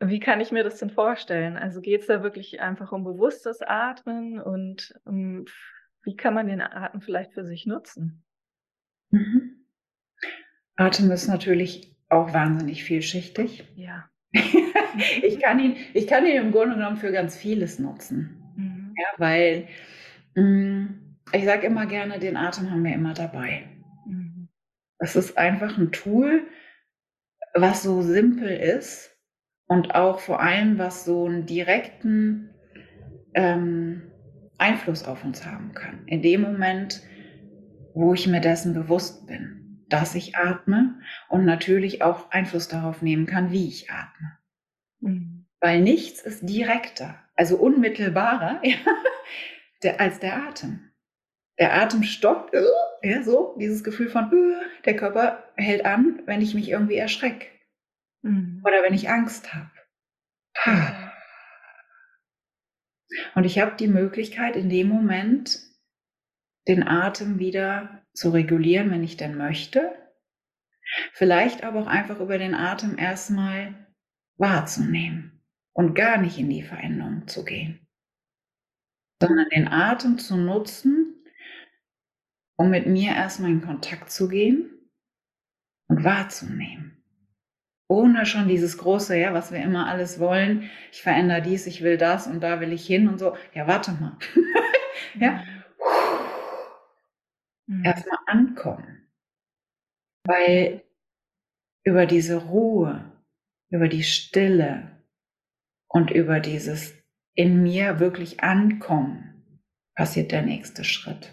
wie 0.00 0.20
kann 0.20 0.40
ich 0.40 0.50
mir 0.50 0.64
das 0.64 0.78
denn 0.78 0.90
vorstellen? 0.90 1.56
Also 1.56 1.80
geht 1.80 2.02
es 2.02 2.06
da 2.06 2.22
wirklich 2.22 2.60
einfach 2.60 2.92
um 2.92 3.04
bewusstes 3.04 3.60
Atmen 3.62 4.40
und 4.40 4.94
um 5.04 5.44
wie 6.02 6.16
kann 6.16 6.34
man 6.34 6.46
den 6.46 6.62
Atem 6.62 7.00
vielleicht 7.00 7.32
für 7.34 7.44
sich 7.44 7.66
nutzen? 7.66 8.24
Mhm. 9.10 9.66
Atem 10.76 11.10
ist 11.10 11.26
natürlich 11.26 11.95
auch 12.08 12.32
wahnsinnig 12.32 12.84
vielschichtig. 12.84 13.64
Ja. 13.74 14.08
ich, 15.22 15.40
kann 15.40 15.58
ihn, 15.58 15.76
ich 15.94 16.06
kann 16.06 16.26
ihn 16.26 16.36
im 16.36 16.52
Grunde 16.52 16.76
genommen 16.76 16.96
für 16.96 17.12
ganz 17.12 17.36
vieles 17.36 17.78
nutzen. 17.78 18.42
Mhm. 18.56 18.94
Ja, 18.96 19.06
weil 19.18 19.68
mh, 20.34 20.42
mm, 20.42 21.06
ich 21.32 21.44
sage 21.44 21.66
immer 21.66 21.86
gerne, 21.86 22.18
den 22.18 22.36
Atem 22.36 22.70
haben 22.70 22.84
wir 22.84 22.94
immer 22.94 23.14
dabei. 23.14 23.64
Mhm. 24.06 24.48
Das 24.98 25.16
ist 25.16 25.36
einfach 25.36 25.76
ein 25.78 25.92
Tool, 25.92 26.46
was 27.54 27.82
so 27.82 28.02
simpel 28.02 28.48
ist 28.48 29.16
und 29.66 29.94
auch 29.94 30.20
vor 30.20 30.40
allem, 30.40 30.78
was 30.78 31.04
so 31.04 31.26
einen 31.26 31.46
direkten 31.46 32.50
ähm, 33.34 34.02
Einfluss 34.58 35.04
auf 35.04 35.24
uns 35.24 35.44
haben 35.44 35.72
kann. 35.74 36.06
In 36.06 36.22
dem 36.22 36.42
Moment, 36.42 37.02
wo 37.94 38.14
ich 38.14 38.26
mir 38.26 38.40
dessen 38.40 38.74
bewusst 38.74 39.26
bin, 39.26 39.65
dass 39.88 40.14
ich 40.14 40.36
atme 40.36 41.00
und 41.28 41.44
natürlich 41.44 42.02
auch 42.02 42.30
Einfluss 42.30 42.68
darauf 42.68 43.02
nehmen 43.02 43.26
kann, 43.26 43.52
wie 43.52 43.68
ich 43.68 43.90
atme. 43.90 44.38
Mhm. 45.00 45.46
Weil 45.60 45.80
nichts 45.80 46.20
ist 46.20 46.48
direkter, 46.48 47.18
also 47.34 47.56
unmittelbarer 47.56 48.60
ja, 48.62 48.76
der, 49.82 50.00
als 50.00 50.18
der 50.20 50.36
Atem. 50.36 50.90
Der 51.58 51.74
Atem 51.74 52.02
stoppt, 52.02 52.52
äh, 52.54 52.62
ja, 53.02 53.22
so, 53.22 53.56
dieses 53.58 53.82
Gefühl 53.82 54.10
von, 54.10 54.30
äh, 54.32 54.84
der 54.84 54.96
Körper 54.96 55.44
hält 55.56 55.86
an, 55.86 56.22
wenn 56.26 56.42
ich 56.42 56.54
mich 56.54 56.68
irgendwie 56.68 56.96
erschrecke. 56.96 57.46
Mhm. 58.22 58.62
Oder 58.64 58.82
wenn 58.82 58.94
ich 58.94 59.08
Angst 59.08 59.54
habe. 59.54 59.70
Und 63.34 63.44
ich 63.44 63.58
habe 63.58 63.76
die 63.76 63.88
Möglichkeit, 63.88 64.56
in 64.56 64.68
dem 64.68 64.88
Moment 64.88 65.60
den 66.68 66.86
Atem 66.86 67.38
wieder 67.38 68.02
zu 68.16 68.30
regulieren, 68.30 68.90
wenn 68.90 69.04
ich 69.04 69.16
denn 69.16 69.36
möchte. 69.36 69.94
Vielleicht 71.12 71.64
aber 71.64 71.82
auch 71.82 71.86
einfach 71.86 72.20
über 72.20 72.38
den 72.38 72.54
Atem 72.54 72.98
erstmal 72.98 73.74
wahrzunehmen 74.38 75.42
und 75.72 75.94
gar 75.94 76.18
nicht 76.18 76.38
in 76.38 76.48
die 76.48 76.62
Veränderung 76.62 77.26
zu 77.26 77.44
gehen, 77.44 77.86
sondern 79.20 79.48
den 79.50 79.68
Atem 79.68 80.18
zu 80.18 80.36
nutzen, 80.36 81.24
um 82.56 82.70
mit 82.70 82.86
mir 82.86 83.12
erstmal 83.12 83.50
in 83.50 83.62
Kontakt 83.62 84.10
zu 84.10 84.28
gehen 84.28 84.70
und 85.88 86.04
wahrzunehmen. 86.04 87.02
Ohne 87.88 88.26
schon 88.26 88.48
dieses 88.48 88.78
große, 88.78 89.16
ja, 89.16 89.32
was 89.32 89.52
wir 89.52 89.62
immer 89.62 89.86
alles 89.86 90.18
wollen. 90.18 90.70
Ich 90.90 91.02
verändere 91.02 91.42
dies, 91.42 91.66
ich 91.66 91.82
will 91.82 91.98
das 91.98 92.26
und 92.26 92.40
da 92.40 92.60
will 92.60 92.72
ich 92.72 92.84
hin 92.86 93.08
und 93.08 93.18
so. 93.18 93.36
Ja, 93.54 93.68
warte 93.68 93.92
mal. 93.92 94.16
ja. 95.20 95.44
Mhm. 97.66 97.84
Erstmal 97.84 98.18
ankommen. 98.26 99.08
Weil 100.24 100.82
über 101.84 102.06
diese 102.06 102.36
Ruhe, 102.36 103.12
über 103.70 103.88
die 103.88 104.02
Stille 104.02 104.90
und 105.88 106.10
über 106.10 106.40
dieses 106.40 106.94
in 107.34 107.62
mir 107.62 108.00
wirklich 108.00 108.40
ankommen, 108.40 109.60
passiert 109.94 110.32
der 110.32 110.42
nächste 110.42 110.84
Schritt. 110.84 111.32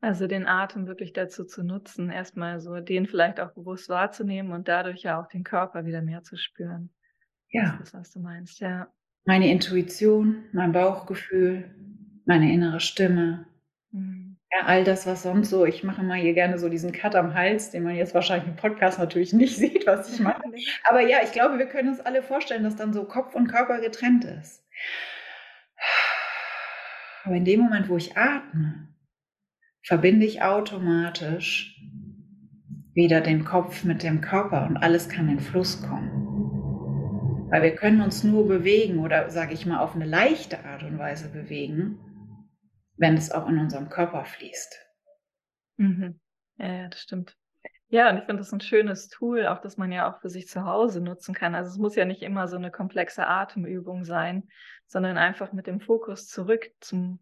Also 0.00 0.26
den 0.26 0.46
Atem 0.46 0.86
wirklich 0.86 1.12
dazu 1.12 1.44
zu 1.44 1.64
nutzen, 1.64 2.10
erstmal 2.10 2.60
so 2.60 2.78
den 2.80 3.06
vielleicht 3.06 3.40
auch 3.40 3.52
bewusst 3.52 3.88
wahrzunehmen 3.88 4.52
und 4.52 4.68
dadurch 4.68 5.02
ja 5.02 5.20
auch 5.20 5.26
den 5.26 5.42
Körper 5.42 5.86
wieder 5.86 6.02
mehr 6.02 6.22
zu 6.22 6.36
spüren. 6.36 6.90
Ja. 7.50 7.76
Das 7.78 7.88
ist, 7.88 7.94
was 7.94 8.12
du 8.12 8.20
meinst, 8.20 8.60
ja. 8.60 8.88
Meine 9.24 9.50
Intuition, 9.50 10.44
mein 10.52 10.72
Bauchgefühl, 10.72 11.74
meine 12.26 12.52
innere 12.52 12.80
Stimme. 12.80 13.46
Ja, 14.52 14.66
all 14.66 14.84
das, 14.84 15.06
was 15.06 15.24
sonst 15.24 15.50
so, 15.50 15.64
ich 15.64 15.82
mache 15.82 16.02
mal 16.02 16.18
hier 16.18 16.32
gerne 16.32 16.58
so 16.58 16.68
diesen 16.68 16.92
Cut 16.92 17.16
am 17.16 17.34
Hals, 17.34 17.70
den 17.70 17.82
man 17.82 17.96
jetzt 17.96 18.14
wahrscheinlich 18.14 18.48
im 18.48 18.56
Podcast 18.56 18.98
natürlich 18.98 19.32
nicht 19.34 19.56
sieht, 19.56 19.86
was 19.86 20.12
ich 20.12 20.20
mache. 20.20 20.42
Aber 20.84 21.00
ja, 21.00 21.18
ich 21.24 21.32
glaube, 21.32 21.58
wir 21.58 21.66
können 21.66 21.88
uns 21.88 22.00
alle 22.00 22.22
vorstellen, 22.22 22.62
dass 22.62 22.76
dann 22.76 22.92
so 22.92 23.04
Kopf 23.04 23.34
und 23.34 23.48
Körper 23.48 23.80
getrennt 23.80 24.24
ist. 24.24 24.64
Aber 27.24 27.34
in 27.34 27.44
dem 27.44 27.60
Moment, 27.60 27.88
wo 27.88 27.96
ich 27.96 28.16
atme, 28.16 28.88
verbinde 29.82 30.26
ich 30.26 30.42
automatisch 30.42 31.80
wieder 32.94 33.20
den 33.20 33.44
Kopf 33.44 33.84
mit 33.84 34.02
dem 34.02 34.20
Körper 34.20 34.66
und 34.66 34.76
alles 34.76 35.08
kann 35.08 35.28
in 35.28 35.40
Fluss 35.40 35.82
kommen. 35.82 36.26
Weil 37.50 37.62
wir 37.62 37.74
können 37.74 38.00
uns 38.00 38.24
nur 38.24 38.48
bewegen 38.48 39.00
oder, 39.00 39.28
sage 39.30 39.54
ich 39.54 39.66
mal, 39.66 39.80
auf 39.80 39.94
eine 39.94 40.06
leichte 40.06 40.64
Art 40.64 40.82
und 40.82 40.98
Weise 40.98 41.28
bewegen, 41.28 41.98
wenn 42.96 43.16
es 43.16 43.30
auch 43.30 43.48
in 43.48 43.58
unserem 43.58 43.88
Körper 43.88 44.24
fließt. 44.24 44.80
Mhm. 45.76 46.20
Ja, 46.58 46.88
das 46.88 47.00
stimmt. 47.00 47.36
Ja, 47.88 48.10
und 48.10 48.18
ich 48.18 48.24
finde 48.24 48.38
das 48.38 48.52
ein 48.52 48.60
schönes 48.60 49.08
Tool, 49.08 49.46
auch 49.46 49.60
das 49.60 49.76
man 49.76 49.92
ja 49.92 50.10
auch 50.10 50.20
für 50.20 50.28
sich 50.28 50.48
zu 50.48 50.64
Hause 50.64 51.00
nutzen 51.00 51.34
kann. 51.34 51.54
Also 51.54 51.70
es 51.70 51.78
muss 51.78 51.94
ja 51.94 52.04
nicht 52.04 52.22
immer 52.22 52.48
so 52.48 52.56
eine 52.56 52.72
komplexe 52.72 53.26
Atemübung 53.26 54.04
sein, 54.04 54.48
sondern 54.86 55.18
einfach 55.18 55.52
mit 55.52 55.66
dem 55.66 55.80
Fokus 55.80 56.26
zurück 56.26 56.70
zum 56.80 57.20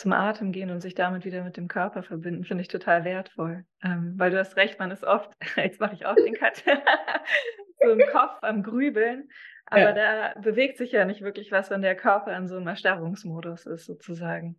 zum 0.00 0.12
Atem 0.12 0.50
gehen 0.50 0.70
und 0.70 0.80
sich 0.80 0.94
damit 0.94 1.26
wieder 1.26 1.44
mit 1.44 1.58
dem 1.58 1.68
Körper 1.68 2.02
verbinden, 2.02 2.44
finde 2.44 2.62
ich 2.62 2.68
total 2.68 3.04
wertvoll. 3.04 3.66
Ähm, 3.82 4.14
weil 4.16 4.30
du 4.30 4.38
hast 4.38 4.56
recht, 4.56 4.78
man 4.78 4.90
ist 4.90 5.04
oft, 5.04 5.30
jetzt 5.56 5.78
mache 5.78 5.94
ich 5.94 6.06
auch 6.06 6.14
den 6.14 6.32
Cut, 6.32 6.56
so 7.80 7.90
im 7.90 8.00
Kopf 8.10 8.38
am 8.40 8.62
Grübeln, 8.62 9.28
aber 9.66 9.94
ja. 9.94 10.32
da 10.32 10.40
bewegt 10.40 10.78
sich 10.78 10.92
ja 10.92 11.04
nicht 11.04 11.20
wirklich 11.20 11.52
was, 11.52 11.70
wenn 11.70 11.82
der 11.82 11.96
Körper 11.96 12.34
in 12.34 12.48
so 12.48 12.56
einem 12.56 12.68
Erstarrungsmodus 12.68 13.66
ist, 13.66 13.84
sozusagen. 13.84 14.58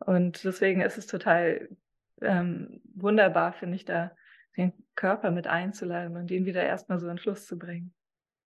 Und 0.00 0.44
deswegen 0.44 0.80
ist 0.80 0.98
es 0.98 1.06
total 1.06 1.68
ähm, 2.22 2.80
wunderbar, 2.94 3.52
finde 3.52 3.76
ich, 3.76 3.84
da 3.84 4.12
den 4.56 4.72
Körper 4.94 5.30
mit 5.30 5.46
einzuladen 5.46 6.16
und 6.16 6.30
ihn 6.30 6.46
wieder 6.46 6.64
erstmal 6.64 6.98
so 6.98 7.08
in 7.08 7.18
Fluss 7.18 7.46
zu 7.46 7.58
bringen. 7.58 7.94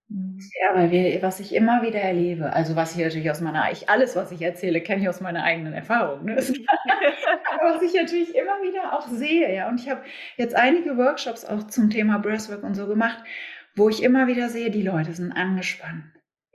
Mhm. 0.09 0.39
Ja, 0.61 0.77
weil 0.77 0.91
wir, 0.91 1.23
was 1.23 1.41
ich 1.41 1.55
immer 1.55 1.83
wieder 1.83 2.01
erlebe, 2.01 2.53
also 2.53 2.77
was 2.77 2.95
ich 2.95 3.03
natürlich 3.03 3.31
aus 3.31 3.41
meiner, 3.41 3.71
ich, 3.73 3.89
alles, 3.89 4.15
was 4.15 4.31
ich 4.31 4.43
erzähle, 4.43 4.81
kenne 4.81 5.03
ich 5.03 5.09
aus 5.09 5.21
meiner 5.21 5.43
eigenen 5.43 5.73
Erfahrung. 5.73 6.25
Ne? 6.25 6.37
Aber 6.37 7.75
was 7.75 7.83
ich 7.83 7.95
natürlich 7.95 8.35
immer 8.35 8.61
wieder 8.63 8.97
auch 8.97 9.09
sehe, 9.09 9.55
ja, 9.55 9.69
und 9.69 9.81
ich 9.81 9.89
habe 9.89 10.03
jetzt 10.37 10.55
einige 10.55 10.97
Workshops 10.97 11.45
auch 11.45 11.67
zum 11.67 11.91
Thema 11.91 12.19
Breathwork 12.19 12.63
und 12.63 12.75
so 12.75 12.87
gemacht, 12.87 13.23
wo 13.75 13.89
ich 13.89 14.03
immer 14.03 14.27
wieder 14.27 14.49
sehe, 14.49 14.71
die 14.71 14.83
Leute 14.83 15.13
sind 15.13 15.33
angespannt. 15.33 16.05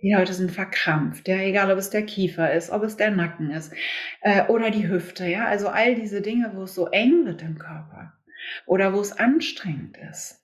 Die 0.01 0.13
Leute 0.13 0.33
sind 0.33 0.51
verkrampft, 0.51 1.27
ja, 1.27 1.37
egal 1.37 1.71
ob 1.71 1.79
es 1.79 1.89
der 1.89 2.05
Kiefer 2.05 2.53
ist, 2.53 2.69
ob 2.69 2.83
es 2.83 2.97
der 2.97 3.09
Nacken 3.09 3.49
ist 3.49 3.73
äh, 4.21 4.45
oder 4.45 4.69
die 4.69 4.87
Hüfte, 4.87 5.25
ja, 5.25 5.45
also 5.45 5.69
all 5.69 5.95
diese 5.95 6.21
Dinge, 6.21 6.51
wo 6.53 6.63
es 6.63 6.75
so 6.75 6.87
eng 6.87 7.25
wird 7.25 7.41
im 7.41 7.57
Körper 7.57 8.13
oder 8.67 8.93
wo 8.93 9.01
es 9.01 9.11
anstrengend 9.17 9.97
ist. 10.11 10.43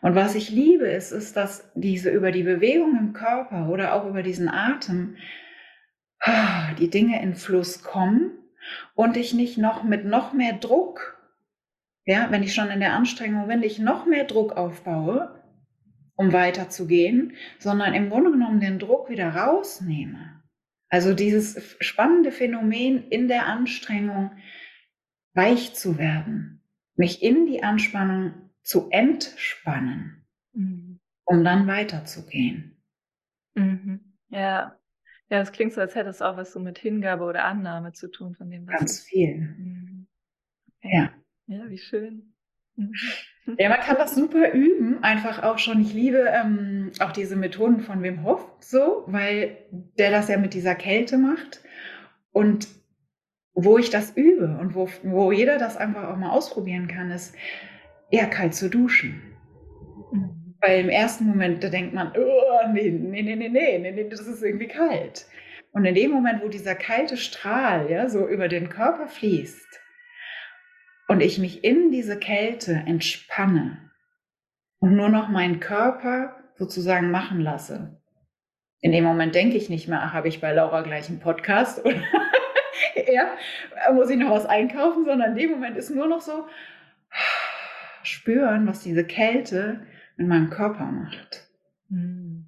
Und 0.00 0.14
was 0.14 0.34
ich 0.34 0.50
liebe, 0.50 0.86
ist, 0.86 1.10
ist, 1.12 1.36
dass 1.36 1.70
diese 1.74 2.10
über 2.10 2.30
die 2.30 2.42
Bewegung 2.42 2.96
im 2.98 3.12
Körper 3.12 3.68
oder 3.68 3.94
auch 3.94 4.06
über 4.06 4.22
diesen 4.22 4.48
Atem 4.48 5.16
ah, 6.20 6.72
die 6.78 6.88
Dinge 6.88 7.20
in 7.22 7.34
Fluss 7.34 7.82
kommen 7.82 8.30
und 8.94 9.16
ich 9.16 9.34
nicht 9.34 9.58
noch 9.58 9.82
mit 9.82 10.04
noch 10.04 10.32
mehr 10.32 10.54
Druck, 10.54 11.18
ja, 12.04 12.28
wenn 12.30 12.42
ich 12.42 12.54
schon 12.54 12.70
in 12.70 12.80
der 12.80 12.94
Anstrengung 12.94 13.48
bin, 13.48 13.62
ich 13.62 13.78
noch 13.78 14.06
mehr 14.06 14.24
Druck 14.24 14.56
aufbaue, 14.56 15.41
um 16.14 16.32
weiterzugehen, 16.32 17.36
sondern 17.58 17.94
im 17.94 18.10
Grunde 18.10 18.30
genommen 18.30 18.60
den 18.60 18.78
Druck 18.78 19.08
wieder 19.08 19.34
rausnehme. 19.34 20.42
Also 20.88 21.14
dieses 21.14 21.76
spannende 21.80 22.32
Phänomen 22.32 23.08
in 23.08 23.28
der 23.28 23.46
Anstrengung 23.46 24.30
weich 25.34 25.74
zu 25.74 25.98
werden, 25.98 26.62
mich 26.96 27.22
in 27.22 27.46
die 27.46 27.62
Anspannung 27.62 28.50
zu 28.62 28.90
entspannen, 28.90 30.26
mhm. 30.52 31.00
um 31.24 31.44
dann 31.44 31.66
weiterzugehen. 31.66 32.82
Mhm. 33.54 34.18
Ja. 34.28 34.78
Ja, 35.30 35.38
das 35.38 35.52
klingt 35.52 35.72
so, 35.72 35.80
als 35.80 35.94
hätte 35.94 36.10
es 36.10 36.20
auch 36.20 36.36
was 36.36 36.52
so 36.52 36.60
mit 36.60 36.78
Hingabe 36.78 37.24
oder 37.24 37.46
Annahme 37.46 37.92
zu 37.92 38.10
tun 38.10 38.34
von 38.34 38.50
dem, 38.50 38.66
was 38.66 38.78
Ganz 38.78 39.00
viel. 39.00 39.38
Mhm. 39.38 40.06
Ja. 40.82 41.10
Ja, 41.46 41.70
wie 41.70 41.78
schön. 41.78 42.34
Ja, 43.58 43.68
man 43.68 43.80
kann 43.80 43.96
das 43.96 44.14
super 44.14 44.52
üben, 44.52 45.02
einfach 45.02 45.42
auch 45.42 45.58
schon. 45.58 45.80
Ich 45.80 45.92
liebe 45.92 46.30
ähm, 46.32 46.92
auch 47.00 47.10
diese 47.10 47.34
Methoden 47.34 47.80
von 47.80 48.02
Wim 48.02 48.22
Hof 48.22 48.46
so, 48.60 49.04
weil 49.06 49.56
der 49.98 50.10
das 50.10 50.28
ja 50.28 50.38
mit 50.38 50.54
dieser 50.54 50.76
Kälte 50.76 51.18
macht. 51.18 51.60
Und 52.30 52.68
wo 53.54 53.78
ich 53.78 53.90
das 53.90 54.16
übe 54.16 54.56
und 54.60 54.74
wo, 54.74 54.88
wo 55.02 55.32
jeder 55.32 55.58
das 55.58 55.76
einfach 55.76 56.08
auch 56.08 56.16
mal 56.16 56.30
ausprobieren 56.30 56.86
kann, 56.88 57.10
ist, 57.10 57.34
eher 58.10 58.26
kalt 58.26 58.54
zu 58.54 58.70
duschen. 58.70 59.22
Mhm. 60.12 60.54
Weil 60.60 60.80
im 60.80 60.88
ersten 60.88 61.26
Moment, 61.26 61.64
da 61.64 61.68
denkt 61.68 61.92
man, 61.92 62.12
oh, 62.16 62.72
nee, 62.72 62.90
nee, 62.90 63.22
nee, 63.22 63.34
nee, 63.34 63.48
nee, 63.48 63.78
nee, 63.78 64.08
das 64.08 64.20
ist 64.20 64.42
irgendwie 64.42 64.68
kalt. 64.68 65.26
Und 65.72 65.84
in 65.84 65.94
dem 65.94 66.12
Moment, 66.12 66.42
wo 66.42 66.48
dieser 66.48 66.76
kalte 66.76 67.16
Strahl 67.16 67.90
ja, 67.90 68.08
so 68.08 68.28
über 68.28 68.46
den 68.46 68.68
Körper 68.68 69.08
fließt 69.08 69.81
und 71.12 71.20
ich 71.20 71.38
mich 71.38 71.62
in 71.62 71.90
diese 71.90 72.18
Kälte 72.18 72.72
entspanne 72.72 73.90
und 74.78 74.96
nur 74.96 75.10
noch 75.10 75.28
meinen 75.28 75.60
Körper 75.60 76.36
sozusagen 76.54 77.10
machen 77.10 77.40
lasse, 77.40 78.00
in 78.80 78.92
dem 78.92 79.04
Moment 79.04 79.34
denke 79.34 79.58
ich 79.58 79.68
nicht 79.68 79.88
mehr, 79.88 80.02
ach, 80.02 80.14
habe 80.14 80.28
ich 80.28 80.40
bei 80.40 80.52
Laura 80.52 80.80
gleich 80.80 81.10
einen 81.10 81.20
Podcast 81.20 81.84
oder 81.84 81.96
ja, 83.12 83.36
muss 83.92 84.08
ich 84.08 84.16
noch 84.16 84.30
was 84.30 84.46
einkaufen, 84.46 85.04
sondern 85.04 85.32
in 85.32 85.36
dem 85.36 85.50
Moment 85.50 85.76
ist 85.76 85.90
nur 85.90 86.08
noch 86.08 86.22
so, 86.22 86.46
spüren, 88.02 88.66
was 88.66 88.82
diese 88.82 89.04
Kälte 89.04 89.86
in 90.16 90.28
meinem 90.28 90.48
Körper 90.48 90.86
macht. 90.86 91.46
Hm. 91.90 92.46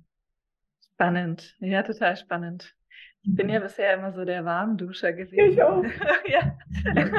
Spannend, 0.94 1.54
ja, 1.58 1.82
total 1.82 2.16
spannend. 2.16 2.74
Ich 3.26 3.36
bin 3.36 3.48
ja 3.48 3.58
mhm. 3.58 3.64
bisher 3.64 3.94
immer 3.94 4.12
so 4.12 4.24
der 4.24 4.44
Warmduscher 4.44 5.12
gewesen. 5.12 5.52
Ich 5.52 5.62
auch. 5.62 5.82
ja. 6.26 6.58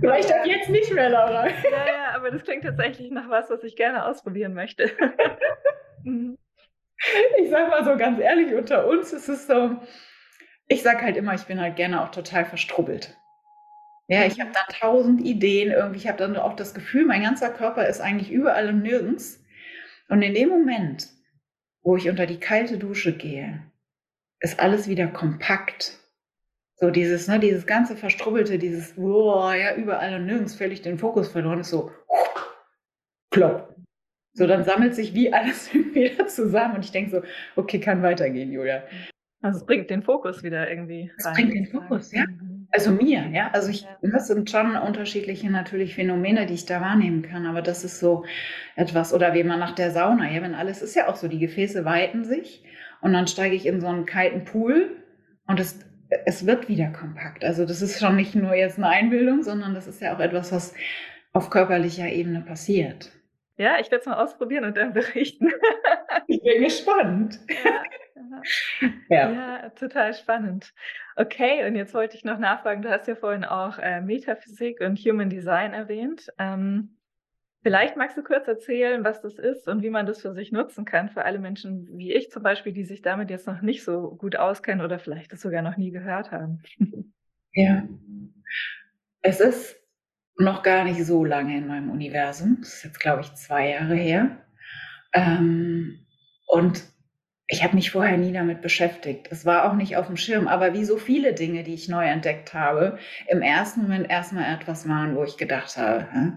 Vielleicht 0.00 0.32
auch 0.34 0.44
jetzt 0.44 0.68
nicht 0.68 0.92
mehr, 0.92 1.08
Laura. 1.08 1.46
ja, 1.70 1.86
ja, 1.86 2.14
aber 2.14 2.30
das 2.30 2.42
klingt 2.42 2.64
tatsächlich 2.64 3.10
nach 3.10 3.28
was, 3.28 3.48
was 3.48 3.62
ich 3.62 3.76
gerne 3.76 4.06
ausprobieren 4.06 4.54
möchte. 4.54 4.90
Mhm. 6.02 6.36
ich 7.38 7.50
sag 7.50 7.70
mal 7.70 7.84
so 7.84 7.96
ganz 7.96 8.18
ehrlich, 8.18 8.54
unter 8.54 8.86
uns 8.88 9.12
ist 9.12 9.28
es 9.28 9.46
so, 9.46 9.76
ich 10.66 10.82
sag 10.82 11.00
halt 11.02 11.16
immer, 11.16 11.34
ich 11.34 11.44
bin 11.44 11.60
halt 11.60 11.76
gerne 11.76 12.02
auch 12.02 12.10
total 12.10 12.44
verstrubbelt. 12.44 13.16
Ja, 14.08 14.24
ich 14.24 14.40
habe 14.40 14.50
dann 14.52 14.80
tausend 14.80 15.20
Ideen 15.20 15.70
irgendwie. 15.70 15.98
Ich 15.98 16.08
habe 16.08 16.18
dann 16.18 16.36
auch 16.36 16.56
das 16.56 16.74
Gefühl, 16.74 17.06
mein 17.06 17.22
ganzer 17.22 17.50
Körper 17.50 17.86
ist 17.86 18.00
eigentlich 18.00 18.32
überall 18.32 18.68
und 18.68 18.82
nirgends. 18.82 19.44
Und 20.08 20.22
in 20.22 20.34
dem 20.34 20.48
Moment, 20.48 21.08
wo 21.82 21.96
ich 21.96 22.08
unter 22.08 22.26
die 22.26 22.40
kalte 22.40 22.76
Dusche 22.78 23.16
gehe, 23.16 23.69
ist 24.40 24.58
alles 24.60 24.88
wieder 24.88 25.06
kompakt. 25.06 25.98
So 26.76 26.90
dieses, 26.90 27.28
ne, 27.28 27.38
dieses 27.38 27.66
ganze 27.66 27.94
Verstrubbelte, 27.94 28.58
dieses, 28.58 28.94
boah, 28.94 29.54
ja, 29.54 29.74
überall 29.76 30.14
und 30.14 30.26
nirgends 30.26 30.54
völlig 30.54 30.80
den 30.80 30.98
Fokus 30.98 31.28
verloren, 31.28 31.60
ist 31.60 31.70
so, 31.70 31.90
plopp. 33.30 33.74
So, 34.32 34.46
dann 34.46 34.64
sammelt 34.64 34.94
sich 34.94 35.12
wie 35.14 35.32
alles 35.32 35.72
wieder 35.74 36.26
zusammen 36.26 36.76
und 36.76 36.84
ich 36.84 36.92
denke 36.92 37.10
so, 37.10 37.22
okay, 37.56 37.80
kann 37.80 38.02
weitergehen, 38.02 38.52
Julia. 38.52 38.82
Also 39.42 39.58
es 39.58 39.66
bringt 39.66 39.90
den 39.90 40.02
Fokus 40.02 40.42
wieder 40.42 40.70
irgendwie 40.70 41.10
rein. 41.10 41.16
Es 41.16 41.32
bringt 41.32 41.54
den 41.54 41.66
Fokus, 41.66 42.12
ja. 42.12 42.24
Also 42.72 42.92
mir, 42.92 43.26
ja. 43.32 43.50
Also 43.52 43.70
ich, 43.70 43.86
das 44.02 44.28
sind 44.28 44.48
schon 44.48 44.76
unterschiedliche 44.76 45.50
natürlich 45.50 45.94
Phänomene, 45.94 46.46
die 46.46 46.54
ich 46.54 46.66
da 46.66 46.80
wahrnehmen 46.80 47.22
kann. 47.22 47.46
Aber 47.46 47.62
das 47.62 47.84
ist 47.84 48.00
so 48.00 48.24
etwas, 48.76 49.12
oder 49.12 49.34
wie 49.34 49.42
man 49.42 49.58
nach 49.58 49.74
der 49.74 49.90
Sauna, 49.90 50.30
ja, 50.30 50.42
wenn 50.42 50.54
alles 50.54 50.82
ist 50.82 50.94
ja 50.94 51.08
auch 51.08 51.16
so, 51.16 51.26
die 51.26 51.38
Gefäße 51.38 51.84
weiten 51.84 52.24
sich 52.24 52.62
und 53.02 53.12
dann 53.12 53.26
steige 53.26 53.54
ich 53.54 53.66
in 53.66 53.80
so 53.80 53.86
einen 53.86 54.06
kalten 54.06 54.44
Pool 54.44 54.96
und 55.46 55.60
es, 55.60 55.78
es 56.26 56.46
wird 56.46 56.68
wieder 56.68 56.88
kompakt. 56.88 57.44
Also 57.44 57.64
das 57.64 57.82
ist 57.82 58.00
schon 58.00 58.16
nicht 58.16 58.34
nur 58.34 58.54
jetzt 58.54 58.78
eine 58.78 58.88
Einbildung, 58.88 59.42
sondern 59.42 59.74
das 59.74 59.86
ist 59.86 60.00
ja 60.00 60.14
auch 60.14 60.20
etwas, 60.20 60.52
was 60.52 60.74
auf 61.32 61.50
körperlicher 61.50 62.08
Ebene 62.08 62.40
passiert. 62.40 63.12
Ja, 63.56 63.78
ich 63.78 63.90
werde 63.90 64.00
es 64.00 64.06
mal 64.06 64.22
ausprobieren 64.22 64.64
und 64.64 64.76
dann 64.76 64.92
berichten. 64.92 65.50
ich 66.26 66.42
bin 66.42 66.62
gespannt. 66.62 67.38
Ja, 67.64 67.82
ja. 69.08 69.30
ja, 69.30 69.70
total 69.70 70.14
spannend. 70.14 70.72
Okay, 71.16 71.66
und 71.66 71.76
jetzt 71.76 71.92
wollte 71.92 72.16
ich 72.16 72.24
noch 72.24 72.38
nachfragen, 72.38 72.82
du 72.82 72.90
hast 72.90 73.06
ja 73.06 73.14
vorhin 73.14 73.44
auch 73.44 73.78
äh, 73.78 74.00
Metaphysik 74.00 74.80
und 74.80 74.98
Human 74.98 75.28
Design 75.28 75.74
erwähnt. 75.74 76.28
Ähm, 76.38 76.96
vielleicht 77.62 77.96
magst 77.96 78.16
du 78.16 78.22
kurz 78.22 78.48
erzählen, 78.48 79.04
was 79.04 79.20
das 79.20 79.38
ist 79.38 79.68
und 79.68 79.82
wie 79.82 79.90
man 79.90 80.06
das 80.06 80.22
für 80.22 80.32
sich 80.32 80.52
nutzen 80.52 80.84
kann, 80.84 81.08
für 81.10 81.24
alle 81.24 81.38
Menschen 81.38 81.88
wie 81.96 82.12
ich 82.12 82.30
zum 82.30 82.42
Beispiel, 82.42 82.72
die 82.72 82.84
sich 82.84 83.02
damit 83.02 83.30
jetzt 83.30 83.46
noch 83.46 83.60
nicht 83.60 83.84
so 83.84 84.14
gut 84.16 84.36
auskennen 84.36 84.84
oder 84.84 84.98
vielleicht 84.98 85.32
das 85.32 85.40
sogar 85.40 85.62
noch 85.62 85.76
nie 85.76 85.90
gehört 85.90 86.30
haben. 86.30 86.62
Ja, 87.52 87.82
es 89.22 89.40
ist 89.40 89.76
noch 90.36 90.62
gar 90.62 90.84
nicht 90.84 91.04
so 91.04 91.24
lange 91.24 91.56
in 91.56 91.66
meinem 91.66 91.90
Universum. 91.90 92.58
Das 92.60 92.74
ist 92.74 92.84
jetzt, 92.84 93.00
glaube 93.00 93.22
ich, 93.22 93.34
zwei 93.34 93.70
Jahre 93.70 93.94
her. 93.94 94.36
Ähm, 95.12 96.06
und 96.46 96.82
ich 97.46 97.64
habe 97.64 97.74
mich 97.74 97.90
vorher 97.90 98.16
nie 98.16 98.32
damit 98.32 98.62
beschäftigt. 98.62 99.28
Es 99.30 99.44
war 99.44 99.68
auch 99.68 99.74
nicht 99.74 99.96
auf 99.96 100.06
dem 100.06 100.16
Schirm, 100.16 100.46
aber 100.46 100.72
wie 100.72 100.84
so 100.84 100.96
viele 100.96 101.34
Dinge, 101.34 101.64
die 101.64 101.74
ich 101.74 101.88
neu 101.88 102.06
entdeckt 102.06 102.54
habe, 102.54 102.98
im 103.26 103.42
ersten 103.42 103.82
Moment 103.82 104.08
erstmal 104.08 104.54
etwas 104.54 104.88
waren, 104.88 105.16
wo 105.16 105.24
ich 105.24 105.36
gedacht 105.36 105.76
habe, 105.76 106.06
hä? 106.12 106.32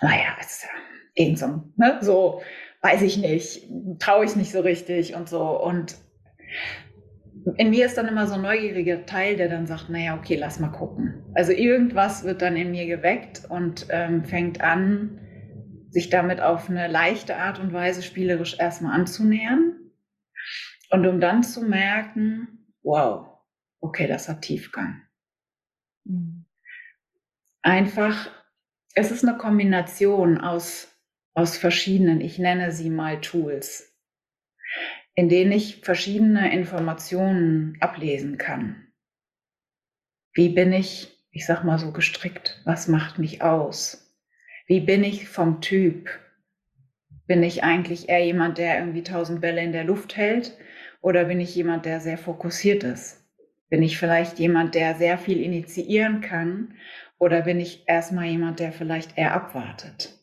Naja, 0.00 0.36
ist 0.40 0.62
ja 0.62 0.68
irgend 1.14 1.38
so, 1.38 1.46
ne? 1.76 1.98
so, 2.00 2.42
weiß 2.82 3.02
ich 3.02 3.18
nicht, 3.18 3.68
traue 3.98 4.24
ich 4.24 4.36
nicht 4.36 4.52
so 4.52 4.60
richtig 4.60 5.14
und 5.14 5.28
so. 5.28 5.60
Und 5.60 5.96
in 7.56 7.70
mir 7.70 7.86
ist 7.86 7.96
dann 7.96 8.08
immer 8.08 8.26
so 8.26 8.34
ein 8.34 8.42
neugieriger 8.42 9.06
Teil, 9.06 9.36
der 9.36 9.48
dann 9.48 9.66
sagt, 9.66 9.88
naja, 9.88 10.16
okay, 10.16 10.36
lass 10.36 10.60
mal 10.60 10.68
gucken. 10.68 11.22
Also 11.34 11.52
irgendwas 11.52 12.24
wird 12.24 12.42
dann 12.42 12.56
in 12.56 12.70
mir 12.70 12.86
geweckt 12.86 13.42
und 13.48 13.86
ähm, 13.90 14.24
fängt 14.24 14.60
an, 14.60 15.20
sich 15.90 16.10
damit 16.10 16.40
auf 16.40 16.68
eine 16.68 16.86
leichte 16.88 17.36
Art 17.36 17.58
und 17.58 17.72
Weise 17.72 18.02
spielerisch 18.02 18.58
erstmal 18.58 18.92
anzunähern. 18.92 19.74
Und 20.90 21.06
um 21.06 21.20
dann 21.20 21.42
zu 21.42 21.62
merken, 21.62 22.66
wow, 22.82 23.26
okay, 23.80 24.06
das 24.06 24.28
hat 24.28 24.42
Tiefgang. 24.42 25.02
Mhm. 26.04 26.44
Einfach, 27.62 28.30
es 28.98 29.10
ist 29.10 29.24
eine 29.24 29.38
Kombination 29.38 30.38
aus, 30.38 30.88
aus 31.34 31.56
verschiedenen, 31.56 32.20
ich 32.20 32.38
nenne 32.38 32.72
sie 32.72 32.90
mal 32.90 33.20
Tools 33.20 33.88
in 35.18 35.28
denen 35.28 35.50
ich 35.50 35.80
verschiedene 35.82 36.52
Informationen 36.52 37.76
ablesen 37.80 38.38
kann. 38.38 38.86
Wie 40.32 40.48
bin 40.48 40.72
ich, 40.72 41.08
ich 41.32 41.44
sag 41.44 41.64
mal 41.64 41.76
so 41.76 41.90
gestrickt, 41.90 42.62
was 42.64 42.86
macht 42.86 43.18
mich 43.18 43.42
aus? 43.42 44.14
Wie 44.68 44.78
bin 44.78 45.02
ich 45.02 45.28
vom 45.28 45.60
Typ? 45.60 46.08
Bin 47.26 47.42
ich 47.42 47.64
eigentlich 47.64 48.08
eher 48.08 48.24
jemand, 48.24 48.58
der 48.58 48.78
irgendwie 48.78 49.02
tausend 49.02 49.40
Bälle 49.40 49.60
in 49.60 49.72
der 49.72 49.82
Luft 49.82 50.16
hält? 50.16 50.56
Oder 51.00 51.24
bin 51.24 51.40
ich 51.40 51.52
jemand, 51.52 51.84
der 51.84 51.98
sehr 51.98 52.16
fokussiert 52.16 52.84
ist? 52.84 53.28
Bin 53.70 53.82
ich 53.82 53.98
vielleicht 53.98 54.38
jemand, 54.38 54.76
der 54.76 54.94
sehr 54.94 55.18
viel 55.18 55.40
initiieren 55.40 56.20
kann? 56.20 56.76
Oder 57.18 57.42
bin 57.42 57.58
ich 57.58 57.88
erstmal 57.88 58.26
jemand, 58.26 58.60
der 58.60 58.72
vielleicht 58.72 59.18
eher 59.18 59.34
abwartet? 59.34 60.18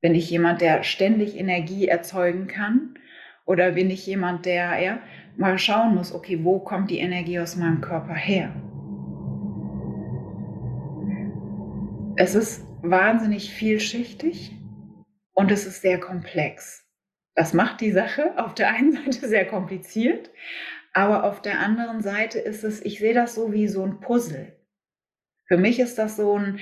Bin 0.00 0.14
ich 0.14 0.30
jemand, 0.30 0.60
der 0.60 0.84
ständig 0.84 1.36
Energie 1.36 1.88
erzeugen 1.88 2.46
kann? 2.46 2.94
Oder 3.46 3.72
bin 3.72 3.90
ich 3.90 4.06
jemand, 4.06 4.46
der 4.46 4.78
ja, 4.78 4.98
mal 5.36 5.58
schauen 5.58 5.94
muss, 5.94 6.12
okay, 6.12 6.44
wo 6.44 6.60
kommt 6.60 6.90
die 6.90 6.98
Energie 6.98 7.40
aus 7.40 7.56
meinem 7.56 7.80
Körper 7.80 8.14
her? 8.14 8.54
Es 12.16 12.34
ist 12.34 12.66
wahnsinnig 12.82 13.52
vielschichtig 13.52 14.52
und 15.32 15.50
es 15.50 15.66
ist 15.66 15.82
sehr 15.82 15.98
komplex. 15.98 16.84
Das 17.34 17.54
macht 17.54 17.80
die 17.80 17.92
Sache 17.92 18.34
auf 18.44 18.54
der 18.54 18.70
einen 18.70 18.92
Seite 18.92 19.28
sehr 19.28 19.46
kompliziert, 19.46 20.30
aber 20.92 21.24
auf 21.24 21.42
der 21.42 21.60
anderen 21.60 22.02
Seite 22.02 22.38
ist 22.38 22.64
es, 22.64 22.84
ich 22.84 22.98
sehe 22.98 23.14
das 23.14 23.34
so 23.34 23.52
wie 23.52 23.68
so 23.68 23.84
ein 23.84 24.00
Puzzle. 24.00 24.57
Für 25.48 25.56
mich 25.56 25.80
ist 25.80 25.98
das 25.98 26.16
so 26.16 26.38
ein, 26.38 26.60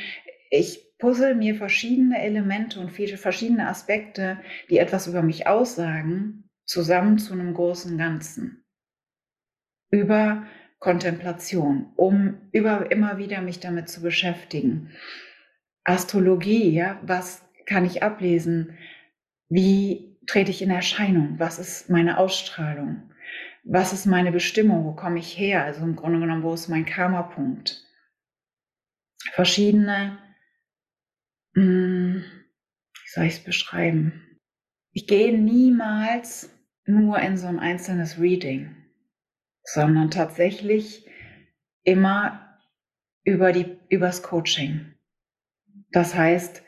ich 0.51 0.87
puzzle 0.99 1.35
mir 1.35 1.55
verschiedene 1.55 2.22
Elemente 2.22 2.81
und 2.81 2.90
viele 2.90 3.16
verschiedene 3.18 3.68
Aspekte, 3.68 4.38
die 4.70 4.79
etwas 4.79 5.07
über 5.07 5.22
mich 5.22 5.46
aussagen 5.46 6.49
zusammen 6.64 7.18
zu 7.18 7.33
einem 7.33 7.53
großen 7.53 7.99
Ganzen. 7.99 8.64
Über 9.90 10.46
Kontemplation, 10.79 11.92
um 11.96 12.38
über 12.53 12.90
immer 12.90 13.18
wieder 13.18 13.40
mich 13.40 13.61
damit 13.61 13.88
zu 13.88 14.03
beschäftigen. 14.03 14.92
Astrologie, 15.85 16.70
ja, 16.70 17.01
was 17.03 17.44
kann 17.66 17.85
ich 17.85 18.03
ablesen? 18.03 18.77
Wie 19.49 20.18
trete 20.27 20.51
ich 20.51 20.62
in 20.62 20.70
Erscheinung? 20.70 21.38
Was 21.38 21.59
ist 21.59 21.88
meine 21.88 22.18
Ausstrahlung? 22.18 23.11
Was 23.64 23.92
ist 23.92 24.07
meine 24.07 24.33
Bestimmung? 24.33 24.85
Wo 24.85 24.92
komme 24.92 25.18
ich 25.18 25.38
her? 25.38 25.64
Also 25.64 25.83
im 25.83 25.96
Grunde 25.96 26.20
genommen, 26.20 26.42
wo 26.42 26.55
ist 26.55 26.68
mein 26.68 26.85
Karma-Punkt? 26.85 27.86
Verschiedene, 29.33 30.19
mh, 31.55 31.62
hm, 31.62 32.25
wie 32.95 33.11
soll 33.11 33.25
ich 33.25 33.35
es 33.35 33.45
beschreiben? 33.45 34.41
Ich 34.93 35.07
gehe 35.07 35.37
niemals 35.37 36.51
nur 36.87 37.19
in 37.19 37.37
so 37.37 37.47
ein 37.47 37.59
einzelnes 37.59 38.19
Reading, 38.19 38.75
sondern 39.62 40.11
tatsächlich 40.11 41.07
immer 41.85 42.59
über 43.25 43.53
die, 43.53 43.77
übers 43.89 44.23
Coaching. 44.23 44.95
Das 45.91 46.15
heißt, 46.15 46.62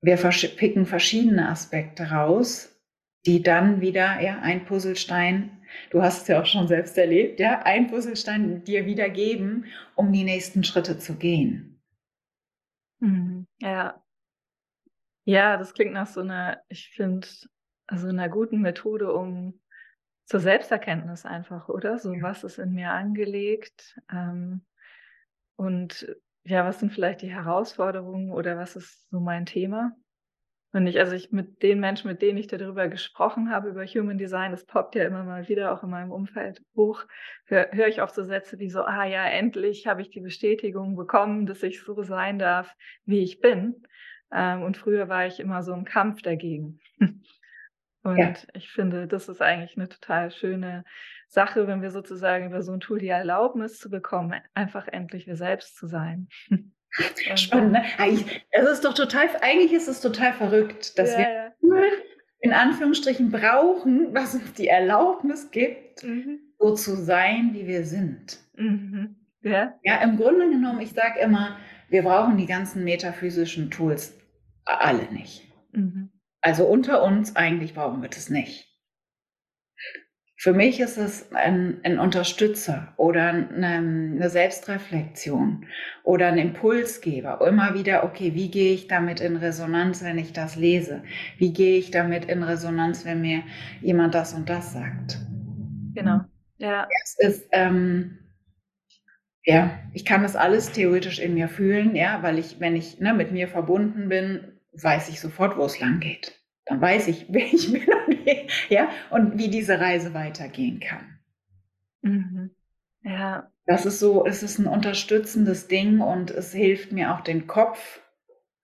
wir 0.00 0.16
picken 0.16 0.86
verschiedene 0.86 1.48
Aspekte 1.48 2.10
raus, 2.10 2.72
die 3.24 3.42
dann 3.42 3.80
wieder, 3.80 4.20
ja, 4.20 4.40
ein 4.40 4.64
Puzzlestein, 4.64 5.62
du 5.90 6.02
hast 6.02 6.22
es 6.22 6.28
ja 6.28 6.40
auch 6.40 6.46
schon 6.46 6.66
selbst 6.66 6.98
erlebt, 6.98 7.38
ja, 7.38 7.62
ein 7.62 7.86
Puzzlestein 7.86 8.64
dir 8.64 8.86
wieder 8.86 9.08
geben, 9.08 9.66
um 9.94 10.12
die 10.12 10.24
nächsten 10.24 10.64
Schritte 10.64 10.98
zu 10.98 11.14
gehen. 11.14 11.71
Mhm. 13.02 13.46
Ja. 13.60 14.02
Ja, 15.26 15.56
das 15.56 15.72
klingt 15.74 15.92
nach 15.92 16.06
so 16.08 16.20
einer, 16.20 16.60
ich 16.68 16.90
finde, 16.90 17.28
also 17.86 18.08
einer 18.08 18.28
guten 18.28 18.60
Methode, 18.60 19.12
um 19.12 19.60
zur 20.26 20.40
Selbsterkenntnis 20.40 21.26
einfach, 21.26 21.68
oder? 21.68 21.98
So, 21.98 22.10
was 22.22 22.44
ist 22.44 22.58
in 22.58 22.72
mir 22.74 22.90
angelegt? 22.92 24.00
Ähm, 24.10 24.66
und 25.56 26.08
ja, 26.44 26.64
was 26.66 26.80
sind 26.80 26.92
vielleicht 26.92 27.22
die 27.22 27.32
Herausforderungen 27.34 28.32
oder 28.32 28.58
was 28.58 28.76
ist 28.76 29.10
so 29.10 29.20
mein 29.20 29.46
Thema? 29.46 29.92
Und 30.72 30.86
ich, 30.86 30.98
also 30.98 31.14
ich 31.14 31.32
mit 31.32 31.62
den 31.62 31.80
Menschen, 31.80 32.08
mit 32.08 32.22
denen 32.22 32.38
ich 32.38 32.46
darüber 32.46 32.88
gesprochen 32.88 33.50
habe, 33.50 33.68
über 33.68 33.84
Human 33.84 34.16
Design, 34.16 34.52
das 34.52 34.64
poppt 34.64 34.94
ja 34.94 35.04
immer 35.04 35.22
mal 35.22 35.46
wieder 35.48 35.72
auch 35.72 35.82
in 35.82 35.90
meinem 35.90 36.10
Umfeld 36.10 36.62
hoch, 36.74 37.04
höre 37.44 37.68
hör 37.72 37.88
ich 37.88 38.00
oft 38.00 38.14
so 38.14 38.24
Sätze 38.24 38.58
wie 38.58 38.70
so, 38.70 38.82
ah 38.82 39.04
ja, 39.04 39.26
endlich 39.26 39.86
habe 39.86 40.00
ich 40.00 40.08
die 40.08 40.20
Bestätigung 40.20 40.96
bekommen, 40.96 41.44
dass 41.44 41.62
ich 41.62 41.82
so 41.82 42.02
sein 42.02 42.38
darf, 42.38 42.74
wie 43.04 43.22
ich 43.22 43.40
bin. 43.40 43.82
Ähm, 44.32 44.62
und 44.62 44.78
früher 44.78 45.10
war 45.10 45.26
ich 45.26 45.40
immer 45.40 45.62
so 45.62 45.74
im 45.74 45.84
Kampf 45.84 46.22
dagegen. 46.22 46.80
Und 48.04 48.18
ja. 48.18 48.32
ich 48.54 48.68
finde, 48.68 49.06
das 49.06 49.28
ist 49.28 49.40
eigentlich 49.40 49.76
eine 49.76 49.88
total 49.88 50.32
schöne 50.32 50.84
Sache, 51.28 51.68
wenn 51.68 51.82
wir 51.82 51.92
sozusagen 51.92 52.46
über 52.46 52.60
so 52.62 52.72
ein 52.72 52.80
Tool 52.80 52.98
die 52.98 53.06
Erlaubnis 53.06 53.78
zu 53.78 53.90
bekommen, 53.90 54.40
einfach 54.54 54.88
endlich 54.88 55.28
wir 55.28 55.36
selbst 55.36 55.76
zu 55.76 55.86
sein. 55.86 56.28
Spannend, 57.36 57.72
ne? 57.72 57.84
Eigentlich, 57.98 58.44
es 58.50 58.68
ist 58.68 58.84
doch 58.84 58.94
total, 58.94 59.28
eigentlich 59.40 59.72
ist 59.72 59.88
es 59.88 60.00
total 60.00 60.32
verrückt, 60.34 60.98
dass 60.98 61.12
ja, 61.12 61.18
wir 61.18 61.26
ja. 61.26 61.84
in 62.40 62.52
Anführungsstrichen 62.52 63.30
brauchen, 63.30 64.14
was 64.14 64.34
uns 64.34 64.52
die 64.54 64.68
Erlaubnis 64.68 65.50
gibt, 65.50 66.04
mhm. 66.04 66.40
so 66.58 66.74
zu 66.74 66.96
sein, 66.96 67.50
wie 67.54 67.66
wir 67.66 67.84
sind. 67.84 68.38
Mhm. 68.56 69.16
Ja. 69.42 69.74
ja, 69.82 70.02
im 70.02 70.18
Grunde 70.18 70.50
genommen, 70.50 70.80
ich 70.80 70.92
sage 70.92 71.18
immer, 71.20 71.56
wir 71.88 72.02
brauchen 72.02 72.36
die 72.36 72.46
ganzen 72.46 72.84
metaphysischen 72.84 73.70
Tools 73.70 74.16
alle 74.64 75.12
nicht. 75.12 75.48
Mhm. 75.72 76.10
Also 76.40 76.66
unter 76.66 77.02
uns 77.02 77.36
eigentlich 77.36 77.74
brauchen 77.74 78.02
wir 78.02 78.08
das 78.08 78.28
nicht. 78.28 78.71
Für 80.42 80.52
mich 80.52 80.80
ist 80.80 80.98
es 80.98 81.30
ein, 81.32 81.78
ein 81.84 82.00
Unterstützer 82.00 82.92
oder 82.96 83.28
eine, 83.28 83.64
eine, 83.64 84.28
Selbstreflexion 84.28 85.66
oder 86.02 86.26
ein 86.26 86.38
Impulsgeber. 86.38 87.46
Immer 87.46 87.74
wieder, 87.74 88.02
okay, 88.02 88.34
wie 88.34 88.50
gehe 88.50 88.74
ich 88.74 88.88
damit 88.88 89.20
in 89.20 89.36
Resonanz, 89.36 90.02
wenn 90.02 90.18
ich 90.18 90.32
das 90.32 90.56
lese? 90.56 91.04
Wie 91.38 91.52
gehe 91.52 91.78
ich 91.78 91.92
damit 91.92 92.24
in 92.24 92.42
Resonanz, 92.42 93.04
wenn 93.04 93.20
mir 93.20 93.44
jemand 93.82 94.16
das 94.16 94.34
und 94.34 94.48
das 94.48 94.72
sagt? 94.72 95.20
Genau, 95.94 96.22
ja. 96.58 96.88
Es 97.04 97.16
ist, 97.20 97.48
ähm, 97.52 98.18
ja, 99.44 99.78
ich 99.92 100.04
kann 100.04 100.24
das 100.24 100.34
alles 100.34 100.72
theoretisch 100.72 101.20
in 101.20 101.34
mir 101.34 101.46
fühlen, 101.46 101.94
ja, 101.94 102.20
weil 102.24 102.40
ich, 102.40 102.58
wenn 102.58 102.74
ich 102.74 102.98
ne, 102.98 103.14
mit 103.14 103.30
mir 103.30 103.46
verbunden 103.46 104.08
bin, 104.08 104.58
weiß 104.72 105.08
ich 105.08 105.20
sofort, 105.20 105.56
wo 105.56 105.64
es 105.66 105.78
lang 105.78 106.00
geht. 106.00 106.41
Dann 106.72 106.80
weiß 106.80 107.08
ich, 107.08 107.26
wer 107.32 107.52
ich 107.52 107.70
bin 107.70 107.82
und 107.82 108.24
wie, 108.24 108.48
ja, 108.68 108.88
und 109.10 109.38
wie 109.38 109.48
diese 109.48 109.78
Reise 109.78 110.14
weitergehen 110.14 110.80
kann. 110.80 111.18
Mhm. 112.00 112.50
Ja. 113.02 113.50
Das 113.66 113.84
ist 113.84 114.00
so, 114.00 114.24
es 114.24 114.42
ist 114.42 114.58
ein 114.58 114.66
unterstützendes 114.66 115.68
Ding 115.68 116.00
und 116.00 116.30
es 116.30 116.52
hilft 116.52 116.90
mir 116.90 117.14
auch 117.14 117.20
den 117.20 117.46
Kopf 117.46 118.00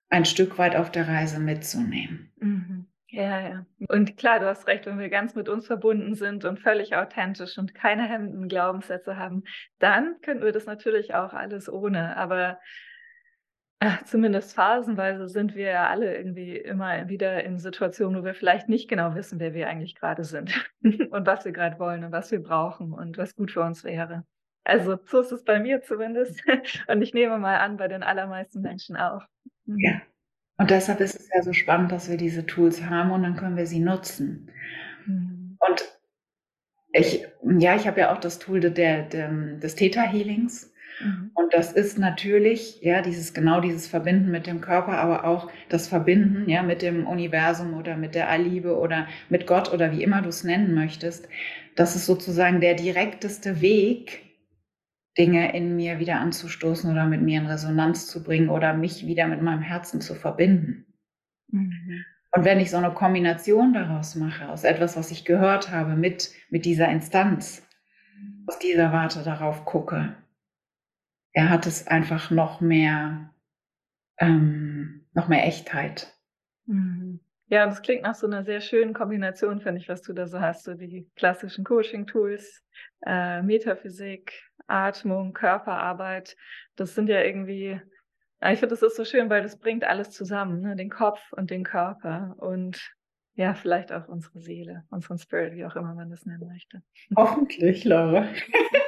ein 0.09 0.25
Stück 0.25 0.59
weit 0.59 0.75
auf 0.75 0.91
der 0.91 1.07
Reise 1.07 1.39
mitzunehmen. 1.39 2.33
Mhm. 2.37 2.87
Ja, 3.11 3.41
ja. 3.41 3.67
Und 3.89 4.17
klar, 4.17 4.41
du 4.41 4.47
hast 4.47 4.67
recht, 4.67 4.87
wenn 4.87 4.99
wir 4.99 5.11
ganz 5.11 5.35
mit 5.35 5.49
uns 5.49 5.67
verbunden 5.67 6.15
sind 6.15 6.45
und 6.45 6.61
völlig 6.61 6.97
authentisch 6.97 7.59
und 7.59 7.75
keine 7.75 8.09
hemmenden 8.09 8.49
Glaubenssätze 8.49 9.17
haben, 9.17 9.45
dann 9.79 10.17
könnten 10.23 10.45
wir 10.45 10.53
das 10.53 10.67
natürlich 10.67 11.15
auch 11.15 11.35
alles 11.35 11.71
ohne. 11.71 12.17
Aber 12.17 12.59
zumindest 14.07 14.55
phasenweise 14.55 15.29
sind 15.29 15.55
wir 15.55 15.71
ja 15.71 15.89
alle 15.89 16.17
irgendwie 16.17 16.57
immer 16.57 17.09
wieder 17.09 17.45
in 17.45 17.59
Situationen, 17.59 18.21
wo 18.21 18.25
wir 18.25 18.35
vielleicht 18.35 18.69
nicht 18.69 18.89
genau 18.89 19.15
wissen, 19.15 19.39
wer 19.39 19.55
wir 19.55 19.69
eigentlich 19.69 19.95
gerade 19.95 20.25
sind 20.25 20.53
und 20.83 21.27
was 21.27 21.45
wir 21.45 21.53
gerade 21.53 21.79
wollen 21.79 22.05
und 22.05 22.13
was 22.13 22.31
wir 22.31 22.43
brauchen 22.43 22.93
und 22.93 23.19
was 23.19 23.37
gut 23.37 23.53
für 23.53 23.63
uns 23.63 23.85
wäre. 23.85 24.25
Also 24.65 24.99
so 25.07 25.21
ist 25.21 25.33
es 25.33 25.45
bei 25.45 25.61
mir 25.61 25.81
zumindest. 25.81 26.43
Und 26.89 27.01
ich 27.01 27.15
nehme 27.15 27.39
mal 27.39 27.57
an, 27.57 27.79
bei 27.79 27.89
den 27.89 28.03
allermeisten 28.03 28.61
Menschen 28.61 28.97
auch. 28.97 29.23
Mhm. 29.65 29.79
Ja. 29.79 30.03
Und 30.59 30.71
deshalb 30.71 31.01
ist 31.01 31.19
es 31.19 31.31
ja 31.35 31.43
so 31.43 31.55
spannend, 31.55 31.91
dass 31.91 32.11
wir 32.11 32.19
diese 32.19 32.45
Tools 32.45 32.85
haben 32.85 33.13
und 33.13 33.23
dann 33.23 33.37
können 33.37 33.57
wir 33.57 33.67
sie 33.67 33.81
nutzen. 33.81 34.51
Mhm. 35.07 35.57
Und 35.59 35.99
ich, 36.93 37.25
ja, 37.59 37.77
ich 37.77 37.87
habe 37.87 38.01
ja 38.01 38.13
auch 38.13 38.19
das 38.19 38.39
Tool 38.39 38.61
der, 38.61 39.05
der 39.05 39.31
des 39.31 39.75
Theta 39.75 40.03
Healings. 40.03 40.71
Mhm. 41.01 41.31
Und 41.35 41.55
das 41.55 41.73
ist 41.73 41.99
natürlich, 41.99 42.81
ja, 42.83 43.03
dieses, 43.03 43.35
genau 43.35 43.61
dieses 43.61 43.87
Verbinden 43.87 44.31
mit 44.31 44.47
dem 44.47 44.61
Körper, 44.61 44.99
aber 44.99 45.25
auch 45.25 45.51
das 45.69 45.89
Verbinden, 45.89 46.49
ja, 46.49 46.63
mit 46.63 46.83
dem 46.83 47.07
Universum 47.07 47.75
oder 47.75 47.97
mit 47.97 48.15
der 48.15 48.29
Allliebe 48.29 48.79
oder 48.79 49.07
mit 49.29 49.47
Gott 49.47 49.73
oder 49.73 49.93
wie 49.93 50.03
immer 50.03 50.23
du 50.23 50.29
es 50.29 50.45
nennen 50.45 50.75
möchtest. 50.75 51.29
Das 51.77 51.97
ist 51.97 52.07
sozusagen 52.07 52.61
der 52.61 52.75
direkteste 52.75 53.61
Weg, 53.61 54.25
Dinge 55.17 55.55
in 55.55 55.75
mir 55.75 55.99
wieder 55.99 56.21
anzustoßen 56.21 56.91
oder 56.91 57.07
mit 57.07 57.23
mir 57.23 57.41
in 57.41 57.47
Resonanz 57.47 58.07
zu 58.07 58.23
bringen 58.23 58.49
oder 58.49 58.75
mich 58.75 59.07
wieder 59.07 59.27
mit 59.27 59.43
meinem 59.43 59.63
Herzen 59.63 60.01
zu 60.01 60.15
verbinden. 60.15 60.87
Mhm. 61.51 62.05
Und 62.33 62.45
wenn 62.45 62.61
ich 62.61 62.71
so 62.71 62.77
eine 62.77 62.93
Kombination 62.93 63.73
daraus 63.73 64.15
mache, 64.15 64.49
aus 64.49 64.65
etwas, 64.65 64.97
was 64.97 65.11
ich 65.11 65.25
gehört 65.25 65.71
habe, 65.71 65.97
mit, 65.97 66.31
mit 66.51 66.65
dieser 66.65 66.89
Instanz, 66.89 67.67
aus 68.47 68.59
dieser 68.59 68.93
Warte 68.93 69.23
darauf 69.23 69.65
gucke, 69.65 70.15
er 71.33 71.51
hat 71.51 71.67
es 71.67 71.87
einfach 71.87 72.31
noch 72.31 72.61
mehr, 72.61 73.33
ähm, 74.19 75.07
noch 75.13 75.29
mehr 75.29 75.47
Echtheit. 75.47 76.15
Mhm. 76.67 77.21
Ja, 77.51 77.65
das 77.65 77.81
klingt 77.81 78.03
nach 78.03 78.15
so 78.15 78.27
einer 78.27 78.45
sehr 78.45 78.61
schönen 78.61 78.93
Kombination, 78.93 79.61
finde 79.61 79.81
ich, 79.81 79.89
was 79.89 80.03
du 80.03 80.13
da 80.13 80.27
so 80.27 80.41
hast. 80.41 80.65
So 80.65 80.75
die 80.75 81.09
klassischen 81.17 81.65
Coaching-Tools, 81.65 82.63
äh, 83.07 83.41
Metaphysik, 83.41 84.33
Atmung, 84.67 85.33
Körperarbeit, 85.33 86.37
das 86.77 86.95
sind 86.95 87.09
ja 87.09 87.23
irgendwie, 87.23 87.81
ich 88.43 88.61
finde, 88.61 88.69
das 88.69 88.83
ist 88.83 88.97
so 88.97 89.05
schön, 89.07 89.31
weil 89.31 89.43
das 89.43 89.59
bringt 89.59 89.85
alles 89.85 90.11
zusammen, 90.11 90.61
ne? 90.61 90.77
den 90.77 90.91
Kopf 90.91 91.33
und 91.33 91.51
den 91.51 91.65
Körper 91.65 92.35
und 92.39 92.95
ja, 93.35 93.55
vielleicht 93.55 93.93
auch 93.93 94.09
unsere 94.09 94.41
Seele, 94.41 94.85
unseren 94.91 95.17
Spirit, 95.17 95.55
wie 95.55 95.65
auch 95.65 95.77
immer 95.77 95.95
man 95.95 96.11
das 96.11 96.27
nennen 96.27 96.47
möchte. 96.49 96.83
Hoffentlich, 97.17 97.85
Laura. 97.85 98.27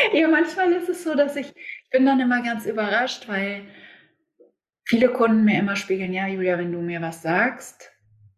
ja, 0.12 0.28
manchmal 0.28 0.72
ist 0.72 0.88
es 0.88 1.04
so, 1.04 1.14
dass 1.14 1.36
ich, 1.36 1.54
ich 1.56 1.90
bin 1.90 2.06
dann 2.06 2.20
immer 2.20 2.42
ganz 2.42 2.66
überrascht, 2.66 3.28
weil 3.28 3.62
viele 4.84 5.08
Kunden 5.08 5.44
mir 5.44 5.58
immer 5.58 5.76
spiegeln, 5.76 6.12
ja, 6.12 6.26
Julia, 6.26 6.58
wenn 6.58 6.72
du 6.72 6.80
mir 6.80 7.00
was 7.00 7.22
sagst, 7.22 7.92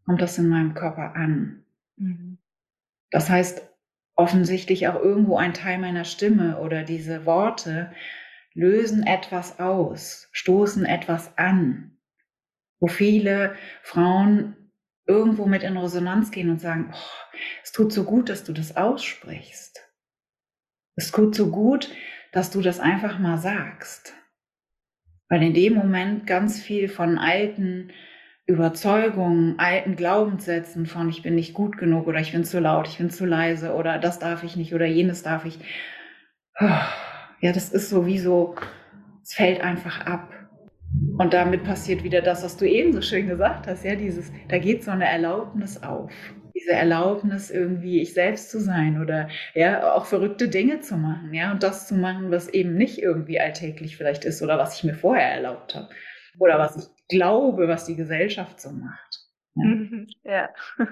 kommt 0.05 0.21
das 0.21 0.39
in 0.39 0.49
meinem 0.49 0.75
Körper 0.75 1.15
an. 1.15 1.65
Mhm. 1.97 2.39
Das 3.11 3.29
heißt, 3.29 3.69
offensichtlich 4.15 4.89
auch 4.89 4.97
irgendwo 4.97 5.37
ein 5.37 5.55
Teil 5.55 5.79
meiner 5.79 6.05
Stimme 6.05 6.59
oder 6.59 6.83
diese 6.83 7.27
Worte 7.27 7.93
lösen 8.55 9.07
etwas 9.07 9.59
aus, 9.61 10.29
stoßen 10.33 10.85
etwas 10.85 11.37
an, 11.39 11.99
wo 12.81 12.89
viele 12.89 13.55
Frauen 13.83 14.57
irgendwo 15.07 15.47
mit 15.47 15.63
in 15.63 15.77
Resonanz 15.77 16.31
gehen 16.31 16.51
und 16.51 16.61
sagen, 16.61 16.93
oh, 16.93 17.37
es 17.63 17.73
tut 17.73 17.93
so 17.93 18.05
gut, 18.05 18.29
dass 18.29 18.45
du 18.45 18.53
das 18.53 18.77
aussprichst. 18.77 19.81
Es 20.97 21.11
tut 21.11 21.35
so 21.35 21.51
gut, 21.51 21.91
dass 22.33 22.51
du 22.51 22.61
das 22.61 22.81
einfach 22.81 23.19
mal 23.19 23.39
sagst. 23.39 24.15
Weil 25.29 25.43
in 25.43 25.55
dem 25.55 25.75
Moment 25.75 26.27
ganz 26.27 26.61
viel 26.61 26.89
von 26.89 27.19
alten 27.19 27.91
Überzeugungen, 28.47 29.59
alten 29.59 29.97
Glaubenssätzen 29.97 30.87
von 30.87 31.09
ich 31.09 31.23
bin 31.23 31.37
nicht 31.37 31.55
gut 31.55 31.79
genug 31.79 32.07
oder 32.07 32.21
ich 32.21 32.33
bin 32.33 32.45
zu 32.45 32.59
laut, 32.59 32.89
ich 32.89 32.99
bin 32.99 33.09
zu 33.09 33.25
leise 33.25 33.75
oder 33.75 33.99
das 33.99 34.19
darf 34.19 34.43
ich 34.43 34.57
nicht 34.57 34.75
oder 34.75 34.85
jenes 34.85 35.23
darf 35.23 35.45
ich. 35.45 35.59
Ja, 36.61 37.53
das 37.53 37.71
ist 37.71 37.89
so 37.89 38.07
wie 38.07 38.19
so, 38.19 38.55
es 39.23 39.35
fällt 39.35 39.63
einfach 39.63 40.07
ab. 40.07 40.33
Und 41.19 41.33
damit 41.33 41.65
passiert 41.65 42.05
wieder 42.05 42.21
das, 42.21 42.45
was 42.45 42.57
du 42.57 42.69
eben 42.69 42.93
so 42.93 43.01
schön 43.01 43.27
gesagt 43.27 43.67
hast, 43.67 43.85
ja, 43.85 43.95
dieses, 43.95 44.31
da 44.49 44.59
geht 44.59 44.85
so 44.85 44.91
eine 44.91 45.09
Erlaubnis 45.09 45.83
auf. 45.83 46.13
Diese 46.55 46.73
Erlaubnis, 46.73 47.51
irgendwie 47.51 48.01
ich 48.01 48.15
selbst 48.15 48.51
zu 48.51 48.61
sein 48.61 49.01
oder 49.01 49.29
ja, 49.55 49.93
auch 49.95 50.07
verrückte 50.07 50.49
Dinge 50.49 50.81
zu 50.81 50.97
machen, 50.97 51.33
ja, 51.33 51.53
und 51.53 51.63
das 51.63 51.89
zu 51.89 51.95
machen, 51.95 52.31
was 52.31 52.49
eben 52.49 52.75
nicht 52.75 52.99
irgendwie 53.01 53.41
alltäglich 53.41 53.97
vielleicht 53.97 54.25
ist 54.25 54.43
oder 54.43 54.59
was 54.59 54.77
ich 54.77 54.85
mir 54.85 54.95
vorher 54.95 55.33
erlaubt 55.33 55.75
habe 55.75 55.89
oder 56.39 56.59
was 56.59 56.77
ich 56.77 57.09
glaube, 57.09 57.69
was 57.69 57.85
die 57.87 57.97
Gesellschaft 57.97 58.61
so 58.61 58.71
macht. 58.71 59.21
Ja. 59.55 59.65
Mhm, 59.65 60.07
ja. 60.25 60.49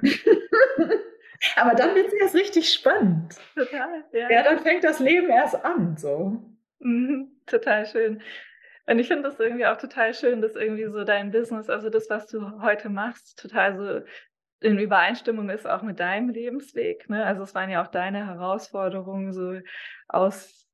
Aber 1.57 1.75
dann 1.75 1.95
wird 1.95 2.09
es 2.09 2.13
erst 2.13 2.35
richtig 2.35 2.73
spannend. 2.73 3.35
Total, 3.55 4.05
ja. 4.13 4.31
Ja, 4.31 4.43
dann 4.43 4.59
fängt 4.61 4.85
das 4.85 5.01
Leben 5.01 5.31
erst 5.31 5.65
an, 5.65 5.97
so. 5.97 6.43
Mhm, 6.81 7.31
total 7.47 7.87
schön. 7.87 8.21
Und 8.87 8.99
ich 8.99 9.09
finde 9.09 9.25
das 9.25 9.39
irgendwie 9.39 9.67
auch 9.67 9.77
total 9.77 10.15
schön, 10.15 10.41
dass 10.43 10.57
irgendwie 10.57 10.87
so 10.87 11.05
dein 11.05 11.31
Business, 11.31 11.71
also 11.71 11.91
das, 11.91 12.11
was 12.11 12.27
du 12.27 12.61
heute 12.61 12.89
machst, 12.89 13.39
total 13.39 13.77
so 13.77 14.07
in 14.61 14.79
Übereinstimmung 14.79 15.49
ist 15.51 15.67
auch 15.67 15.83
mit 15.83 16.01
deinem 16.01 16.29
Lebensweg. 16.31 17.09
Ne? 17.09 17.25
Also 17.25 17.43
es 17.43 17.55
waren 17.55 17.71
ja 17.71 17.83
auch 17.83 17.89
deine 17.89 18.27
Herausforderungen, 18.27 19.33
so 19.33 19.59
aus 20.09 20.69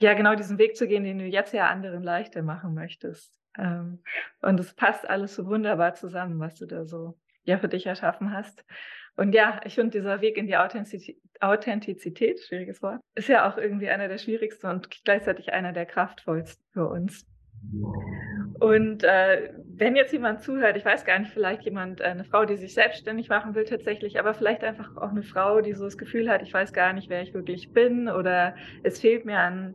ja 0.00 0.14
genau 0.14 0.34
diesen 0.34 0.58
Weg 0.58 0.76
zu 0.76 0.88
gehen, 0.88 1.04
den 1.04 1.18
du 1.18 1.24
jetzt 1.24 1.52
ja 1.52 1.68
anderen 1.68 2.02
leichter 2.02 2.42
machen 2.42 2.74
möchtest. 2.74 3.38
Ähm, 3.58 4.02
und 4.40 4.58
es 4.60 4.74
passt 4.74 5.08
alles 5.08 5.34
so 5.34 5.46
wunderbar 5.46 5.94
zusammen, 5.94 6.38
was 6.38 6.54
du 6.54 6.66
da 6.66 6.84
so 6.84 7.18
ja 7.44 7.58
für 7.58 7.68
dich 7.68 7.86
erschaffen 7.86 8.32
hast. 8.32 8.64
Und 9.16 9.34
ja, 9.34 9.60
ich 9.64 9.74
finde, 9.74 9.98
dieser 9.98 10.20
Weg 10.20 10.36
in 10.36 10.46
die 10.46 10.56
Authentizität, 10.56 11.20
Authentizität, 11.40 12.40
schwieriges 12.40 12.82
Wort, 12.82 13.00
ist 13.14 13.28
ja 13.28 13.50
auch 13.50 13.58
irgendwie 13.58 13.88
einer 13.88 14.08
der 14.08 14.18
schwierigsten 14.18 14.68
und 14.68 14.88
gleichzeitig 15.04 15.52
einer 15.52 15.72
der 15.72 15.86
kraftvollsten 15.86 16.64
für 16.72 16.88
uns. 16.88 17.26
Und 18.60 19.04
äh, 19.04 19.52
wenn 19.80 19.96
jetzt 19.96 20.12
jemand 20.12 20.42
zuhört, 20.42 20.76
ich 20.76 20.84
weiß 20.84 21.06
gar 21.06 21.18
nicht, 21.18 21.32
vielleicht 21.32 21.62
jemand, 21.62 22.02
äh, 22.02 22.04
eine 22.04 22.24
Frau, 22.24 22.44
die 22.44 22.56
sich 22.56 22.74
selbstständig 22.74 23.30
machen 23.30 23.54
will 23.54 23.64
tatsächlich, 23.64 24.18
aber 24.18 24.34
vielleicht 24.34 24.62
einfach 24.62 24.94
auch 24.98 25.10
eine 25.10 25.22
Frau, 25.22 25.62
die 25.62 25.72
so 25.72 25.84
das 25.84 25.96
Gefühl 25.96 26.30
hat, 26.30 26.42
ich 26.42 26.52
weiß 26.52 26.74
gar 26.74 26.92
nicht, 26.92 27.08
wer 27.08 27.22
ich 27.22 27.32
wirklich 27.32 27.72
bin 27.72 28.08
oder 28.08 28.54
es 28.82 29.00
fehlt 29.00 29.24
mir 29.24 29.38
an 29.38 29.74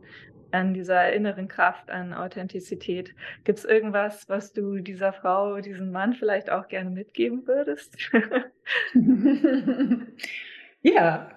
an 0.52 0.74
dieser 0.74 1.12
inneren 1.12 1.48
Kraft, 1.48 1.90
an 1.90 2.14
Authentizität. 2.14 3.14
Gibt 3.42 3.58
es 3.58 3.64
irgendwas, 3.64 4.28
was 4.28 4.52
du 4.52 4.78
dieser 4.78 5.12
Frau, 5.12 5.60
diesem 5.60 5.90
Mann 5.90 6.14
vielleicht 6.14 6.50
auch 6.50 6.68
gerne 6.68 6.88
mitgeben 6.88 7.46
würdest? 7.48 7.98
ja, 10.82 11.30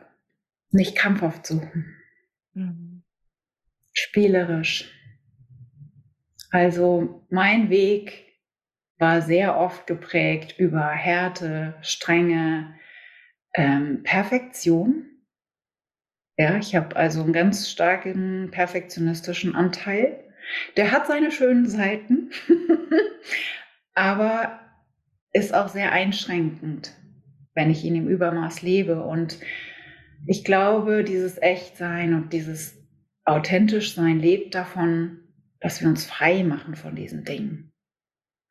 nicht 0.69 0.95
krampfhaft 0.95 1.47
suchen. 1.47 1.97
Mhm. 2.53 3.01
Spielerisch. 3.93 4.93
Also 6.51 7.25
mein 7.29 7.71
Weg 7.71 8.28
war 8.99 9.21
sehr 9.21 9.57
oft 9.57 9.87
geprägt 9.87 10.55
über 10.59 10.87
Härte, 10.89 11.75
Strenge, 11.81 12.75
ähm, 13.55 14.03
Perfektion 14.03 15.09
ja, 16.39 16.57
ich 16.57 16.73
habe 16.73 16.95
also 16.95 17.21
einen 17.21 17.33
ganz 17.33 17.69
starken 17.69 18.47
perfektionistischen 18.49 19.55
Anteil. 19.55 20.23
Der 20.77 20.93
hat 20.93 21.05
seine 21.05 21.31
schönen 21.31 21.67
Seiten, 21.67 22.31
aber 23.93 24.57
ist 25.33 25.53
auch 25.53 25.67
sehr 25.67 25.91
einschränkend, 25.91 26.95
wenn 27.55 27.69
ich 27.69 27.83
ihn 27.83 27.97
im 27.97 28.07
Übermaß 28.07 28.61
lebe. 28.61 29.03
Und 29.03 29.37
ich 30.27 30.45
glaube, 30.45 31.03
dieses 31.03 31.37
Echtsein 31.41 32.13
und 32.13 32.31
dieses 32.31 32.77
authentisch 33.25 33.93
sein 33.93 34.17
lebt 34.21 34.55
davon, 34.55 35.19
dass 35.59 35.81
wir 35.81 35.89
uns 35.89 36.05
frei 36.05 36.45
machen 36.45 36.75
von 36.75 36.95
diesen 36.95 37.25
Dingen. 37.25 37.68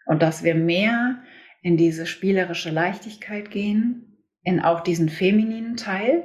Und 0.09 0.23
dass 0.23 0.43
wir 0.43 0.55
mehr 0.55 1.23
in 1.61 1.77
diese 1.77 2.07
spielerische 2.07 2.71
Leichtigkeit 2.71 3.51
gehen, 3.51 4.17
in 4.43 4.59
auch 4.61 4.81
diesen 4.81 5.11
femininen 5.11 5.77
Teil, 5.77 6.25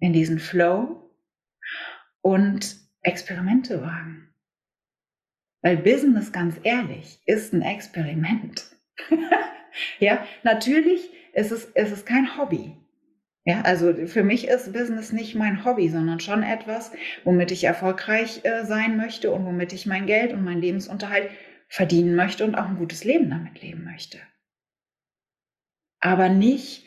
in 0.00 0.12
diesen 0.12 0.40
Flow 0.40 1.08
und 2.20 2.76
Experimente 3.02 3.80
wagen. 3.80 4.34
Weil 5.62 5.76
Business, 5.76 6.32
ganz 6.32 6.56
ehrlich, 6.64 7.20
ist 7.24 7.52
ein 7.52 7.62
Experiment. 7.62 8.74
ja, 10.00 10.26
natürlich 10.42 11.08
ist 11.32 11.52
es, 11.52 11.66
ist 11.66 11.92
es 11.92 12.04
kein 12.04 12.36
Hobby. 12.36 12.76
Ja, 13.44 13.60
also 13.62 13.94
für 14.06 14.24
mich 14.24 14.48
ist 14.48 14.72
Business 14.72 15.12
nicht 15.12 15.36
mein 15.36 15.64
Hobby, 15.64 15.88
sondern 15.88 16.18
schon 16.18 16.42
etwas, 16.42 16.90
womit 17.22 17.52
ich 17.52 17.62
erfolgreich 17.62 18.40
äh, 18.44 18.64
sein 18.64 18.96
möchte 18.96 19.30
und 19.30 19.44
womit 19.44 19.72
ich 19.72 19.86
mein 19.86 20.06
Geld 20.06 20.32
und 20.32 20.42
meinen 20.42 20.60
Lebensunterhalt 20.60 21.30
verdienen 21.72 22.14
möchte 22.16 22.44
und 22.44 22.54
auch 22.54 22.66
ein 22.66 22.76
gutes 22.76 23.02
Leben 23.02 23.30
damit 23.30 23.62
leben 23.62 23.82
möchte. 23.84 24.18
Aber 26.00 26.28
nicht 26.28 26.86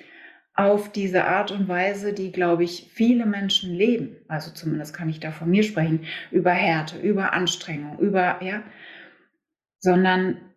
auf 0.53 0.91
diese 0.91 1.25
Art 1.25 1.49
und 1.49 1.67
Weise, 1.67 2.13
die, 2.13 2.31
glaube 2.31 2.63
ich, 2.63 2.91
viele 2.93 3.25
Menschen 3.25 3.73
leben. 3.73 4.17
Also 4.27 4.51
zumindest 4.51 4.95
kann 4.95 5.09
ich 5.09 5.19
da 5.19 5.31
von 5.31 5.49
mir 5.49 5.63
sprechen, 5.63 6.05
über 6.29 6.51
Härte, 6.51 6.99
über 6.99 7.33
Anstrengung, 7.33 7.97
über, 7.97 8.39
ja, 8.43 8.61
sondern 9.79 10.53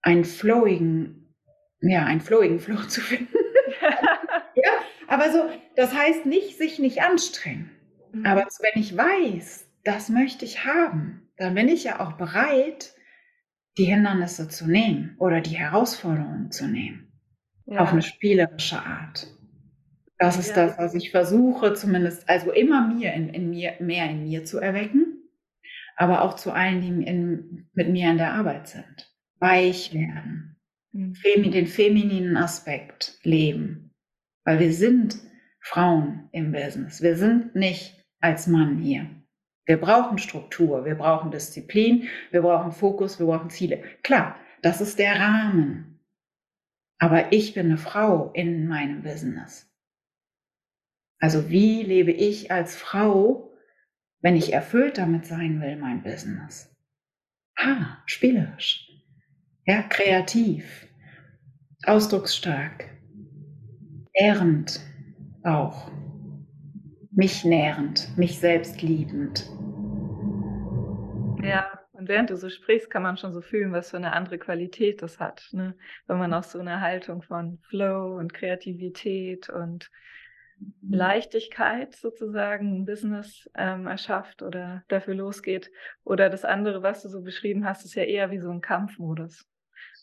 einen 0.00 0.24
flowigen, 0.24 1.34
ja, 1.82 2.06
einen 2.06 2.22
flowigen 2.22 2.60
Flow 2.60 2.82
zu 2.84 3.02
finden. 3.02 3.36
ja, 4.54 4.70
aber 5.08 5.30
so, 5.30 5.50
das 5.76 5.92
heißt 5.92 6.24
nicht, 6.24 6.56
sich 6.56 6.78
nicht 6.78 7.02
anstrengen. 7.02 7.70
Mhm. 8.12 8.24
Aber 8.24 8.46
wenn 8.60 8.80
ich 8.80 8.96
weiß, 8.96 9.68
das 9.84 10.08
möchte 10.08 10.46
ich 10.46 10.64
haben, 10.64 11.30
dann 11.36 11.54
bin 11.54 11.68
ich 11.68 11.84
ja 11.84 12.00
auch 12.00 12.14
bereit, 12.14 12.94
die 13.78 13.84
Hindernisse 13.84 14.48
zu 14.48 14.68
nehmen 14.68 15.14
oder 15.18 15.40
die 15.40 15.56
Herausforderungen 15.56 16.50
zu 16.50 16.66
nehmen 16.66 17.12
ja. 17.66 17.80
auf 17.80 17.92
eine 17.92 18.02
spielerische 18.02 18.82
Art. 18.82 19.28
Das 20.18 20.36
ist 20.36 20.50
ja. 20.50 20.66
das, 20.66 20.78
was 20.78 20.94
ich 20.94 21.12
versuche, 21.12 21.74
zumindest, 21.74 22.28
also 22.28 22.50
immer 22.50 22.88
mir 22.88 23.12
in, 23.12 23.28
in, 23.28 23.50
mir, 23.50 23.74
mehr 23.78 24.10
in 24.10 24.24
mir 24.24 24.44
zu 24.44 24.58
erwecken, 24.58 25.22
aber 25.96 26.22
auch 26.22 26.34
zu 26.34 26.52
allen, 26.52 26.80
die 26.80 27.04
in, 27.04 27.68
mit 27.72 27.88
mir 27.88 28.10
in 28.10 28.18
der 28.18 28.32
Arbeit 28.32 28.68
sind. 28.68 29.14
Weich 29.38 29.94
werden, 29.94 30.56
mhm. 30.90 31.14
den 31.52 31.66
femininen 31.68 32.36
Aspekt 32.36 33.18
leben, 33.22 33.94
weil 34.44 34.58
wir 34.58 34.72
sind 34.72 35.16
Frauen 35.60 36.28
im 36.32 36.50
Business. 36.50 37.00
Wir 37.00 37.16
sind 37.16 37.54
nicht 37.54 37.94
als 38.20 38.48
Mann 38.48 38.78
hier. 38.78 39.08
Wir 39.68 39.78
brauchen 39.78 40.16
Struktur, 40.16 40.86
wir 40.86 40.94
brauchen 40.94 41.30
Disziplin, 41.30 42.08
wir 42.30 42.40
brauchen 42.40 42.72
Fokus, 42.72 43.18
wir 43.18 43.26
brauchen 43.26 43.50
Ziele. 43.50 43.84
Klar, 44.02 44.34
das 44.62 44.80
ist 44.80 44.98
der 44.98 45.20
Rahmen. 45.20 46.00
Aber 46.98 47.34
ich 47.34 47.52
bin 47.52 47.66
eine 47.66 47.76
Frau 47.76 48.32
in 48.32 48.66
meinem 48.66 49.02
Business. 49.02 49.70
Also 51.20 51.50
wie 51.50 51.82
lebe 51.82 52.12
ich 52.12 52.50
als 52.50 52.76
Frau, 52.76 53.52
wenn 54.22 54.36
ich 54.36 54.54
erfüllt 54.54 54.96
damit 54.96 55.26
sein 55.26 55.60
will, 55.60 55.76
mein 55.76 56.02
Business? 56.02 56.74
Ah, 57.54 57.98
spielerisch. 58.06 58.90
Ja, 59.66 59.82
kreativ, 59.82 60.88
ausdrucksstark, 61.84 62.88
ehrend 64.14 64.80
auch, 65.42 65.90
mich 67.10 67.44
nährend, 67.44 68.16
mich 68.16 68.38
selbst 68.38 68.80
liebend. 68.80 69.46
Ja, 71.48 71.80
und 71.92 72.08
während 72.08 72.30
du 72.30 72.36
so 72.36 72.48
sprichst, 72.48 72.90
kann 72.90 73.02
man 73.02 73.16
schon 73.16 73.32
so 73.32 73.40
fühlen, 73.40 73.72
was 73.72 73.90
für 73.90 73.96
eine 73.96 74.12
andere 74.12 74.38
Qualität 74.38 75.02
das 75.02 75.18
hat. 75.18 75.48
Ne? 75.52 75.74
Wenn 76.06 76.18
man 76.18 76.32
auch 76.32 76.44
so 76.44 76.58
eine 76.58 76.80
Haltung 76.80 77.22
von 77.22 77.58
Flow 77.68 78.16
und 78.16 78.32
Kreativität 78.32 79.48
und 79.48 79.90
mhm. 80.58 80.92
Leichtigkeit 80.94 81.94
sozusagen 81.94 82.80
ein 82.80 82.84
Business 82.84 83.50
ähm, 83.56 83.86
erschafft 83.86 84.42
oder 84.42 84.84
dafür 84.88 85.14
losgeht. 85.14 85.70
Oder 86.04 86.30
das 86.30 86.44
andere, 86.44 86.82
was 86.82 87.02
du 87.02 87.08
so 87.08 87.22
beschrieben 87.22 87.64
hast, 87.64 87.84
ist 87.84 87.94
ja 87.94 88.04
eher 88.04 88.30
wie 88.30 88.40
so 88.40 88.50
ein 88.50 88.60
Kampfmodus. 88.60 89.46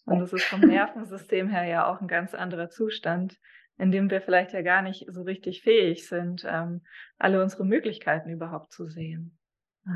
Und 0.06 0.20
das 0.20 0.34
ist 0.34 0.46
vom 0.46 0.60
Nervensystem 0.62 1.50
her 1.50 1.66
ja 1.66 1.88
auch 1.88 2.02
ein 2.02 2.08
ganz 2.08 2.34
anderer 2.34 2.70
Zustand, 2.70 3.40
in 3.78 3.92
dem 3.92 4.10
wir 4.10 4.22
vielleicht 4.22 4.54
ja 4.54 4.62
gar 4.62 4.82
nicht 4.82 5.06
so 5.10 5.24
richtig 5.24 5.62
fähig 5.62 6.08
sind, 6.08 6.46
ähm, 6.48 6.82
alle 7.18 7.42
unsere 7.42 7.66
Möglichkeiten 7.66 8.30
überhaupt 8.30 8.72
zu 8.72 8.88
sehen. 8.88 9.38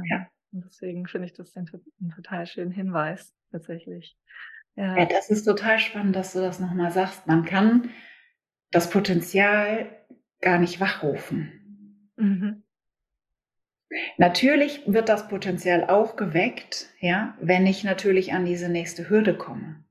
Ja. 0.10 0.28
Und 0.52 0.66
deswegen 0.66 1.08
finde 1.08 1.28
ich 1.28 1.34
das 1.34 1.56
einen, 1.56 1.70
einen 2.00 2.12
total 2.12 2.48
schönen 2.48 2.72
Hinweis 2.72 3.34
tatsächlich. 3.52 4.18
Ja. 4.76 4.98
ja, 4.98 5.06
das 5.06 5.30
ist 5.30 5.44
total 5.44 5.80
spannend, 5.80 6.16
dass 6.16 6.34
du 6.34 6.40
das 6.40 6.60
nochmal 6.60 6.92
sagst. 6.92 7.28
Man 7.28 7.46
kann 7.46 7.90
das 8.72 8.90
Potenzial 8.90 9.90
gar 10.42 10.60
nicht 10.60 10.80
wachrufen. 10.80 12.12
Mhm. 12.16 12.64
Natürlich 14.18 14.84
wird 14.86 15.10
das 15.10 15.28
Potenzial 15.28 15.90
auch 15.90 16.16
geweckt, 16.16 16.90
ja, 17.00 17.36
wenn 17.42 17.66
ich 17.66 17.84
natürlich 17.84 18.34
an 18.34 18.46
diese 18.46 18.70
nächste 18.70 19.10
Hürde 19.10 19.36
komme. 19.36 19.84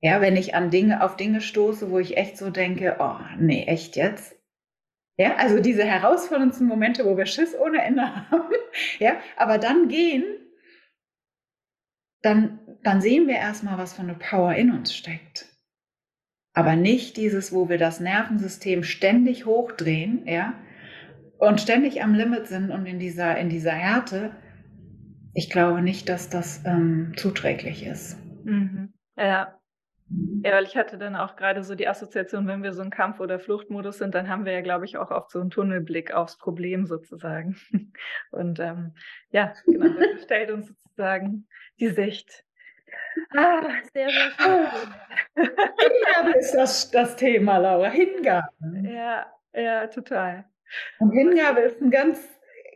Ja, 0.00 0.20
wenn 0.20 0.36
ich 0.36 0.54
an 0.54 0.70
Dinge, 0.70 1.02
auf 1.02 1.16
Dinge 1.16 1.40
stoße, 1.40 1.90
wo 1.90 1.98
ich 1.98 2.16
echt 2.16 2.36
so 2.36 2.50
denke, 2.50 2.96
oh, 2.98 3.18
nee, 3.38 3.64
echt 3.64 3.96
jetzt? 3.96 4.36
Ja, 5.22 5.36
also 5.36 5.60
diese 5.60 5.84
herausforderndsten 5.84 6.66
Momente, 6.66 7.04
wo 7.04 7.16
wir 7.16 7.26
Schiss 7.26 7.54
ohne 7.56 7.80
Ende 7.80 8.02
haben. 8.02 8.52
Ja, 8.98 9.20
aber 9.36 9.58
dann 9.58 9.86
gehen, 9.86 10.24
dann, 12.22 12.58
dann 12.82 13.00
sehen 13.00 13.28
wir 13.28 13.36
erstmal, 13.36 13.78
was 13.78 13.92
für 13.92 14.02
eine 14.02 14.16
Power 14.16 14.52
in 14.56 14.72
uns 14.72 14.92
steckt. 14.92 15.46
Aber 16.54 16.74
nicht 16.74 17.16
dieses, 17.16 17.52
wo 17.52 17.68
wir 17.68 17.78
das 17.78 18.00
Nervensystem 18.00 18.82
ständig 18.82 19.46
hochdrehen, 19.46 20.26
ja, 20.26 20.54
und 21.38 21.60
ständig 21.60 22.02
am 22.02 22.14
Limit 22.14 22.48
sind 22.48 22.72
und 22.72 22.84
in 22.86 22.98
dieser, 22.98 23.38
in 23.38 23.48
dieser 23.48 23.72
Härte. 23.72 24.34
Ich 25.34 25.50
glaube 25.50 25.82
nicht, 25.82 26.08
dass 26.08 26.30
das 26.30 26.64
ähm, 26.64 27.12
zuträglich 27.16 27.86
ist. 27.86 28.16
Mhm. 28.44 28.92
Ja, 29.16 29.56
ja, 30.44 30.52
weil 30.52 30.64
ich 30.64 30.76
hatte 30.76 30.98
dann 30.98 31.14
auch 31.14 31.36
gerade 31.36 31.62
so 31.62 31.74
die 31.74 31.86
Assoziation, 31.86 32.48
wenn 32.48 32.62
wir 32.62 32.72
so 32.72 32.82
ein 32.82 32.90
Kampf- 32.90 33.20
oder 33.20 33.38
Fluchtmodus 33.38 33.98
sind, 33.98 34.14
dann 34.14 34.28
haben 34.28 34.44
wir 34.44 34.52
ja, 34.52 34.60
glaube 34.60 34.84
ich, 34.84 34.96
auch 34.96 35.10
oft 35.10 35.30
so 35.30 35.40
einen 35.40 35.50
Tunnelblick 35.50 36.12
aufs 36.12 36.36
Problem 36.36 36.86
sozusagen. 36.86 37.56
Und 38.30 38.58
ähm, 38.58 38.94
ja, 39.30 39.54
genau, 39.66 39.88
das 39.88 40.22
stellt 40.24 40.50
uns 40.50 40.66
sozusagen 40.66 41.46
die 41.78 41.88
Sicht. 41.88 42.44
Ah, 43.36 43.62
sehr, 43.92 44.08
sehr 44.10 44.30
schön. 44.36 44.66
Hingabe 45.46 46.38
ist 46.38 46.52
das, 46.52 46.90
das 46.90 47.16
Thema, 47.16 47.58
Laura. 47.58 47.88
Hingabe. 47.88 48.48
Ja, 48.82 49.26
ja, 49.54 49.86
total. 49.86 50.44
Und 50.98 51.12
Hingabe 51.12 51.60
ist 51.60 51.80
ein 51.80 51.90
ganz, 51.90 52.20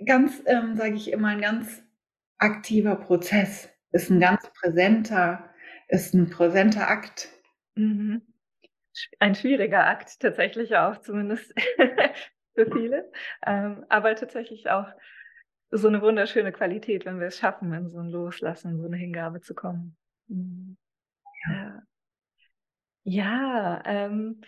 ganz, 0.04 0.42
ähm, 0.46 0.76
sage 0.76 0.94
ich 0.94 1.12
immer, 1.12 1.28
ein 1.28 1.40
ganz 1.40 1.82
aktiver 2.38 2.96
Prozess. 2.96 3.68
Ist 3.92 4.10
ein 4.10 4.20
ganz 4.20 4.50
präsenter 4.60 5.50
ist 5.88 6.14
ein 6.14 6.30
präsenter 6.30 6.88
Akt. 6.88 7.28
Mhm. 7.74 8.22
Ein 9.18 9.34
schwieriger 9.34 9.86
Akt 9.86 10.20
tatsächlich 10.20 10.76
auch, 10.76 11.00
zumindest 11.00 11.52
für 12.54 12.70
viele. 12.72 13.10
Ähm, 13.44 13.84
aber 13.88 14.14
tatsächlich 14.14 14.70
auch 14.70 14.88
so 15.70 15.88
eine 15.88 16.00
wunderschöne 16.00 16.52
Qualität, 16.52 17.04
wenn 17.04 17.20
wir 17.20 17.26
es 17.26 17.38
schaffen, 17.38 17.72
in 17.72 17.90
so 17.90 17.98
ein 17.98 18.08
Loslassen, 18.08 18.80
so 18.80 18.86
eine 18.86 18.96
Hingabe 18.96 19.40
zu 19.40 19.54
kommen. 19.54 19.96
Mhm. 20.28 20.76
Ja, 21.46 21.82
ja 23.04 23.82
ähm, 23.84 24.40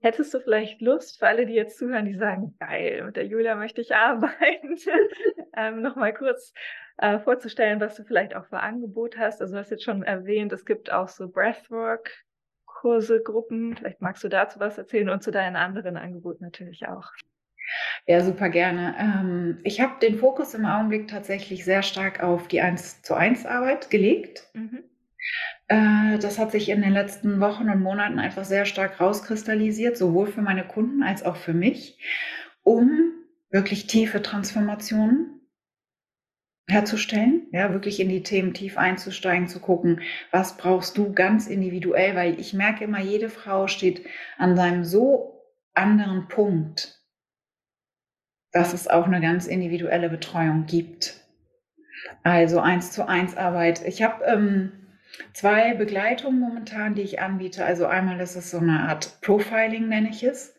hättest 0.00 0.32
du 0.34 0.40
vielleicht 0.40 0.80
Lust, 0.80 1.18
für 1.18 1.26
alle, 1.26 1.46
die 1.46 1.54
jetzt 1.54 1.78
zuhören, 1.78 2.04
die 2.04 2.14
sagen, 2.14 2.56
geil, 2.58 3.04
mit 3.04 3.16
der 3.16 3.26
Julia 3.26 3.54
möchte 3.54 3.80
ich 3.80 3.94
arbeiten, 3.94 4.76
ähm, 5.56 5.82
nochmal 5.82 6.14
kurz 6.14 6.52
äh, 6.98 7.18
vorzustellen, 7.18 7.80
was 7.80 7.96
du 7.96 8.04
vielleicht 8.04 8.34
auch 8.34 8.46
für 8.46 8.60
Angebot 8.60 9.18
hast. 9.18 9.40
Also 9.40 9.54
du 9.54 9.60
hast 9.60 9.70
jetzt 9.70 9.84
schon 9.84 10.02
erwähnt, 10.02 10.52
es 10.52 10.64
gibt 10.64 10.90
auch 10.92 11.08
so 11.08 11.28
Breathwork-Kurse, 11.28 13.22
Gruppen. 13.22 13.76
Vielleicht 13.76 14.00
magst 14.00 14.24
du 14.24 14.28
dazu 14.28 14.60
was 14.60 14.78
erzählen 14.78 15.10
und 15.10 15.22
zu 15.22 15.30
deinen 15.30 15.56
anderen 15.56 15.96
Angeboten 15.96 16.44
natürlich 16.44 16.86
auch. 16.88 17.10
Ja, 18.06 18.20
super 18.20 18.48
gerne. 18.48 18.94
Ähm, 18.98 19.58
ich 19.64 19.80
habe 19.80 19.98
den 20.00 20.18
Fokus 20.18 20.54
im 20.54 20.64
Augenblick 20.64 21.08
tatsächlich 21.08 21.64
sehr 21.64 21.82
stark 21.82 22.22
auf 22.22 22.46
die 22.48 22.60
1 22.60 23.02
zu 23.02 23.14
1 23.14 23.44
Arbeit 23.44 23.90
gelegt. 23.90 24.48
Mhm. 24.54 24.84
Äh, 25.68 26.18
das 26.18 26.38
hat 26.38 26.52
sich 26.52 26.68
in 26.68 26.82
den 26.82 26.92
letzten 26.92 27.40
Wochen 27.40 27.68
und 27.68 27.80
Monaten 27.80 28.18
einfach 28.18 28.44
sehr 28.44 28.66
stark 28.66 29.00
rauskristallisiert, 29.00 29.96
sowohl 29.96 30.26
für 30.26 30.42
meine 30.42 30.66
Kunden 30.66 31.02
als 31.02 31.24
auch 31.24 31.36
für 31.36 31.54
mich, 31.54 31.98
um 32.62 33.12
wirklich 33.50 33.86
tiefe 33.86 34.22
Transformationen 34.22 35.36
herzustellen, 36.68 37.46
ja, 37.52 37.72
wirklich 37.72 38.00
in 38.00 38.08
die 38.08 38.24
Themen 38.24 38.52
tief 38.52 38.76
einzusteigen, 38.76 39.46
zu 39.46 39.60
gucken, 39.60 40.00
was 40.32 40.56
brauchst 40.56 40.98
du 40.98 41.12
ganz 41.12 41.46
individuell, 41.46 42.16
weil 42.16 42.40
ich 42.40 42.54
merke 42.54 42.84
immer, 42.84 43.00
jede 43.00 43.28
Frau 43.28 43.68
steht 43.68 44.04
an 44.36 44.56
seinem 44.56 44.84
so 44.84 45.44
anderen 45.74 46.26
Punkt, 46.26 47.00
dass 48.52 48.72
es 48.72 48.88
auch 48.88 49.06
eine 49.06 49.20
ganz 49.20 49.46
individuelle 49.46 50.08
Betreuung 50.08 50.66
gibt. 50.66 51.20
Also 52.24 52.58
eins 52.58 52.90
zu 52.90 53.06
eins 53.06 53.36
Arbeit. 53.36 53.86
Ich 53.86 54.02
habe 54.02 54.24
ähm, 54.24 54.85
zwei 55.32 55.74
Begleitungen 55.74 56.40
momentan, 56.40 56.94
die 56.94 57.02
ich 57.02 57.20
anbiete. 57.20 57.64
Also 57.64 57.86
einmal 57.86 58.18
das 58.18 58.36
ist 58.36 58.50
so 58.50 58.58
eine 58.58 58.88
Art 58.88 59.20
Profiling, 59.20 59.88
nenne 59.88 60.10
ich 60.10 60.22
es, 60.22 60.54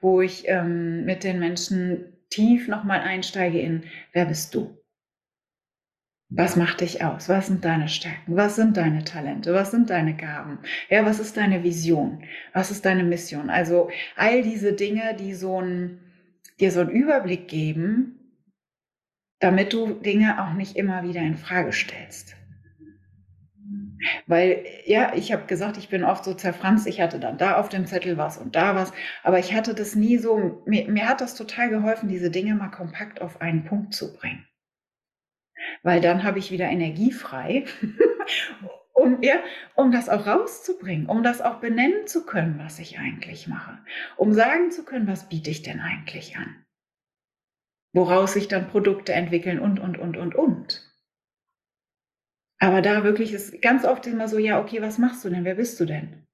wo 0.00 0.20
ich 0.20 0.48
ähm, 0.48 1.04
mit 1.04 1.24
den 1.24 1.38
Menschen 1.38 2.16
tief 2.30 2.68
nochmal 2.68 3.00
einsteige 3.00 3.60
in, 3.60 3.84
wer 4.12 4.26
bist 4.26 4.54
du? 4.54 4.76
Was 6.32 6.54
macht 6.54 6.80
dich 6.80 7.02
aus? 7.04 7.28
Was 7.28 7.48
sind 7.48 7.64
deine 7.64 7.88
Stärken? 7.88 8.36
Was 8.36 8.54
sind 8.54 8.76
deine 8.76 9.02
Talente? 9.02 9.52
Was 9.52 9.72
sind 9.72 9.90
deine 9.90 10.14
Gaben? 10.14 10.60
Ja, 10.88 11.04
was 11.04 11.18
ist 11.18 11.36
deine 11.36 11.64
Vision? 11.64 12.22
Was 12.52 12.70
ist 12.70 12.84
deine 12.84 13.02
Mission? 13.02 13.50
Also 13.50 13.90
all 14.14 14.42
diese 14.42 14.72
Dinge, 14.72 15.16
die 15.18 15.34
so 15.34 15.60
ein, 15.60 15.98
dir 16.60 16.70
so 16.70 16.80
einen 16.80 16.90
Überblick 16.90 17.48
geben, 17.48 18.20
damit 19.40 19.72
du 19.72 19.94
Dinge 19.94 20.40
auch 20.40 20.52
nicht 20.54 20.76
immer 20.76 21.02
wieder 21.02 21.20
in 21.20 21.36
Frage 21.36 21.72
stellst. 21.72 22.36
Weil, 24.26 24.64
ja, 24.86 25.12
ich 25.14 25.32
habe 25.32 25.46
gesagt, 25.46 25.76
ich 25.76 25.88
bin 25.88 26.04
oft 26.04 26.24
so 26.24 26.34
zerfranst, 26.34 26.86
ich 26.86 27.00
hatte 27.00 27.20
dann 27.20 27.38
da 27.38 27.56
auf 27.56 27.68
dem 27.68 27.86
Zettel 27.86 28.16
was 28.16 28.38
und 28.38 28.56
da 28.56 28.74
was, 28.74 28.92
aber 29.22 29.38
ich 29.38 29.54
hatte 29.54 29.74
das 29.74 29.94
nie 29.94 30.16
so, 30.16 30.62
mir, 30.66 30.88
mir 30.88 31.08
hat 31.08 31.20
das 31.20 31.34
total 31.34 31.70
geholfen, 31.70 32.08
diese 32.08 32.30
Dinge 32.30 32.54
mal 32.54 32.70
kompakt 32.70 33.20
auf 33.20 33.40
einen 33.40 33.64
Punkt 33.64 33.94
zu 33.94 34.14
bringen. 34.14 34.46
Weil 35.82 36.00
dann 36.00 36.24
habe 36.24 36.38
ich 36.38 36.50
wieder 36.50 36.66
Energie 36.66 37.12
frei, 37.12 37.66
um, 38.94 39.22
ja, 39.22 39.36
um 39.74 39.92
das 39.92 40.08
auch 40.08 40.26
rauszubringen, 40.26 41.06
um 41.06 41.22
das 41.22 41.42
auch 41.42 41.60
benennen 41.60 42.06
zu 42.06 42.24
können, 42.24 42.58
was 42.58 42.78
ich 42.78 42.98
eigentlich 42.98 43.48
mache, 43.48 43.78
um 44.16 44.32
sagen 44.32 44.70
zu 44.70 44.84
können, 44.84 45.06
was 45.06 45.28
biete 45.28 45.50
ich 45.50 45.62
denn 45.62 45.80
eigentlich 45.80 46.36
an, 46.36 46.64
woraus 47.92 48.32
sich 48.32 48.48
dann 48.48 48.68
Produkte 48.68 49.12
entwickeln 49.12 49.58
und, 49.58 49.78
und, 49.78 49.98
und, 49.98 50.16
und, 50.16 50.34
und. 50.34 50.89
Aber 52.60 52.82
da 52.82 53.04
wirklich 53.04 53.32
ist 53.32 53.60
ganz 53.62 53.84
oft 53.84 54.06
immer 54.06 54.28
so, 54.28 54.38
ja, 54.38 54.60
okay, 54.60 54.82
was 54.82 54.98
machst 54.98 55.24
du 55.24 55.30
denn? 55.30 55.44
Wer 55.44 55.54
bist 55.54 55.80
du 55.80 55.86
denn? 55.86 56.26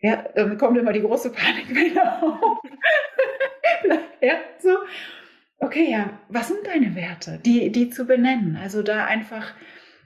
Ja, 0.00 0.24
dann 0.34 0.56
kommt 0.56 0.78
immer 0.78 0.92
die 0.92 1.02
große 1.02 1.30
Panikwelle 1.32 2.22
auf. 2.22 2.58
ja, 4.22 4.34
so. 4.58 4.70
Okay, 5.58 5.90
ja, 5.90 6.18
was 6.28 6.48
sind 6.48 6.66
deine 6.66 6.94
Werte? 6.94 7.38
Die, 7.44 7.70
die 7.70 7.90
zu 7.90 8.06
benennen. 8.06 8.56
Also 8.56 8.82
da 8.82 9.04
einfach 9.04 9.52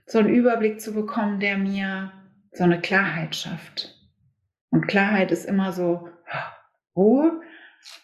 so 0.07 0.19
einen 0.19 0.35
Überblick 0.35 0.81
zu 0.81 0.95
bekommen, 0.95 1.39
der 1.39 1.59
mir 1.59 2.13
so 2.51 2.65
eine 2.65 2.81
Klarheit 2.81 3.37
schafft. 3.37 3.95
Und 4.71 4.89
Klarheit 4.89 5.31
ist 5.31 5.45
immer 5.45 5.73
so 5.73 6.09
Ruhe 6.97 7.41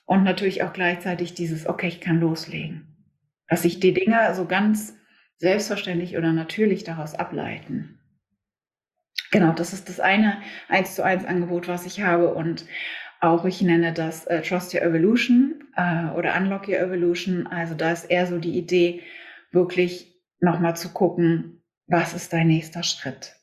und 0.04 0.22
natürlich 0.22 0.62
auch 0.62 0.72
gleichzeitig 0.72 1.34
dieses, 1.34 1.66
okay, 1.66 1.88
ich 1.88 2.00
kann 2.00 2.20
loslegen. 2.20 2.86
Dass 3.48 3.64
ich 3.64 3.80
die 3.80 3.94
Dinge 3.94 4.32
so 4.34 4.46
ganz 4.46 4.99
selbstverständlich 5.40 6.16
oder 6.16 6.32
natürlich 6.32 6.84
daraus 6.84 7.14
ableiten. 7.14 7.98
Genau, 9.32 9.52
das 9.52 9.72
ist 9.72 9.88
das 9.88 9.98
eine 10.00 10.40
eins 10.68 10.94
zu 10.94 11.02
eins 11.02 11.24
Angebot, 11.24 11.66
was 11.66 11.86
ich 11.86 12.02
habe 12.02 12.34
und 12.34 12.66
auch 13.20 13.44
ich 13.44 13.60
nenne 13.62 13.92
das 13.92 14.26
äh, 14.26 14.42
Trust 14.42 14.74
Your 14.74 14.82
Evolution 14.82 15.64
äh, 15.76 16.06
oder 16.10 16.36
Unlock 16.36 16.68
Your 16.68 16.78
Evolution. 16.78 17.46
Also 17.46 17.74
da 17.74 17.92
ist 17.92 18.04
eher 18.04 18.26
so 18.26 18.38
die 18.38 18.56
Idee, 18.56 19.02
wirklich 19.50 20.14
nochmal 20.40 20.76
zu 20.76 20.90
gucken, 20.90 21.62
was 21.86 22.14
ist 22.14 22.32
dein 22.32 22.46
nächster 22.46 22.82
Schritt? 22.82 23.36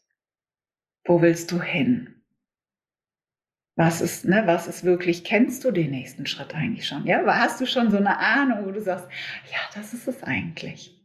Wo 1.05 1.21
willst 1.21 1.51
du 1.51 1.61
hin? 1.61 2.21
Was 3.75 4.01
ist, 4.01 4.25
ne, 4.25 4.43
was 4.45 4.67
ist 4.67 4.83
wirklich, 4.83 5.23
kennst 5.23 5.63
du 5.63 5.71
den 5.71 5.91
nächsten 5.91 6.25
Schritt 6.25 6.55
eigentlich 6.55 6.87
schon? 6.87 7.05
Ja, 7.05 7.23
hast 7.25 7.61
du 7.61 7.65
schon 7.65 7.91
so 7.91 7.97
eine 7.97 8.17
Ahnung, 8.17 8.65
wo 8.65 8.71
du 8.71 8.81
sagst, 8.81 9.07
ja, 9.51 9.59
das 9.75 9.93
ist 9.93 10.07
es 10.07 10.23
eigentlich. 10.23 10.96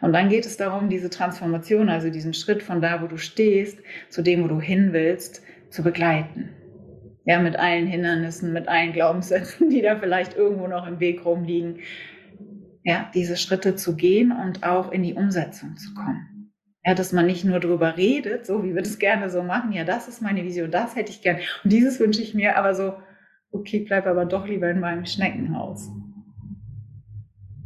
Und 0.00 0.12
dann 0.12 0.28
geht 0.28 0.46
es 0.46 0.56
darum, 0.56 0.88
diese 0.88 1.10
Transformation, 1.10 1.88
also 1.88 2.10
diesen 2.10 2.34
Schritt 2.34 2.62
von 2.62 2.80
da, 2.80 3.02
wo 3.02 3.06
du 3.06 3.16
stehst, 3.16 3.78
zu 4.08 4.22
dem, 4.22 4.44
wo 4.44 4.48
du 4.48 4.60
hin 4.60 4.92
willst, 4.92 5.42
zu 5.70 5.82
begleiten. 5.82 6.50
Ja, 7.26 7.40
mit 7.40 7.56
allen 7.56 7.86
Hindernissen, 7.86 8.52
mit 8.52 8.68
allen 8.68 8.92
Glaubenssätzen, 8.92 9.70
die 9.70 9.82
da 9.82 9.96
vielleicht 9.96 10.36
irgendwo 10.36 10.66
noch 10.66 10.86
im 10.86 11.00
Weg 11.00 11.24
rumliegen. 11.24 11.80
Ja, 12.82 13.10
diese 13.14 13.36
Schritte 13.36 13.76
zu 13.76 13.96
gehen 13.96 14.30
und 14.30 14.62
auch 14.62 14.92
in 14.92 15.02
die 15.02 15.14
Umsetzung 15.14 15.76
zu 15.76 15.94
kommen. 15.94 16.52
Ja, 16.84 16.94
dass 16.94 17.12
man 17.12 17.24
nicht 17.24 17.46
nur 17.46 17.60
drüber 17.60 17.96
redet, 17.96 18.44
so 18.44 18.62
wie 18.62 18.74
wir 18.74 18.82
das 18.82 18.98
gerne 18.98 19.30
so 19.30 19.42
machen. 19.42 19.72
Ja, 19.72 19.84
das 19.84 20.06
ist 20.06 20.20
meine 20.20 20.44
Vision, 20.44 20.70
das 20.70 20.94
hätte 20.94 21.10
ich 21.10 21.22
gern. 21.22 21.38
Und 21.64 21.72
dieses 21.72 21.98
wünsche 21.98 22.20
ich 22.20 22.34
mir, 22.34 22.58
aber 22.58 22.74
so, 22.74 22.94
okay, 23.52 23.80
bleib 23.80 24.06
aber 24.06 24.26
doch 24.26 24.46
lieber 24.46 24.68
in 24.68 24.80
meinem 24.80 25.06
Schneckenhaus 25.06 25.90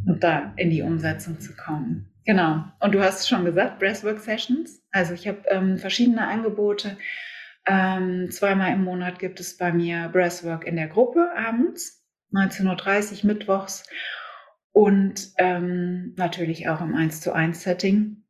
und 0.06 0.24
da 0.24 0.52
in 0.56 0.70
die 0.70 0.82
Umsetzung 0.82 1.38
zu 1.40 1.54
kommen. 1.54 2.07
Genau. 2.28 2.62
Und 2.80 2.94
du 2.94 3.02
hast 3.02 3.26
schon 3.26 3.46
gesagt, 3.46 3.78
Breathwork 3.78 4.18
Sessions. 4.18 4.82
Also 4.92 5.14
ich 5.14 5.26
habe 5.26 5.44
ähm, 5.48 5.78
verschiedene 5.78 6.28
Angebote. 6.28 6.98
Ähm, 7.66 8.30
zweimal 8.30 8.70
im 8.74 8.84
Monat 8.84 9.18
gibt 9.18 9.40
es 9.40 9.56
bei 9.56 9.72
mir 9.72 10.10
Breathwork 10.12 10.66
in 10.66 10.76
der 10.76 10.88
Gruppe 10.88 11.30
abends, 11.34 12.04
19.30 12.34 13.24
Uhr 13.24 13.32
mittwochs. 13.32 13.88
Und 14.72 15.30
ähm, 15.38 16.12
natürlich 16.18 16.68
auch 16.68 16.82
im 16.82 16.94
1 16.94 17.22
zu 17.22 17.32
1 17.32 17.62
Setting. 17.62 18.24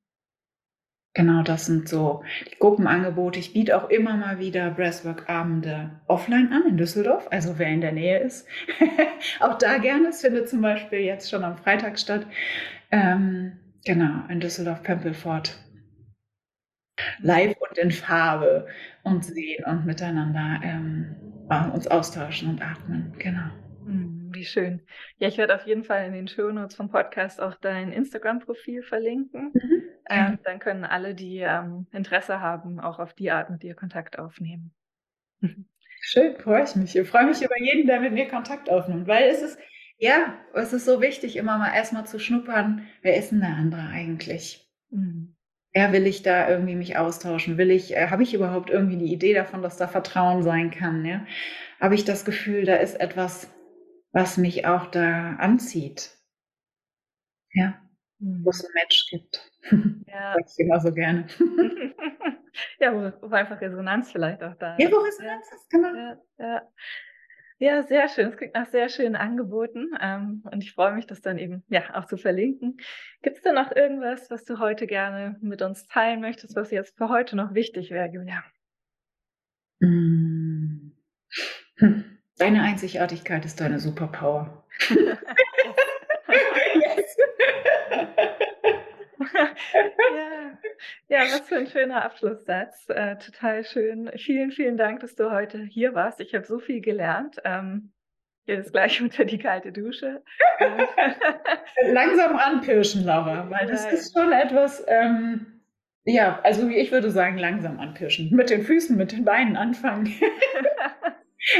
Genau, 1.14 1.42
das 1.42 1.66
sind 1.66 1.88
so 1.88 2.22
die 2.52 2.56
Gruppenangebote. 2.60 3.40
Ich 3.40 3.52
biete 3.52 3.76
auch 3.76 3.90
immer 3.90 4.16
mal 4.16 4.38
wieder 4.38 4.70
Breathwork-Abende 4.70 5.98
offline 6.06 6.52
an 6.52 6.68
in 6.68 6.76
Düsseldorf, 6.76 7.26
also 7.32 7.58
wer 7.58 7.66
in 7.66 7.80
der 7.80 7.90
Nähe 7.90 8.20
ist. 8.20 8.46
auch 9.40 9.58
da 9.58 9.78
gerne. 9.78 10.10
Es 10.10 10.20
findet 10.20 10.48
zum 10.48 10.60
Beispiel 10.60 11.00
jetzt 11.00 11.28
schon 11.28 11.42
am 11.42 11.58
Freitag 11.58 11.98
statt. 11.98 12.24
Ähm, 12.92 13.58
genau, 13.84 14.26
in 14.28 14.40
Düsseldorf-Pempelfort. 14.40 15.56
Live 17.20 17.56
und 17.58 17.78
in 17.78 17.90
Farbe 17.90 18.66
und 19.04 19.24
sehen 19.24 19.64
und 19.64 19.86
miteinander 19.86 20.60
ähm, 20.62 21.16
uns 21.72 21.86
austauschen 21.86 22.50
und 22.50 22.62
atmen. 22.62 23.14
Genau. 23.18 23.50
Hm, 23.84 24.30
wie 24.32 24.44
schön. 24.44 24.82
Ja, 25.18 25.28
ich 25.28 25.38
werde 25.38 25.54
auf 25.54 25.66
jeden 25.66 25.84
Fall 25.84 26.06
in 26.06 26.12
den 26.12 26.28
Shownotes 26.28 26.76
vom 26.76 26.90
Podcast 26.90 27.40
auch 27.40 27.54
dein 27.54 27.92
Instagram-Profil 27.92 28.82
verlinken. 28.82 29.52
Mhm. 29.54 29.82
Ähm, 30.10 30.38
dann 30.44 30.58
können 30.58 30.84
alle, 30.84 31.14
die 31.14 31.38
ähm, 31.38 31.86
Interesse 31.92 32.40
haben, 32.40 32.80
auch 32.80 32.98
auf 32.98 33.14
die 33.14 33.30
Art 33.30 33.50
mit 33.50 33.62
dir 33.62 33.74
Kontakt 33.74 34.18
aufnehmen. 34.18 34.72
Schön, 36.00 36.36
freue 36.36 36.64
ich 36.64 36.76
mich. 36.76 36.96
Ich 36.96 37.08
freue 37.08 37.26
mich 37.26 37.42
über 37.42 37.58
jeden, 37.58 37.86
der 37.86 38.00
mit 38.00 38.12
mir 38.12 38.28
Kontakt 38.28 38.70
aufnimmt, 38.70 39.06
weil 39.08 39.28
es 39.30 39.42
ist, 39.42 39.58
ja, 39.98 40.38
es 40.54 40.72
ist 40.72 40.84
so 40.84 41.00
wichtig, 41.00 41.36
immer 41.36 41.58
mal 41.58 41.74
erstmal 41.74 42.06
zu 42.06 42.18
schnuppern, 42.18 42.86
wer 43.02 43.16
ist 43.16 43.32
denn 43.32 43.40
der 43.40 43.50
andere 43.50 43.82
eigentlich? 43.82 44.66
Mhm. 44.90 45.34
Ja, 45.74 45.92
will 45.92 46.06
ich 46.06 46.22
da 46.22 46.48
irgendwie 46.48 46.74
mich 46.74 46.96
austauschen? 46.96 47.58
Will 47.58 47.70
ich, 47.70 47.94
äh, 47.94 48.08
habe 48.08 48.22
ich 48.22 48.32
überhaupt 48.32 48.70
irgendwie 48.70 48.96
die 48.96 49.12
Idee 49.12 49.34
davon, 49.34 49.62
dass 49.62 49.76
da 49.76 49.86
Vertrauen 49.86 50.42
sein 50.42 50.70
kann? 50.70 51.04
Ja? 51.04 51.26
Habe 51.80 51.94
ich 51.94 52.04
das 52.04 52.24
Gefühl, 52.24 52.64
da 52.64 52.76
ist 52.76 52.98
etwas, 53.00 53.52
was 54.12 54.38
mich 54.38 54.66
auch 54.66 54.86
da 54.86 55.34
anzieht? 55.34 56.16
Ja, 57.52 57.74
mhm. 58.18 58.44
wo 58.44 58.50
es 58.50 58.64
ein 58.64 58.70
Match 58.74 59.08
gibt. 59.10 59.50
Ja. 60.08 60.32
Sag 60.32 60.46
ich 60.48 60.58
immer 60.58 60.80
so 60.80 60.94
gerne. 60.94 61.26
ja, 62.80 62.94
wo, 62.94 63.28
wo, 63.28 63.34
einfach 63.34 63.60
Resonanz 63.60 64.10
vielleicht 64.10 64.42
auch 64.42 64.54
da 64.54 64.74
ist. 64.74 64.82
Ja, 64.82 64.90
wo 64.90 64.96
Resonanz 64.96 65.44
ist, 65.54 65.68
genau. 65.68 65.94
Ja, 65.94 66.18
ja. 66.38 66.62
Ja, 67.58 67.82
sehr 67.82 68.08
schön. 68.08 68.28
Es 68.28 68.36
klingt 68.36 68.54
nach 68.54 68.68
sehr 68.68 68.88
schönen 68.88 69.16
Angeboten. 69.16 69.90
Ähm, 70.00 70.42
und 70.50 70.62
ich 70.62 70.72
freue 70.72 70.94
mich, 70.94 71.06
das 71.06 71.20
dann 71.20 71.38
eben 71.38 71.62
ja 71.68 71.94
auch 71.94 72.06
zu 72.06 72.16
verlinken. 72.16 72.78
Gibt 73.22 73.38
es 73.38 73.42
da 73.42 73.52
noch 73.52 73.74
irgendwas, 73.74 74.30
was 74.30 74.44
du 74.44 74.58
heute 74.58 74.86
gerne 74.86 75.36
mit 75.40 75.62
uns 75.62 75.86
teilen 75.86 76.20
möchtest, 76.20 76.56
was 76.56 76.70
jetzt 76.70 76.96
für 76.96 77.08
heute 77.08 77.36
noch 77.36 77.54
wichtig 77.54 77.90
wäre, 77.90 78.08
Julia? 78.08 78.42
Mm. 79.80 80.92
Deine 82.38 82.62
Einzigartigkeit 82.62 83.44
ist 83.44 83.60
deine 83.60 83.78
Superpower. 83.78 84.64
ja. 91.08 91.18
ja, 91.18 91.20
was 91.24 91.48
für 91.48 91.56
ein 91.56 91.66
schöner 91.66 92.04
Abschlusssatz. 92.04 92.88
Äh, 92.88 93.16
total 93.16 93.64
schön. 93.64 94.10
Vielen, 94.16 94.50
vielen 94.50 94.76
Dank, 94.76 95.00
dass 95.00 95.14
du 95.14 95.30
heute 95.30 95.58
hier 95.58 95.94
warst. 95.94 96.20
Ich 96.20 96.34
habe 96.34 96.44
so 96.44 96.58
viel 96.58 96.80
gelernt. 96.80 97.36
Ähm, 97.44 97.92
jetzt 98.46 98.72
gleich 98.72 99.00
unter 99.02 99.24
die 99.24 99.38
kalte 99.38 99.72
Dusche. 99.72 100.22
Langsam 101.86 102.36
anpirschen, 102.36 103.04
Laura, 103.04 103.48
weil 103.50 103.66
das 103.66 103.84
ja. 103.84 103.90
ist 103.90 104.16
schon 104.16 104.32
etwas, 104.32 104.84
ähm, 104.88 105.60
ja, 106.04 106.40
also 106.42 106.68
ich 106.68 106.90
würde 106.90 107.10
sagen, 107.10 107.38
langsam 107.38 107.78
anpirschen. 107.78 108.34
Mit 108.34 108.50
den 108.50 108.62
Füßen, 108.62 108.96
mit 108.96 109.12
den 109.12 109.24
Beinen 109.24 109.56
anfangen. 109.56 110.12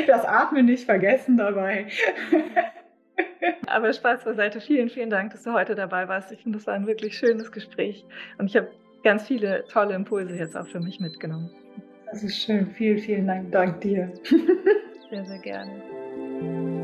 das 0.07 0.25
Atmen 0.25 0.67
nicht 0.67 0.87
vergessen 0.87 1.37
dabei. 1.37 1.87
Aber 3.67 3.93
Spaß 3.93 4.25
beiseite. 4.25 4.61
Vielen, 4.61 4.89
vielen 4.89 5.11
Dank, 5.11 5.33
dass 5.33 5.43
du 5.43 5.53
heute 5.53 5.75
dabei 5.75 6.09
warst. 6.09 6.33
Ich 6.33 6.43
finde, 6.43 6.59
das 6.59 6.67
war 6.67 6.75
ein 6.75 6.87
wirklich 6.87 7.17
schönes 7.17 7.53
Gespräch. 7.53 8.05
Und 8.39 8.47
ich 8.47 8.57
habe 8.57 8.69
ganz 9.03 9.27
viele 9.27 9.65
tolle 9.69 9.95
Impulse 9.95 10.37
jetzt 10.37 10.57
auch 10.57 10.67
für 10.67 10.81
mich 10.81 11.01
mitgenommen. 11.01 11.51
Das 12.11 12.23
ist 12.23 12.39
schön. 12.39 12.67
Vielen, 12.67 12.99
vielen 12.99 13.27
Dank. 13.27 13.53
Dank 13.53 13.81
dir. 13.81 14.13
Sehr, 15.11 15.25
sehr 15.25 15.39
gerne. 15.39 16.78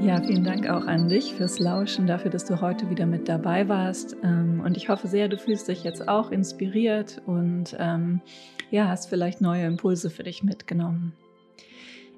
Ja, 0.00 0.22
vielen 0.22 0.44
Dank 0.44 0.70
auch 0.70 0.86
an 0.86 1.08
dich 1.08 1.34
fürs 1.34 1.58
Lauschen, 1.58 2.06
dafür, 2.06 2.30
dass 2.30 2.44
du 2.44 2.60
heute 2.60 2.88
wieder 2.88 3.04
mit 3.04 3.28
dabei 3.28 3.68
warst. 3.68 4.16
Ähm, 4.22 4.62
und 4.64 4.76
ich 4.76 4.88
hoffe 4.88 5.08
sehr, 5.08 5.28
du 5.28 5.36
fühlst 5.36 5.66
dich 5.66 5.82
jetzt 5.82 6.08
auch 6.08 6.30
inspiriert 6.30 7.20
und 7.26 7.76
ähm, 7.78 8.20
ja, 8.70 8.88
hast 8.88 9.08
vielleicht 9.08 9.40
neue 9.40 9.66
Impulse 9.66 10.08
für 10.08 10.22
dich 10.22 10.44
mitgenommen. 10.44 11.14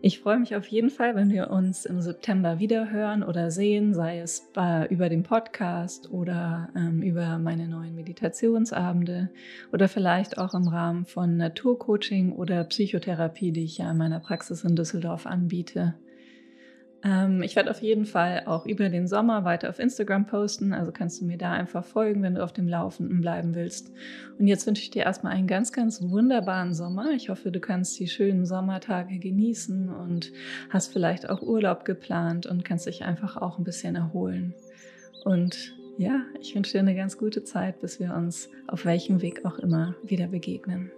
Ich 0.02 0.20
freue 0.20 0.38
mich 0.38 0.54
auf 0.56 0.66
jeden 0.66 0.90
Fall, 0.90 1.14
wenn 1.14 1.30
wir 1.30 1.50
uns 1.50 1.86
im 1.86 2.00
September 2.00 2.58
wieder 2.58 2.90
hören 2.90 3.22
oder 3.22 3.50
sehen, 3.50 3.92
sei 3.94 4.20
es 4.20 4.50
über 4.88 5.08
den 5.08 5.22
Podcast 5.22 6.10
oder 6.10 6.68
ähm, 6.76 7.02
über 7.02 7.38
meine 7.38 7.66
neuen 7.66 7.94
Meditationsabende 7.94 9.30
oder 9.72 9.88
vielleicht 9.88 10.38
auch 10.38 10.54
im 10.54 10.68
Rahmen 10.68 11.06
von 11.06 11.36
Naturcoaching 11.38 12.32
oder 12.32 12.64
Psychotherapie, 12.64 13.52
die 13.52 13.64
ich 13.64 13.78
ja 13.78 13.90
in 13.90 13.96
meiner 13.96 14.20
Praxis 14.20 14.64
in 14.64 14.76
Düsseldorf 14.76 15.26
anbiete. 15.26 15.94
Ähm, 17.02 17.42
ich 17.42 17.56
werde 17.56 17.70
auf 17.70 17.80
jeden 17.80 18.04
Fall 18.04 18.42
auch 18.46 18.66
über 18.66 18.88
den 18.88 19.06
Sommer 19.06 19.44
weiter 19.44 19.70
auf 19.70 19.78
Instagram 19.78 20.26
posten, 20.26 20.72
also 20.72 20.92
kannst 20.92 21.20
du 21.20 21.24
mir 21.24 21.38
da 21.38 21.52
einfach 21.52 21.84
folgen, 21.84 22.22
wenn 22.22 22.34
du 22.34 22.44
auf 22.44 22.52
dem 22.52 22.68
Laufenden 22.68 23.20
bleiben 23.20 23.54
willst. 23.54 23.90
Und 24.38 24.46
jetzt 24.46 24.66
wünsche 24.66 24.82
ich 24.82 24.90
dir 24.90 25.04
erstmal 25.04 25.32
einen 25.32 25.46
ganz, 25.46 25.72
ganz 25.72 26.02
wunderbaren 26.02 26.74
Sommer. 26.74 27.10
Ich 27.12 27.28
hoffe, 27.28 27.50
du 27.50 27.60
kannst 27.60 27.98
die 27.98 28.08
schönen 28.08 28.44
Sommertage 28.44 29.18
genießen 29.18 29.88
und 29.88 30.32
hast 30.68 30.92
vielleicht 30.92 31.28
auch 31.28 31.42
Urlaub 31.42 31.84
geplant 31.84 32.46
und 32.46 32.64
kannst 32.64 32.86
dich 32.86 33.04
einfach 33.04 33.36
auch 33.36 33.58
ein 33.58 33.64
bisschen 33.64 33.96
erholen. 33.96 34.54
Und 35.24 35.74
ja, 35.98 36.22
ich 36.40 36.54
wünsche 36.54 36.72
dir 36.72 36.80
eine 36.80 36.94
ganz 36.94 37.18
gute 37.18 37.44
Zeit, 37.44 37.80
bis 37.80 38.00
wir 38.00 38.14
uns 38.14 38.48
auf 38.66 38.84
welchem 38.84 39.20
Weg 39.22 39.44
auch 39.44 39.58
immer 39.58 39.94
wieder 40.02 40.28
begegnen. 40.28 40.90